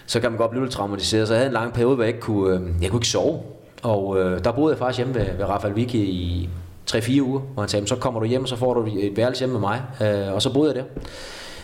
[0.07, 1.29] Så kan man godt blive lidt traumatiseret.
[1.29, 3.41] Så jeg havde en lang periode, hvor jeg ikke kunne, øh, jeg kunne ikke sove.
[3.83, 6.49] Og øh, der boede jeg faktisk hjemme ved, ved Rafael Vicky i
[6.91, 9.41] 3-4 uger, hvor han sagde, så kommer du hjem, og så får du et værelse
[9.41, 9.83] hjemme med mig.
[10.03, 10.89] Øh, og så boede jeg der.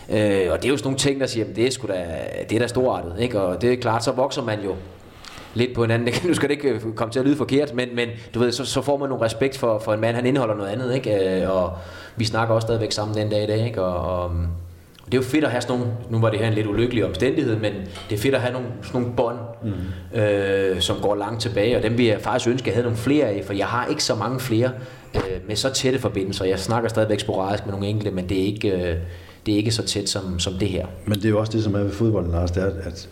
[0.09, 2.05] Øh, og det er jo sådan nogle ting, der siger, det er, sgu da,
[2.49, 3.15] det er da storartet.
[3.19, 3.41] Ikke?
[3.41, 4.75] Og det er klart, så vokser man jo
[5.53, 6.13] lidt på hinanden.
[6.27, 8.65] Nu skal det ikke øh, komme til at lyde forkert, men, men du ved, så,
[8.65, 10.95] så får man nogle respekt for, for en mand, han indeholder noget andet.
[10.95, 11.41] Ikke?
[11.41, 11.73] Øh, og
[12.15, 13.65] vi snakker også stadigvæk sammen den dag i dag.
[13.65, 13.81] Ikke?
[13.81, 14.31] Og, og
[15.13, 17.05] det er jo fedt at have sådan nogle, nu var det her en lidt ulykkelig
[17.05, 17.73] omstændighed, men
[18.09, 20.19] det er fedt at have nogle, sådan nogle bånd, mm.
[20.19, 22.97] øh, som går langt tilbage, og dem vil jeg faktisk ønske, at jeg havde nogle
[22.97, 24.71] flere af, for jeg har ikke så mange flere
[25.15, 26.45] øh, med så tætte forbindelser.
[26.45, 28.95] Jeg snakker stadigvæk sporadisk med nogle enkelte, men det er ikke, øh,
[29.45, 30.85] det er ikke så tæt som, som det her.
[31.05, 33.09] Men det er jo også det, som er ved fodbolden, Lars, det er, at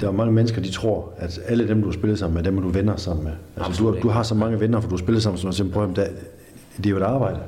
[0.00, 2.62] der er mange mennesker, de tror, at alle dem, du har spillet sammen med, dem
[2.62, 3.32] du venner sammen med.
[3.56, 5.88] Altså, du, du har så mange venner, for du har spillet sammen, som siger, prøv,
[5.96, 7.38] det, er jo et arbejde,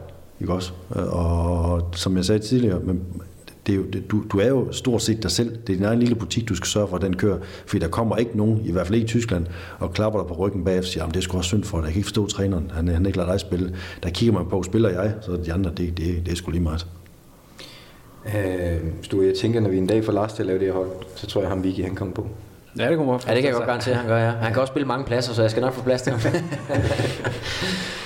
[0.41, 0.73] ikke også?
[0.91, 3.03] Og som jeg sagde tidligere, men
[3.67, 5.51] det er jo, det, du, du er jo stort set dig selv.
[5.51, 7.39] Det er din egen lille butik, du skal sørge for, at den kører.
[7.67, 9.47] Fordi der kommer ikke nogen, i hvert fald ikke i Tyskland,
[9.79, 11.85] og klapper dig på ryggen bagefter og siger, det er sgu også synd for dig.
[11.85, 12.71] Jeg kan ikke forstå træneren.
[12.75, 13.77] Han, han ikke lader dig spille.
[14.03, 16.51] Der kigger man på, spiller jeg, så er de andre, det, det, det er sgu
[16.51, 16.87] lige meget.
[18.27, 20.75] Øh, Stu, jeg tænker, når vi en dag får Lars til at lave det her
[20.75, 22.27] hold, så tror jeg, ham Vicky, han kommer på.
[22.79, 24.31] Ja, det kommer Ja, det kan jeg godt garantere, han gør, ja.
[24.31, 26.21] Han kan også spille mange pladser, så jeg skal nok få plads til ham.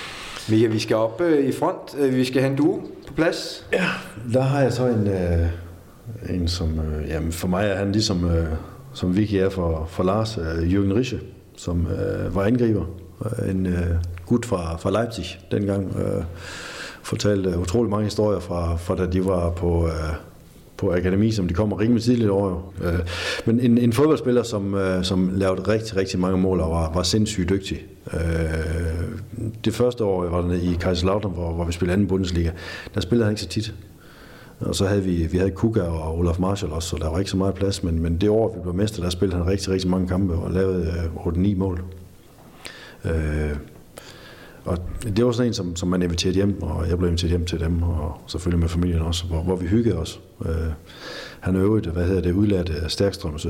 [0.51, 1.97] Mika, vi skal op øh, i front.
[1.99, 3.67] Øh, vi skal have en duo på plads.
[3.73, 3.85] Ja,
[4.33, 5.47] der har jeg så en, øh,
[6.31, 6.79] en som...
[6.79, 8.47] Øh, jamen, for mig er han ligesom, øh,
[8.93, 11.21] som Vicky er for, for Lars, øh, Jürgen Rische,
[11.57, 12.85] som øh, var angriber.
[13.51, 13.97] En øh,
[14.27, 15.97] gut fra, fra Leipzig dengang.
[15.97, 16.25] Øh,
[17.03, 20.15] fortalte utrolig mange historier fra, fra da de var på, øh,
[20.81, 22.73] på akademi, som de kommer rimelig tidligt over.
[22.83, 22.99] Øh,
[23.47, 27.03] men en, en fodboldspiller, som, øh, som lavede rigtig, rigtig mange mål og var, var
[27.03, 27.87] sindssygt dygtig.
[28.15, 28.21] Øh,
[29.65, 32.51] det første år jeg var i Kaiserslautern, hvor, hvor vi spillede anden Bundesliga,
[32.95, 33.75] der spillede han ikke så tit.
[34.61, 37.31] Og så havde vi, vi havde Kuga og Olaf Marshall også, så der var ikke
[37.31, 39.91] så meget plads, men, men det år, vi blev mester, der spillede han rigtig, rigtig
[39.91, 41.83] mange kampe og lavede øh, 8-9 mål.
[43.05, 43.57] Øh,
[44.65, 44.79] og
[45.17, 47.61] det var sådan en, som, som man inviterede hjem, og jeg blev inviteret hjem til
[47.61, 50.21] dem, og selvfølgelig med familien også, hvor, hvor vi hyggede os.
[50.47, 50.53] Øh,
[51.41, 53.47] han øvrigt, hvad hedder det, udlært Stærkstrøms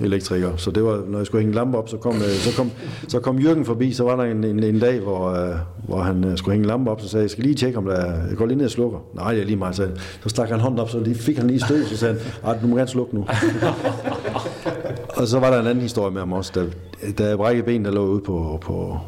[0.00, 0.56] elektriker.
[0.56, 2.70] Så det var, når jeg skulle hænge lampe op, så kom, øh, så kom,
[3.08, 5.56] så kom Jørgen forbi, så var der en, en, en dag, hvor, øh,
[5.86, 7.94] hvor han øh, skulle hænge lampe op, så sagde jeg, skal lige tjekke, om der
[7.94, 8.98] er, jeg går lige ned og slukker.
[9.14, 9.88] Nej, det er lige mig, så,
[10.22, 12.66] så stak han hånden op, så lige, fik han lige stød, så sagde han, du
[12.66, 13.26] må gerne slukke nu.
[15.16, 16.66] og så var der en anden historie med ham også, da,
[17.18, 18.98] da jeg brækkede ben, der lå ude på, på,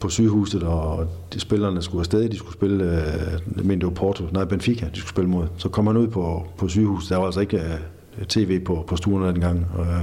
[0.00, 3.94] på sygehuset, og de spillerne skulle afsted, de skulle spille, øh, jeg mener det var
[3.94, 5.46] Porto, nej Benfica, de skulle spille mod.
[5.56, 8.96] Så kom han ud på, på sygehuset, der var altså ikke øh, tv på, på
[8.96, 9.66] stuen dengang.
[9.78, 10.00] Og, øh,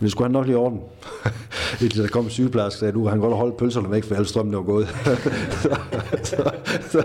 [0.00, 0.80] men det skulle han nok lige i orden.
[1.82, 4.56] Indtil der kom en sygeplejerske, sagde, du han godt holde pølserne væk, for al strømmen
[4.56, 4.88] var gået.
[5.62, 5.76] så,
[6.22, 6.50] så,
[6.90, 7.02] så,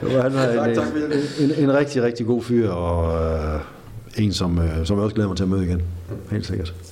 [0.00, 3.60] så, han var en, en, en, en, rigtig, rigtig god fyr, og øh,
[4.18, 5.82] en, som, øh, som jeg også glæder mig til at møde igen.
[6.30, 6.91] Helt sikkert.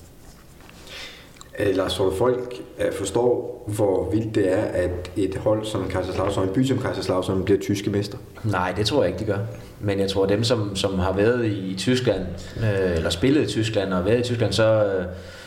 [2.01, 6.55] Tror du folk øh, forstår, hvor vildt det er, at et hold som Kaiserslautern, en
[6.55, 8.19] by som Kaiserslautern, bliver tyske mester?
[8.45, 9.39] Nej, det tror jeg ikke, de gør.
[9.81, 12.21] Men jeg tror, at dem, som, som har været i Tyskland,
[12.57, 15.05] øh, eller spillet i Tyskland og været i Tyskland, så, øh,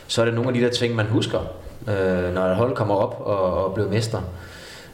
[0.07, 1.40] så er det nogle af de der ting, man husker,
[1.88, 4.22] øh, når et hold kommer op og, og bliver mester.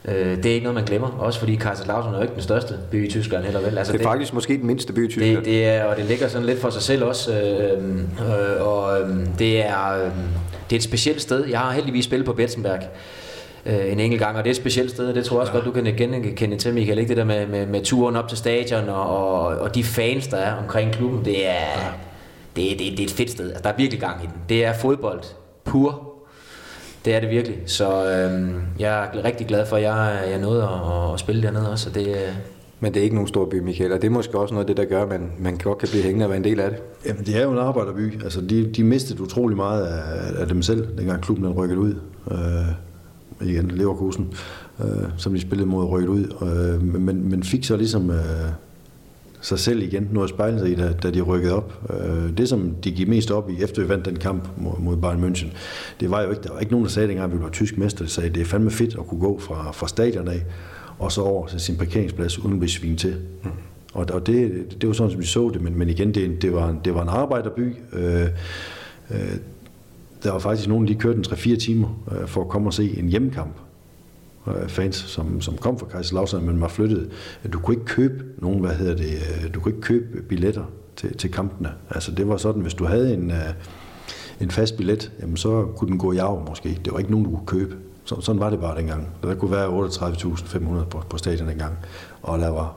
[0.05, 1.07] Øh, det er ikke noget, man glemmer.
[1.19, 3.77] Også fordi Kaiserslautern er jo ikke den største by i Tyskland heller vel.
[3.77, 5.37] Altså, det er det, faktisk måske den mindste by i Tyskland.
[5.37, 7.33] Det, det er, og det ligger sådan lidt for sig selv også.
[7.33, 10.11] Øh, øh, og øh, det er, øh,
[10.69, 11.45] det er et specielt sted.
[11.45, 12.79] Jeg har heldigvis spillet på Betzenberg
[13.65, 15.53] øh, en enkelt gang, og det er et specielt sted, og det tror jeg også
[15.53, 15.57] ja.
[15.57, 18.37] godt, du kan genkende til, Michael, ikke det der med, med, med turen op til
[18.37, 21.91] stadion, og, og, og de fans, der er omkring klubben, det er, ja.
[22.55, 23.47] det, det, det er et fedt sted.
[23.49, 24.35] Altså, der er virkelig gang i den.
[24.49, 25.21] Det er fodbold
[25.63, 26.05] pur.
[27.05, 27.57] Det er det virkelig.
[27.65, 31.71] Så øh, jeg er rigtig glad for, at jeg, jeg nåede at, at spille dernede
[31.71, 31.89] også.
[31.89, 32.35] Og det,
[32.80, 34.76] men det er ikke nogen stor by, Michael, og det er måske også noget af
[34.76, 36.69] det, der gør, at man, man godt kan blive hængende og være en del af
[36.69, 36.80] det.
[37.06, 38.23] Jamen, det er jo en arbejderby.
[38.23, 41.95] Altså, de, de mistede utrolig meget af, af dem selv, dengang klubben den rykkede ud.
[42.31, 44.34] Øh, igen, Leverkusen,
[44.80, 44.85] øh,
[45.18, 46.26] som de spillede mod rykket ud.
[46.41, 48.18] Øh, men, men fik så ligesom øh,
[49.41, 51.89] sig selv igen noget at spejle sig i, da, da de rykkede op.
[51.89, 54.97] Øh, det, som de gik mest op i, efter vi vandt den kamp mod, mod
[54.97, 55.47] Bayern München,
[55.99, 57.77] det var jo ikke, der var ikke nogen, der sagde dengang, at vi var tysk
[57.77, 58.03] mester.
[58.03, 60.45] De sagde, det er fandme fedt at kunne gå fra, fra stadion af
[60.99, 63.17] og så over til sin parkeringsplads uden at svin til.
[63.43, 63.49] Mm.
[63.93, 66.53] Og, og det, det var sådan, som vi så det, men, men igen, det, det,
[66.53, 67.76] var, det var en arbejderby.
[67.93, 68.27] Øh,
[69.11, 69.35] øh,
[70.23, 72.99] der var faktisk nogen, der kørte en 3-4 timer øh, for at komme og se
[72.99, 73.55] en hjemmekamp.
[74.47, 77.09] Øh, fans, som, som kom fra Kaiserslautern, men var flyttet.
[77.53, 80.63] Du kunne ikke købe nogen, hvad hedder det, øh, du kunne ikke købe billetter
[80.95, 81.71] til, til kampene.
[81.89, 83.53] Altså det var sådan, hvis du havde en, øh,
[84.41, 86.80] en fast billet, jamen så kunne den gå i arv måske.
[86.85, 87.76] Det var ikke nogen, du kunne købe.
[88.10, 89.07] Så, sådan var det bare dengang.
[89.23, 91.73] Der kunne være 38.500 på, på stadion dengang,
[92.22, 92.76] og der var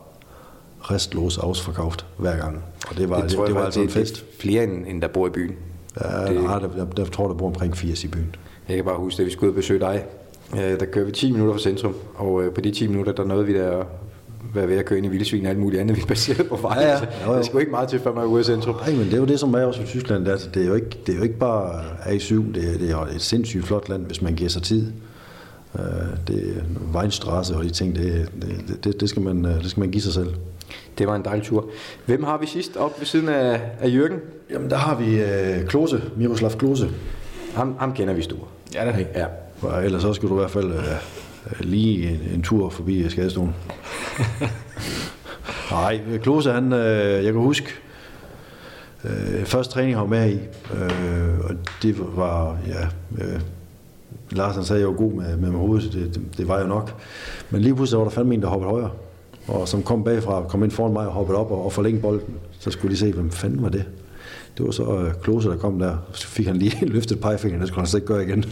[0.81, 2.65] restlås afsforkauft hver gang.
[2.91, 4.15] Og det var, det, det, det var altså en fest.
[4.15, 5.55] Det flere, end, end der bor i byen.
[6.01, 8.35] Ja, det, nej, der, der, der, tror der bor omkring 80 i byen.
[8.69, 10.05] Jeg kan bare huske, at vi skulle ud og besøge dig.
[10.55, 13.25] Øh, der kører vi 10 minutter fra centrum, og øh, på de 10 minutter, der
[13.25, 13.85] nåede vi der
[14.55, 16.83] være ved at køre ind i vildsvin og alt muligt andet, vi baseret på vejen.
[16.83, 16.99] Ja, ja.
[17.27, 17.39] Jo, jo.
[17.39, 18.75] Det skulle ikke meget til, før man er ude i centrum.
[18.75, 20.25] Nej, men det er jo det, som er også i Tyskland.
[20.25, 22.91] Det er, det er, jo, ikke, det er jo ikke bare A7, det er, det
[22.91, 24.93] er et sindssygt flot land, hvis man giver sig tid.
[25.79, 25.83] Øh,
[26.29, 29.91] det Weinstraße og de ting, det, det, det, det, skal man, øh, det skal man
[29.91, 30.35] give sig selv.
[30.99, 31.71] Det var en dejlig tur.
[32.07, 34.19] Hvem har vi sidst op ved siden af, af Jørgen?
[34.51, 36.91] Jamen, der har vi uh, Klose, Miroslav Klose.
[37.55, 38.49] Ham, ham kender vi stor.
[38.75, 39.27] Ja, det er ja.
[39.69, 43.55] Og ellers så skal du i hvert fald uh, lige en, en tur forbi skadestolen.
[45.71, 46.79] Nej, Klose, han, uh,
[47.25, 47.67] jeg kan huske,
[49.05, 50.39] uh, første træning har med i,
[50.73, 52.87] uh, og det var, ja,
[54.35, 56.59] Lars han sagde, at jeg var god med, med, med hovedet, det, det, det, var
[56.59, 56.95] jeg nok.
[57.51, 58.91] Men lige pludselig var der fandme en, der hoppede højere.
[59.47, 62.35] Og som kom bagfra, kom ind foran mig og hoppede op og, og forlængede bolden.
[62.59, 63.85] Så skulle de se, hvem fanden var det?
[64.59, 65.97] Det var så øh, Klose, der kom der.
[66.13, 68.45] Så fik han lige løftet pegefingeren, det skulle han slet ikke gøre igen.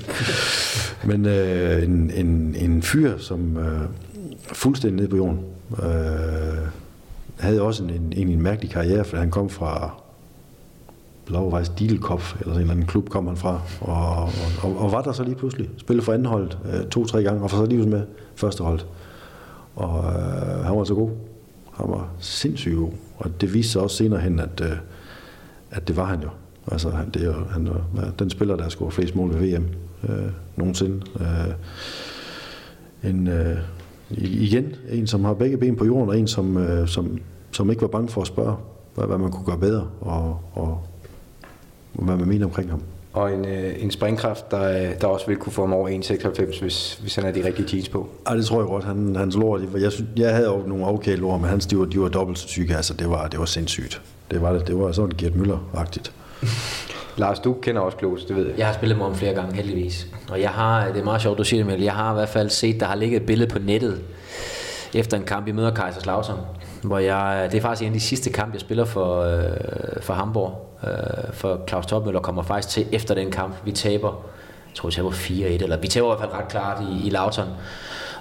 [1.09, 3.81] Men øh, en, en, en fyr, som øh,
[4.52, 5.40] fuldstændig nede på jorden,
[5.82, 6.69] øh,
[7.39, 9.99] havde også en, en, en mærkelig karriere, for han kom fra
[11.31, 14.28] Lauweiss Diedelkopf, eller en eller anden klub kom han fra, og,
[14.62, 15.70] og, og var der så lige pludselig.
[15.77, 18.02] Spillede for anholdet øh, to-tre gange, og for så lige med
[18.35, 18.81] første hold.
[19.77, 21.11] Og øh, han var så god.
[21.73, 22.90] Han var sindssygt god.
[23.19, 24.77] Og det viste sig også senere hen, at, øh,
[25.70, 26.28] at det var han jo.
[26.73, 29.59] Altså, han, det er jo, han var den spiller, der har scoret flest mål ved
[29.59, 29.65] VM
[30.09, 31.01] øh, nogensinde.
[31.20, 31.55] Øh,
[33.11, 33.59] en, øh,
[34.11, 37.19] igen, en som har begge ben på jorden, og en som, øh, som,
[37.52, 38.57] som ikke var bange for at spørge,
[38.94, 40.86] hvad, hvad man kunne gøre bedre, og, og
[41.92, 42.82] hvad man mener omkring ham.
[43.12, 46.94] Og en, øh, en springkraft, der, der også vil kunne få ham over 1,96, hvis,
[46.94, 48.08] hvis han har de rigtige jeans på.
[48.30, 48.84] Ja, det tror jeg godt.
[48.84, 51.78] Han, hans lår, de, jeg, synes, jeg havde jo nogle okay lår, men hans, de
[51.78, 52.76] var, de var dobbelt så syge.
[52.76, 54.02] Altså, det var, det var sindssygt.
[54.30, 56.10] Det var, det, det var sådan Gert Müller-agtigt.
[57.16, 58.58] Lars, du kender også Klose, det ved jeg.
[58.58, 60.06] Jeg har spillet med ham flere gange, heldigvis.
[60.30, 62.28] Og jeg har, det er meget sjovt, du siger det, men jeg har i hvert
[62.28, 64.00] fald set, der har ligget et billede på nettet,
[64.94, 66.38] efter en kamp, i møder Kaiserslautern,
[66.82, 70.14] hvor jeg, det er faktisk en af de sidste kampe, jeg spiller for, øh, for
[70.14, 70.69] Hamburg.
[70.85, 73.55] Øh, for Claus Topmøller kommer faktisk til efter den kamp.
[73.65, 74.09] Vi taber,
[74.69, 77.11] jeg tror vi taber 4-1, eller vi taber i hvert fald ret klart i, i
[77.11, 77.48] Lautern.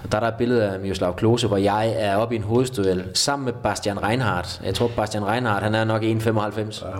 [0.04, 2.44] Og der er der et billede af Miroslav Klose, hvor jeg er oppe i en
[2.44, 4.60] hovedstuel sammen med Bastian Reinhardt.
[4.64, 6.86] Jeg tror, Bastian Reinhardt, han er nok 1,95.
[6.86, 6.92] Ja,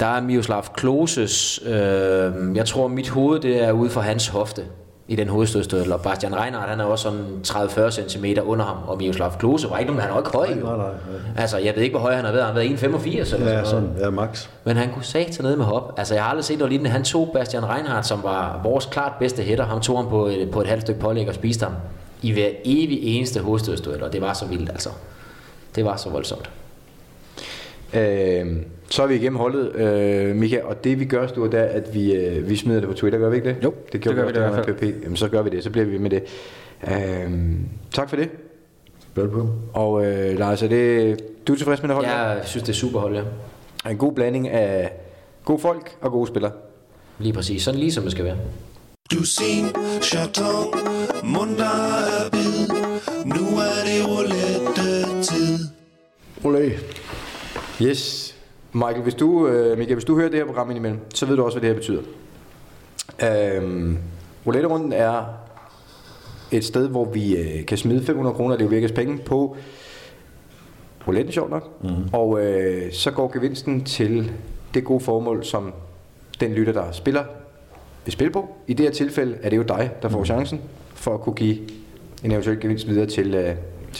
[0.00, 4.62] der er Miroslav Kloses, øh, jeg tror mit hoved det er ude for hans hofte.
[5.08, 8.98] I den hovedstødstødel, og Bastian Reinhardt, han er også sådan 30-40 cm under ham, og
[8.98, 10.46] Miroslav Klose var ikke nogen, han var ikke høj.
[10.48, 10.86] Nej, nej, nej.
[11.36, 13.52] Altså, jeg ved ikke, hvor høj han har været, han har været 1,85 eller Ja,
[13.52, 13.68] noget.
[13.68, 14.48] sådan, ja, max.
[14.64, 15.94] Men han kunne sat ned med hop.
[15.98, 16.90] Altså, jeg har aldrig set noget lignende.
[16.90, 19.64] Han tog Bastian Reinhardt, som var vores klart bedste hætter.
[19.66, 21.74] Han tog ham på et, på et halvt stykke pålæg og spiste ham
[22.22, 24.88] i hver evig eneste hovedstødstød, og det var så vildt, altså.
[25.74, 26.50] Det var så voldsomt.
[27.94, 28.56] Øh,
[28.90, 31.94] så er vi igennem holdet, øh, Mika, og det vi gør, Sture, det er, at
[31.94, 33.56] vi, øh, vi smider det på Twitter, gør vi ikke det?
[33.64, 35.02] Jo, det, gjorde det gør vi også da i med PP.
[35.02, 36.22] Jamen, så gør vi det, så bliver vi ved med det.
[36.86, 37.30] Øh,
[37.92, 38.28] tak for det.
[39.14, 39.52] Velbekomme.
[39.72, 41.18] Og øh, Lars, er det,
[41.48, 42.06] du er tilfreds med det hold?
[42.06, 43.90] Jeg synes, det er super hold, ja.
[43.90, 44.92] En god blanding af
[45.44, 46.52] gode folk og gode spillere.
[47.18, 47.62] Lige præcis.
[47.62, 48.36] Sådan lige som det skal være.
[49.12, 49.66] Dusin,
[50.02, 50.74] chaton,
[51.24, 52.68] munter er bid.
[53.24, 55.58] Nu er det roulette-tid.
[56.44, 56.95] Olé.
[57.82, 58.32] Yes.
[58.72, 61.44] Michael, hvis du, øh, Michael, hvis du hører det her program indimellem, så ved du
[61.44, 62.02] også, hvad det her betyder.
[63.22, 63.98] Øhm,
[64.46, 65.24] Roulette-runden er
[66.52, 69.56] et sted, hvor vi øh, kan smide 500 kroner, det er jo virkelig penge, på
[71.06, 71.82] rouletten, sjovt nok.
[71.82, 71.88] Mm.
[72.12, 74.32] Og øh, så går gevinsten til
[74.74, 75.72] det gode formål, som
[76.40, 77.24] den lytter, der spiller,
[78.04, 78.48] vil spille på.
[78.66, 80.60] I det her tilfælde er det jo dig, der får chancen
[80.94, 81.58] for at kunne give
[82.24, 83.54] en eventuel gevinst videre til, øh,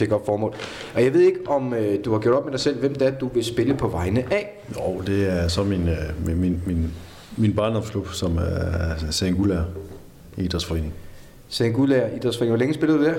[0.05, 0.53] godt formål.
[0.95, 3.07] Og jeg ved ikke, om øh, du har gjort op med dig selv, hvem det
[3.07, 4.61] er, du vil spille på vegne af.
[4.75, 6.91] Jo, det er så min, øh, min, min, min,
[7.37, 9.61] min barndomsklub, som er Sengulær
[10.37, 10.93] Idrætsforening.
[11.49, 12.51] Sen Gudlager Idrætsforening.
[12.51, 13.15] Hvor længe spillede du der?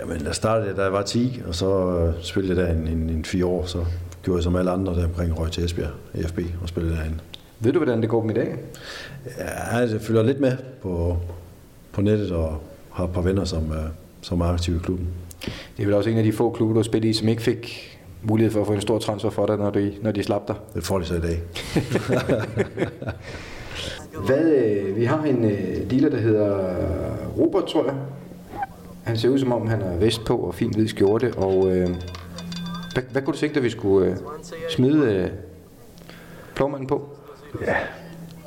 [0.00, 2.88] Jamen, der startede jeg, da jeg var 10, og så øh, spillede jeg der en,
[2.88, 3.84] en, en fire år, så
[4.22, 7.18] gjorde jeg som alle andre der omkring Røg til Esbjerg, EFB, og spillede derinde.
[7.60, 8.56] Ved du, hvordan det går dem i dag?
[9.38, 11.16] Ja, altså, jeg følger lidt med på,
[11.92, 13.72] på nettet og har et par venner, som,
[14.20, 15.08] som er aktive i klubben.
[15.76, 17.42] Det er vel også en af de få klubber, du har spillet i, som ikke
[17.42, 17.92] fik
[18.22, 20.56] mulighed for at få en stor transfer for dig, når de, når de slap dig.
[20.74, 21.40] Det får de så i dag.
[24.26, 26.58] Hvad, øh, vi har en øh, dealer, der hedder
[27.38, 27.94] Robert, tror jeg.
[29.04, 31.32] Han ser ud som om, han har vest på og fin hvid skjorte.
[31.36, 31.88] Og øh,
[32.92, 34.16] hvad, hvad kunne du tænke dig, vi skulle øh,
[34.70, 35.28] smide øh,
[36.54, 37.08] plovmanden på?
[37.66, 37.74] Ja.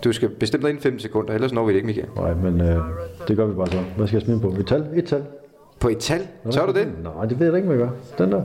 [0.03, 2.07] Du skal bestemme dig inden 5 sekunder, ellers når vi det ikke, Michael.
[2.15, 2.81] Nej, men øh,
[3.27, 3.83] det gør vi bare så.
[3.97, 4.55] Hvad skal jeg smide på?
[4.59, 4.87] Et tal?
[4.93, 5.23] Et tal?
[5.79, 6.27] På et tal?
[6.49, 6.87] Så er du det?
[7.03, 8.23] Nej, det ved jeg ikke, hvad jeg gør.
[8.25, 8.43] Den der.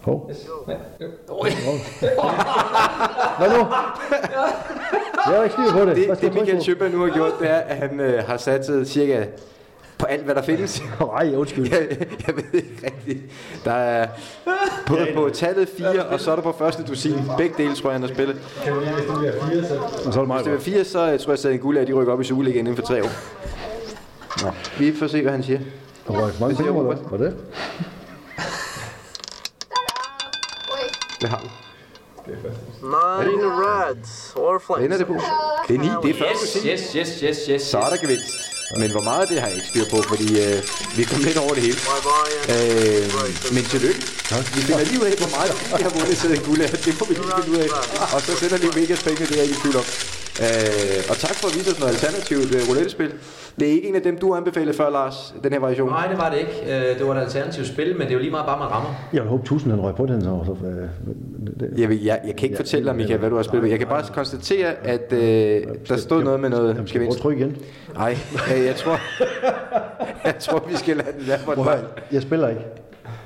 [0.00, 0.30] Hov.
[3.38, 3.66] Hvad nu?
[5.26, 5.96] Jeg har ikke styr på det.
[5.96, 9.24] Det, det Michael Schøberg nu har gjort, det er, at han øh, har sat cirka
[9.98, 10.82] på alt, hvad der findes.
[11.00, 11.68] Nej, undskyld.
[11.70, 11.88] Jeg,
[12.26, 13.20] jeg ved ikke rigtigt.
[13.64, 14.08] Der er
[14.86, 17.14] på, på tallet 4, og så er der på første dusin.
[17.38, 18.36] Begge dele, tror jeg, han har spillet.
[20.06, 20.92] Og så er det mig, Hvis det var 4, så
[21.24, 23.10] tror jeg, at en guld af, de rykker op i Superligaen inden for tre år.
[24.44, 25.60] Nå, vi får se, hvad han siger.
[26.06, 26.96] Der var mange penge, eller hvad?
[27.10, 27.36] Var det?
[31.20, 31.48] Hvad har du?
[33.26, 34.32] Nine reds.
[34.36, 35.16] Or Hvad ender det på?
[35.68, 35.88] Det er 9.
[36.02, 36.70] Det er første dusin.
[36.70, 37.62] Yes, yes, yes, yes.
[37.62, 38.30] Så er der gevinst.
[38.80, 40.56] Men hvor meget det har jeg ikke styr på, fordi øh,
[40.96, 41.78] vi kom lidt over det hele.
[41.90, 42.54] Bye bye.
[42.54, 44.00] Øh, men tillykke.
[44.56, 46.68] Vi finder lige ud af, hvor meget vi har vundet til guld af.
[46.86, 47.68] Det må vi lige finde ud af.
[48.14, 49.86] Og så sender lige mega penge, det er jeg ikke i tvivl om.
[50.40, 53.12] Øh, og tak for at vise os noget alternativt øh, roulette-spil.
[53.60, 55.88] Det er ikke en af dem, du anbefalede før, Lars, den her variation.
[55.88, 56.90] Nej, det var det ikke.
[56.90, 58.90] Øh, Det var et alternativt spil, men det er jo lige meget bare, man rammer.
[59.12, 60.40] Jeg vil håbe, tusind han røg på den så.
[60.46, 60.88] så øh,
[61.60, 63.70] det, Jeg, vil, jeg, jeg kan ikke fortælle dig, Michael, hvad du har spillet.
[63.70, 67.40] Jeg kan bare konstatere, at øh, der stod noget med noget Jamen, skal at trykke
[67.40, 67.56] igen?
[67.94, 68.16] Nej,
[68.56, 68.98] øh, jeg tror,
[70.28, 71.78] jeg tror, vi skal lade den være
[72.12, 72.60] Jeg spiller ikke.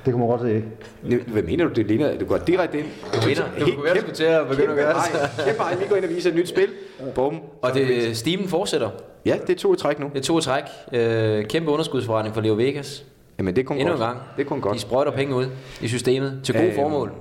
[0.05, 1.23] Det kommer godt se ikke.
[1.27, 2.17] Hvad mener du, det ligner?
[2.17, 2.87] Du går direkte ind.
[3.15, 3.43] Du vinder.
[3.59, 5.45] Det kunne være, du skulle til at begynde at gøre det.
[5.45, 6.67] Kæmpe ej, vi går ind og viser et nyt spil.
[7.15, 7.39] Bum.
[7.61, 8.89] Og det, stimen fortsætter.
[9.25, 10.09] Ja, det er to i træk nu.
[10.13, 10.63] Det er to i træk.
[10.93, 13.03] Øh, kæmpe underskudsforretning for Leo Vegas.
[13.37, 14.07] Jamen, det er kun Endnu en godt.
[14.07, 14.19] gang.
[14.37, 14.79] Det er kun De godt.
[14.81, 15.45] sprøjter penge ud
[15.81, 17.11] i systemet til gode Øhm, formål.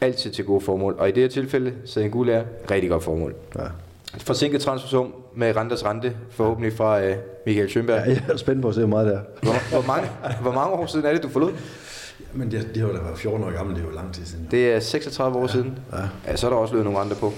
[0.00, 0.94] Altid til gode formål.
[0.98, 3.34] Og i det her tilfælde, så en guld er rigtig godt formål.
[3.56, 3.62] Ja.
[4.18, 7.16] Forsinket transfersum med renters rente, forhåbentlig fra øh,
[7.46, 8.02] Michael Schønberg.
[8.06, 9.20] Ja, jeg er spændt på at se, hvor meget det er.
[9.42, 10.08] Hvor, hvor, mange,
[10.42, 11.52] hvor mange år siden er det, du forlod?
[12.34, 14.48] Men de, de har da været 14 år gamle, det er jo lang tid siden.
[14.50, 15.78] Det er 36 år siden.
[15.92, 15.98] Ja.
[16.26, 17.32] Ja, så er der også løbet nogle andre på.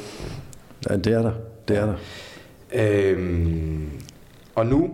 [0.91, 1.33] Ja, det er der.
[1.69, 1.95] Det er der.
[2.73, 3.91] Øhm,
[4.55, 4.91] og nu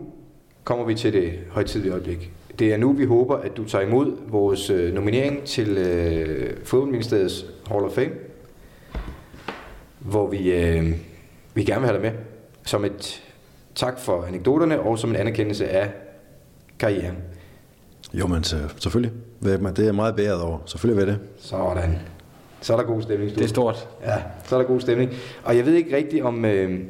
[0.64, 2.30] kommer vi til det højtidlige øjeblik.
[2.58, 7.46] Det er nu, vi håber, at du tager imod vores øh, nominering til øh, Fodboldministeriets
[7.66, 8.12] Hall of Fame,
[9.98, 10.92] hvor vi, øh,
[11.54, 12.20] vi gerne vil have dig med
[12.64, 13.22] som et
[13.74, 15.90] tak for anekdoterne og som en anerkendelse af
[16.78, 17.16] karrieren.
[18.14, 19.12] Jo, men så, selvfølgelig.
[19.42, 20.58] Det er jeg meget bæret over.
[20.66, 21.18] Selvfølgelig jeg det.
[21.38, 21.98] Sådan.
[22.60, 23.30] Så er der god stemning.
[23.30, 23.38] Stue.
[23.38, 23.88] Det er stort.
[24.04, 24.14] Ja,
[24.44, 25.10] så er der god stemning.
[25.44, 26.80] Og jeg ved ikke rigtigt, om øh,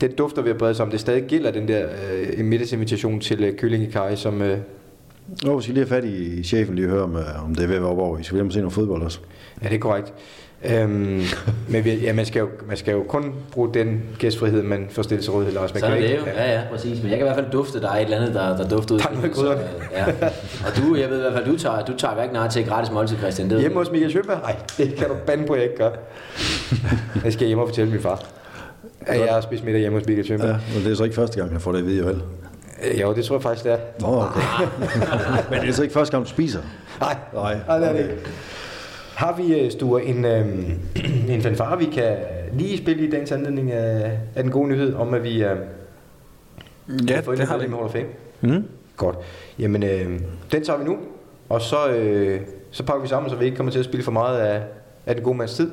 [0.00, 3.44] den dufter ved at brede sig, om det stadig gælder den der øh, middagsinvitation til
[3.44, 4.58] øh, Kylling i Kaj, som, øh,
[5.44, 7.62] Nå, vi skal lige have fat i chefen lige og høre, om, øh, om det
[7.62, 8.18] er ved at være over.
[8.18, 9.20] I skal og se noget fodbold også.
[9.62, 10.14] Ja, det er korrekt.
[10.64, 11.22] Øhm,
[11.68, 15.02] men vi, ja, man, skal jo, man skal jo kun bruge den gæstfrihed, man får
[15.02, 15.74] stillet til rådighed, Lars.
[15.74, 16.36] Man Sådan er kan det ikke, jo.
[16.36, 17.02] Ja, ja, præcis.
[17.02, 18.94] Men jeg kan i hvert fald dufte, der er et eller andet, der, der dufter
[18.94, 19.00] ud.
[19.00, 19.62] Tak med gryderne.
[19.92, 20.04] Ja.
[20.66, 22.68] Og du, jeg ved i hvert fald, du tager, du tager hverken nej til et
[22.68, 23.50] gratis måltid, Christian.
[23.50, 24.38] Det Hjemme hos Michael Schønberg?
[24.42, 25.90] Nej, det kan du bande på, jeg ikke gør.
[27.24, 28.22] Jeg skal hjem og fortælle min far.
[29.06, 30.48] At jeg har spist middag hjemme hos Michael Schønberg.
[30.48, 32.22] Ja, men det er så ikke første gang, jeg får det at vide, jo vel?
[32.82, 33.00] Ja.
[33.00, 33.78] Jo, det tror jeg faktisk, det er.
[34.00, 34.40] Nå, okay.
[35.50, 36.60] men det er så ikke første gang, du spiser?
[37.00, 37.56] Nej, Nej.
[37.66, 38.14] nej det er det ikke.
[39.20, 40.64] Har vi, øh, Sture, en, øhm,
[41.34, 42.16] en fanfare, vi kan
[42.52, 45.56] lige spille i dagens anledning af, af den gode nyhed om, at vi øh,
[47.08, 47.64] Ja, det har vi.
[47.64, 48.06] i Hall of Fame?
[48.40, 48.64] Mm.
[48.96, 49.16] Godt.
[49.58, 50.20] Jamen, øh,
[50.52, 50.96] den tager vi nu,
[51.48, 52.40] og så, øh,
[52.70, 54.62] så pakker vi sammen, så vi ikke kommer til at spille for meget af,
[55.06, 55.70] af den gode mands tid.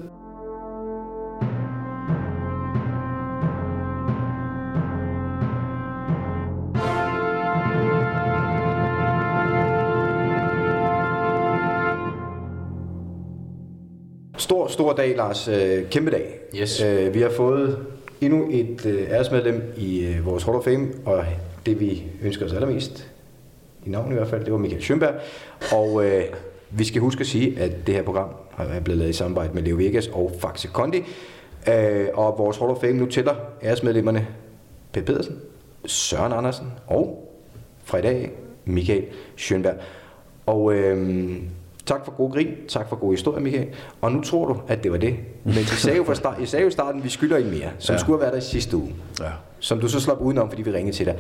[14.68, 15.48] Stor, stor dag, Lars.
[15.48, 16.40] Øh, kæmpe dag.
[16.56, 16.82] Yes.
[16.82, 17.86] Øh, vi har fået
[18.22, 21.26] endnu et øh, æresmedlem i vores Hall of Fame, og
[21.66, 23.12] det vi ønsker os allermest,
[23.86, 25.14] i navn i hvert fald, det var Michael Schønberg.
[25.74, 26.24] Og øh,
[26.72, 29.64] vi skal huske at sige, at det her program er blevet lavet i samarbejde med
[29.64, 31.04] Leo Vegas og Faxe Kondi.
[31.68, 34.28] Øh, og vores Hall of Fame nu tæller æresmedlemmerne
[34.94, 35.40] Per Pedersen,
[35.86, 37.34] Søren Andersen og
[37.84, 38.32] fra i dag
[38.66, 39.76] Michael Schønberg.
[40.46, 41.38] Og øh,
[41.88, 43.68] tak for god grin, tak for god historie, Michael.
[44.02, 45.16] Og nu tror du, at det var det.
[45.44, 47.50] Men vi sagde jo, fra start, jeg sagde jo i starten, at vi skylder en
[47.50, 48.00] mere, som ja.
[48.00, 48.96] Skulle have været der i sidste uge.
[49.20, 49.26] Ja.
[49.60, 51.16] Som du så slap udenom, fordi vi ringede til dig.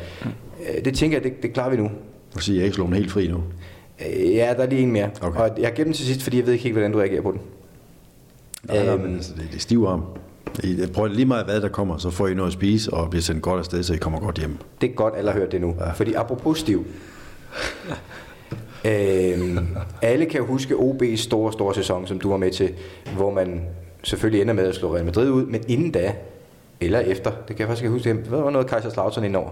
[0.77, 1.89] Øh, Det tænker jeg, det, det klarer vi nu.
[2.35, 3.38] Og sige, at jeg ikke slår den helt fri nu.
[4.07, 5.10] Øh, Ja, der er lige en mere.
[5.22, 5.39] Okay.
[5.39, 7.41] Og jeg gemt den til sidst, fordi jeg ved ikke hvordan du reagerer på den.
[8.64, 9.03] Nej, nej, Øhm.
[9.03, 10.03] men altså, det, det er stiv arm.
[10.64, 13.22] I- prøver lige meget, hvad der kommer, så får I noget at spise og bliver
[13.23, 14.57] sendt godt afsted, så I kommer godt hjem.
[14.81, 15.76] Det er godt, alle har hørt det nu.
[15.80, 15.91] Ja.
[15.91, 16.85] Fordi apropos stiv.
[18.88, 19.68] Øhm,
[20.01, 22.73] alle kan huske OB's store, store sæson, som du var med til,
[23.15, 23.61] hvor man
[24.03, 26.14] selvfølgelig ender med at slå Real Madrid ud, men inden da,
[26.81, 29.49] eller efter, det kan jeg faktisk ikke huske, det var noget Kaiserslautern indover.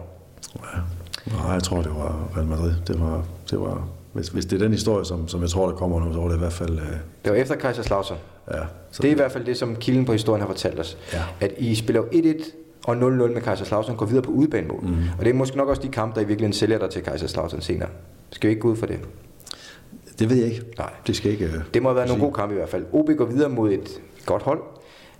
[1.26, 2.74] Nej, jeg tror, det var Real Madrid.
[2.88, 5.76] Det var, det var, hvis, hvis det er den historie, som, som jeg tror, der
[5.76, 6.78] kommer nu, så var det i hvert fald...
[6.80, 6.86] Øh,
[7.26, 8.18] Det var efter Kaiserslautern.
[8.52, 8.60] ja,
[8.91, 10.98] så Det er i hvert fald det, som kilden på historien har fortalt os.
[11.14, 11.22] Ja.
[11.40, 12.52] At I spiller jo 1-1
[12.88, 12.99] og 0-0
[13.34, 14.80] med Kaiserslautern, går videre på udebanemål.
[14.84, 14.95] Mm.
[15.20, 17.62] Og det er måske nok også de kampe, der i virkeligheden sælger dig til Kaiserslautern
[17.62, 17.90] senere.
[18.32, 18.99] Skal vi ikke gå ud for det?
[20.20, 20.64] Det ved jeg ikke.
[20.78, 20.94] Nej.
[21.08, 21.46] Det skal ikke...
[21.46, 22.86] Øh, Det må have været nogle gode kampe i hvert fald.
[22.92, 24.60] OB går videre mod et godt hold,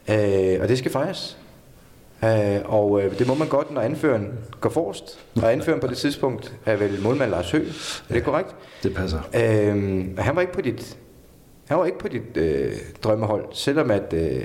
[0.10, 1.38] øh, og det skal fejres.
[2.24, 4.28] Øh, og øh, det må man godt, når anføreren
[4.62, 5.20] går forrest.
[5.36, 7.68] Og anføreren på det tidspunkt er vel målmand Lars Høgh.
[8.10, 8.56] Er det korrekt?
[8.84, 9.20] Det passer.
[9.36, 10.98] Øh, han var ikke på dit,
[11.68, 12.72] han var ikke på dit øh,
[13.04, 14.42] drømmehold, selvom at øh,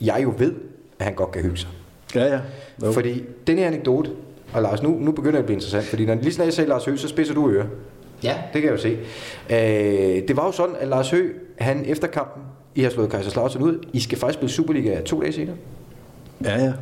[0.00, 0.52] jeg jo ved,
[0.98, 1.68] at han godt kan hygge sig.
[2.14, 2.40] Ja, ja.
[2.82, 2.92] Jo.
[2.92, 4.10] Fordi den her anekdote,
[4.52, 6.68] og Lars, nu, nu begynder det at blive interessant, fordi når, lige snart jeg sagde
[6.68, 7.66] Lars Høgh, så spidser du ører.
[8.22, 8.34] Ja.
[8.52, 8.98] Det kan jeg jo se.
[9.50, 12.42] Øh, det var jo sådan, at Lars Høgh, han efter kampen,
[12.74, 15.56] I har slået Kaiserslautern ud, I skal faktisk spille Superliga to dage senere.
[16.44, 16.72] Ja, ja.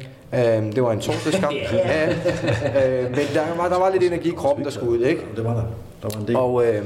[0.59, 1.55] Øh, det var en torsdagskamp.
[1.73, 2.09] ja.
[2.09, 5.21] øh, men der var, der var lidt energi i kroppen, der skulle ud, ikke?
[5.37, 5.63] Det var der.
[6.03, 6.37] Der var en del.
[6.37, 6.85] Og øh,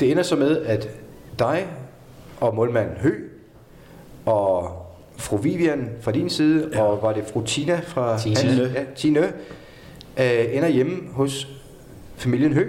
[0.00, 0.88] det ender så med, at
[1.38, 1.66] dig
[2.40, 3.12] og målmanden Hø
[4.26, 4.68] og
[5.16, 6.82] fru Vivian fra din side, ja.
[6.82, 8.36] og var det fru Tina fra Tine.
[8.36, 9.20] hans- Ja, Tine,
[10.20, 11.48] øh, ender hjemme hos
[12.16, 12.68] familien Hø.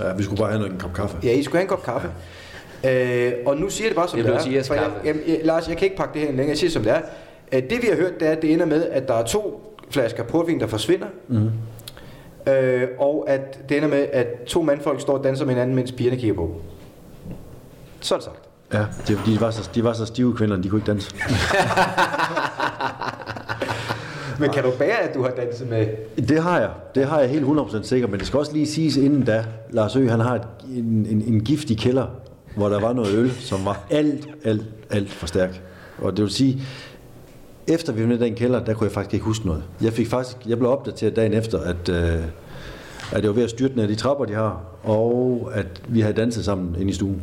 [0.00, 1.16] Ja, vi skulle bare have en kop kaffe.
[1.22, 2.10] Ja, I skulle have en kop kaffe.
[2.88, 4.62] Øh, og nu siger jeg det bare som Det det, er.
[4.62, 6.48] For jeg, jamen, jeg, Lars, jeg kan ikke pakke det her længere.
[6.48, 7.00] Jeg siger som det er.
[7.52, 9.76] Øh, det vi har hørt, det er, at det ender med, at der er to
[9.90, 11.06] flasker portvin, der forsvinder.
[11.28, 11.50] Mm.
[12.52, 15.92] Øh, og at det ender med, at to mandfolk står og danser med hinanden, mens
[15.92, 16.60] pigerne kigger på.
[18.00, 18.38] Så er det sagt.
[18.72, 21.14] Ja, det, de, var så, de var så stive kvinder, de kunne ikke danse.
[24.40, 25.86] Men kan du bære, at du har danset med...
[26.28, 26.70] Det har jeg.
[26.94, 29.44] Det har jeg helt 100% sikker, men det skal også lige siges inden da.
[29.70, 30.42] Lars Ø, han har et,
[30.76, 32.06] en, en, en giftig kælder,
[32.56, 35.62] hvor der var noget øl, som var alt, alt, alt for stærk.
[35.98, 36.62] Og det vil sige,
[37.68, 39.62] efter vi var nede i den kælder, der kunne jeg faktisk ikke huske noget.
[39.82, 42.24] Jeg fik faktisk, jeg blev opdateret dagen efter, at, øh,
[43.12, 46.14] at jeg var ved at styrte ned de trapper, de har, og at vi havde
[46.14, 47.22] danset sammen inde i stuen.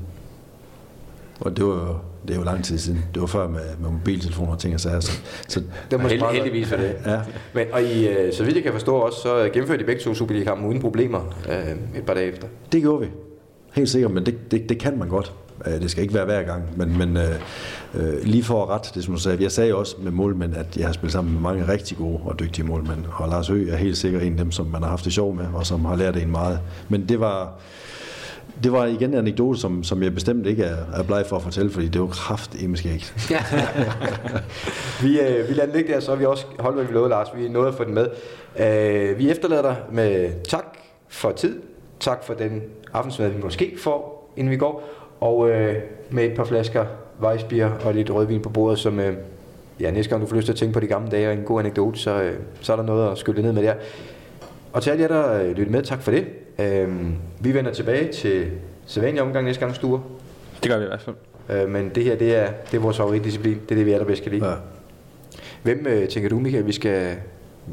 [1.39, 3.05] Og det var det er jo lang tid siden.
[3.13, 4.99] Det var før med, med mobiltelefoner og ting og sager.
[4.99, 5.11] Så,
[5.47, 6.95] så Det må Held, heldigvis for det.
[7.05, 7.19] ja,
[7.53, 10.13] Men, og I, øh, så vidt jeg kan forstå også, så gennemførte de begge to
[10.13, 12.47] Superliga-kampen uden problemer øh, et par dage efter.
[12.71, 13.07] Det gjorde vi.
[13.73, 15.33] Helt sikkert, men det, det, det kan man godt.
[15.67, 17.23] Øh, Det skal ikke være hver gang, men, men øh,
[17.93, 20.77] øh, lige for at ret, det som du sagde, jeg sagde også med målmænd, at
[20.77, 23.75] jeg har spillet sammen med mange rigtig gode og dygtige målmænd, og Lars Høgh er
[23.77, 25.95] helt sikkert en af dem, som man har haft det sjov med, og som har
[25.95, 26.59] lært en meget.
[26.89, 27.59] Men det var,
[28.63, 31.41] det var igen en anekdote, som, som jeg bestemt ikke er, er bleg for at
[31.41, 33.05] fortælle, fordi det var kraft i ikke.
[35.01, 37.27] Vi, øh, vi lader den ligge der, så vi også holdt, hvad vi lovede, Lars.
[37.35, 38.07] Vi er nået at få den med.
[38.59, 40.65] Øh, vi efterlader dig med tak
[41.07, 41.61] for tid,
[41.99, 42.61] tak for den
[42.93, 44.89] aftensmad, vi måske får, inden vi går.
[45.19, 45.75] Og øh,
[46.09, 46.85] med et par flasker
[47.21, 49.13] Weissbier og lidt rødvin på bordet, som øh,
[49.79, 51.43] ja, næste gang du får lyst til at tænke på de gamle dage og en
[51.43, 53.73] god anekdote, så, øh, så er der noget at skylde ned med der.
[54.73, 56.25] Og til alle jer, der øh, lytter med, tak for det.
[56.59, 56.87] Øh,
[57.39, 58.45] vi vender tilbage til
[58.85, 60.01] sædvanlig omgang næste gang, Sture.
[60.63, 61.15] Det gør vi i hvert fald.
[61.49, 63.53] Øh, men det her, det er, det er vores favoritdisciplin.
[63.53, 64.47] Det er det, vi allerbedst kan lide.
[64.47, 64.53] Ja.
[65.63, 67.15] Hvem øh, tænker du, Michael, vi skal...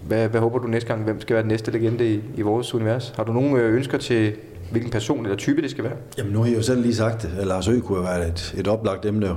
[0.06, 1.04] Hvad, hvad håber du næste gang?
[1.04, 3.12] Hvem skal være den næste legende i, i vores univers?
[3.16, 4.32] Har du nogle øh, ønsker til,
[4.70, 5.92] hvilken person eller type det skal være?
[6.18, 7.46] Jamen nu har I jo selv lige sagt det.
[7.46, 9.28] Lars Ø kunne have været et, et oplagt emne.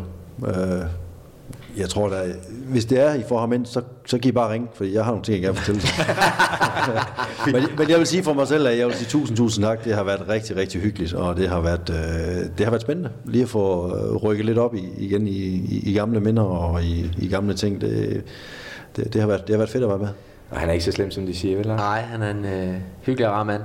[0.47, 0.55] Øh,
[1.77, 4.69] jeg tror da, hvis det er, I får ham ind, så, så giv bare ring,
[4.73, 5.81] for jeg har nogle ting, jeg gerne vil fortælle
[7.59, 9.83] men, men jeg vil sige for mig selv, at jeg vil sige tusind, tusind tak.
[9.83, 13.09] Det har været rigtig, rigtig hyggeligt, og det har været, øh, det har været spændende.
[13.25, 16.83] Lige at få øh, rykket lidt op i, igen i, i, i gamle minder og
[16.83, 17.81] i, i gamle ting.
[17.81, 18.23] Det,
[18.95, 20.07] det, det, har været, det har været fedt at være med.
[20.49, 21.67] Og han er ikke så slem, som de siger, vel?
[21.67, 23.61] Nej, han er en øh, hyggelig og rar mand,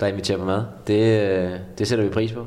[0.00, 0.62] der inviterer på mad.
[0.86, 2.40] Det, øh, det sætter vi pris på.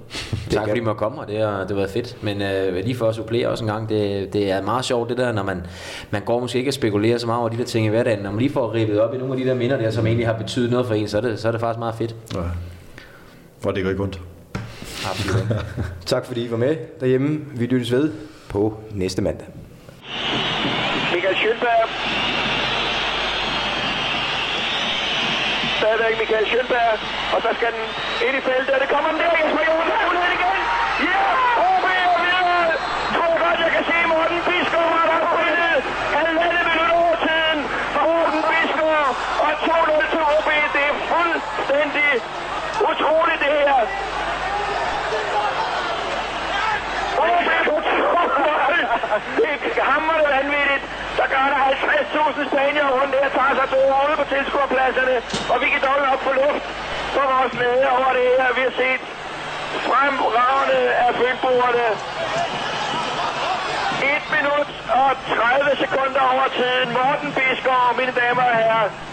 [0.50, 2.24] tak kan- fordi I måtte komme, og det har, det har været fedt.
[2.24, 5.18] Men øh, lige for at supplere også en gang, det, det er meget sjovt det
[5.18, 5.66] der, når man,
[6.12, 8.20] man går måske ikke og spekulerer så meget over de der ting i hverdagen.
[8.24, 10.28] Når man lige får rivet op i nogle af de der minder der, som egentlig
[10.28, 12.16] har betydet noget for en, så er det, så er det faktisk meget fedt.
[12.36, 12.40] Ja.
[13.60, 14.20] For det går ikke ondt.
[15.10, 15.44] Absolut.
[16.06, 17.40] Tak fordi I var med derhjemme.
[17.56, 18.12] Vi lyttes ved
[18.50, 19.48] på næste mandag.
[21.14, 21.90] Michael Schönberg.
[25.80, 27.00] Stadigvæk Michael Schönberg.
[27.36, 27.86] Og så skal den
[28.28, 29.30] ind i feltet, og det kommer den der.
[29.40, 30.60] Jesper Johansen er mulighed igen.
[31.08, 31.22] Ja!
[31.70, 32.66] OB er videre.
[33.16, 35.78] Tror godt, jeg kan se Morten Biskov har der spillet.
[36.18, 37.60] Halvandet minut over tiden
[37.94, 39.04] for Morten Biskov.
[39.46, 40.50] Og 2-0 til OB.
[40.76, 42.12] Det er fuldstændig
[42.90, 43.80] utroligt det her.
[47.28, 47.50] OB
[49.38, 50.84] det er hammerende vanvittigt.
[51.18, 55.16] Så gør der 50.000 spanier rundt her, tager sig to ude på tilskuerpladserne,
[55.52, 56.66] og vi kan dog op på luft
[57.16, 58.50] for vores glæde over det her.
[58.58, 59.02] Vi har set
[59.88, 61.88] fremragende af fynboerne.
[64.04, 64.70] 1 minut
[65.02, 66.88] og 30 sekunder over tiden.
[67.00, 69.07] Morten Biskov, mine damer og herrer.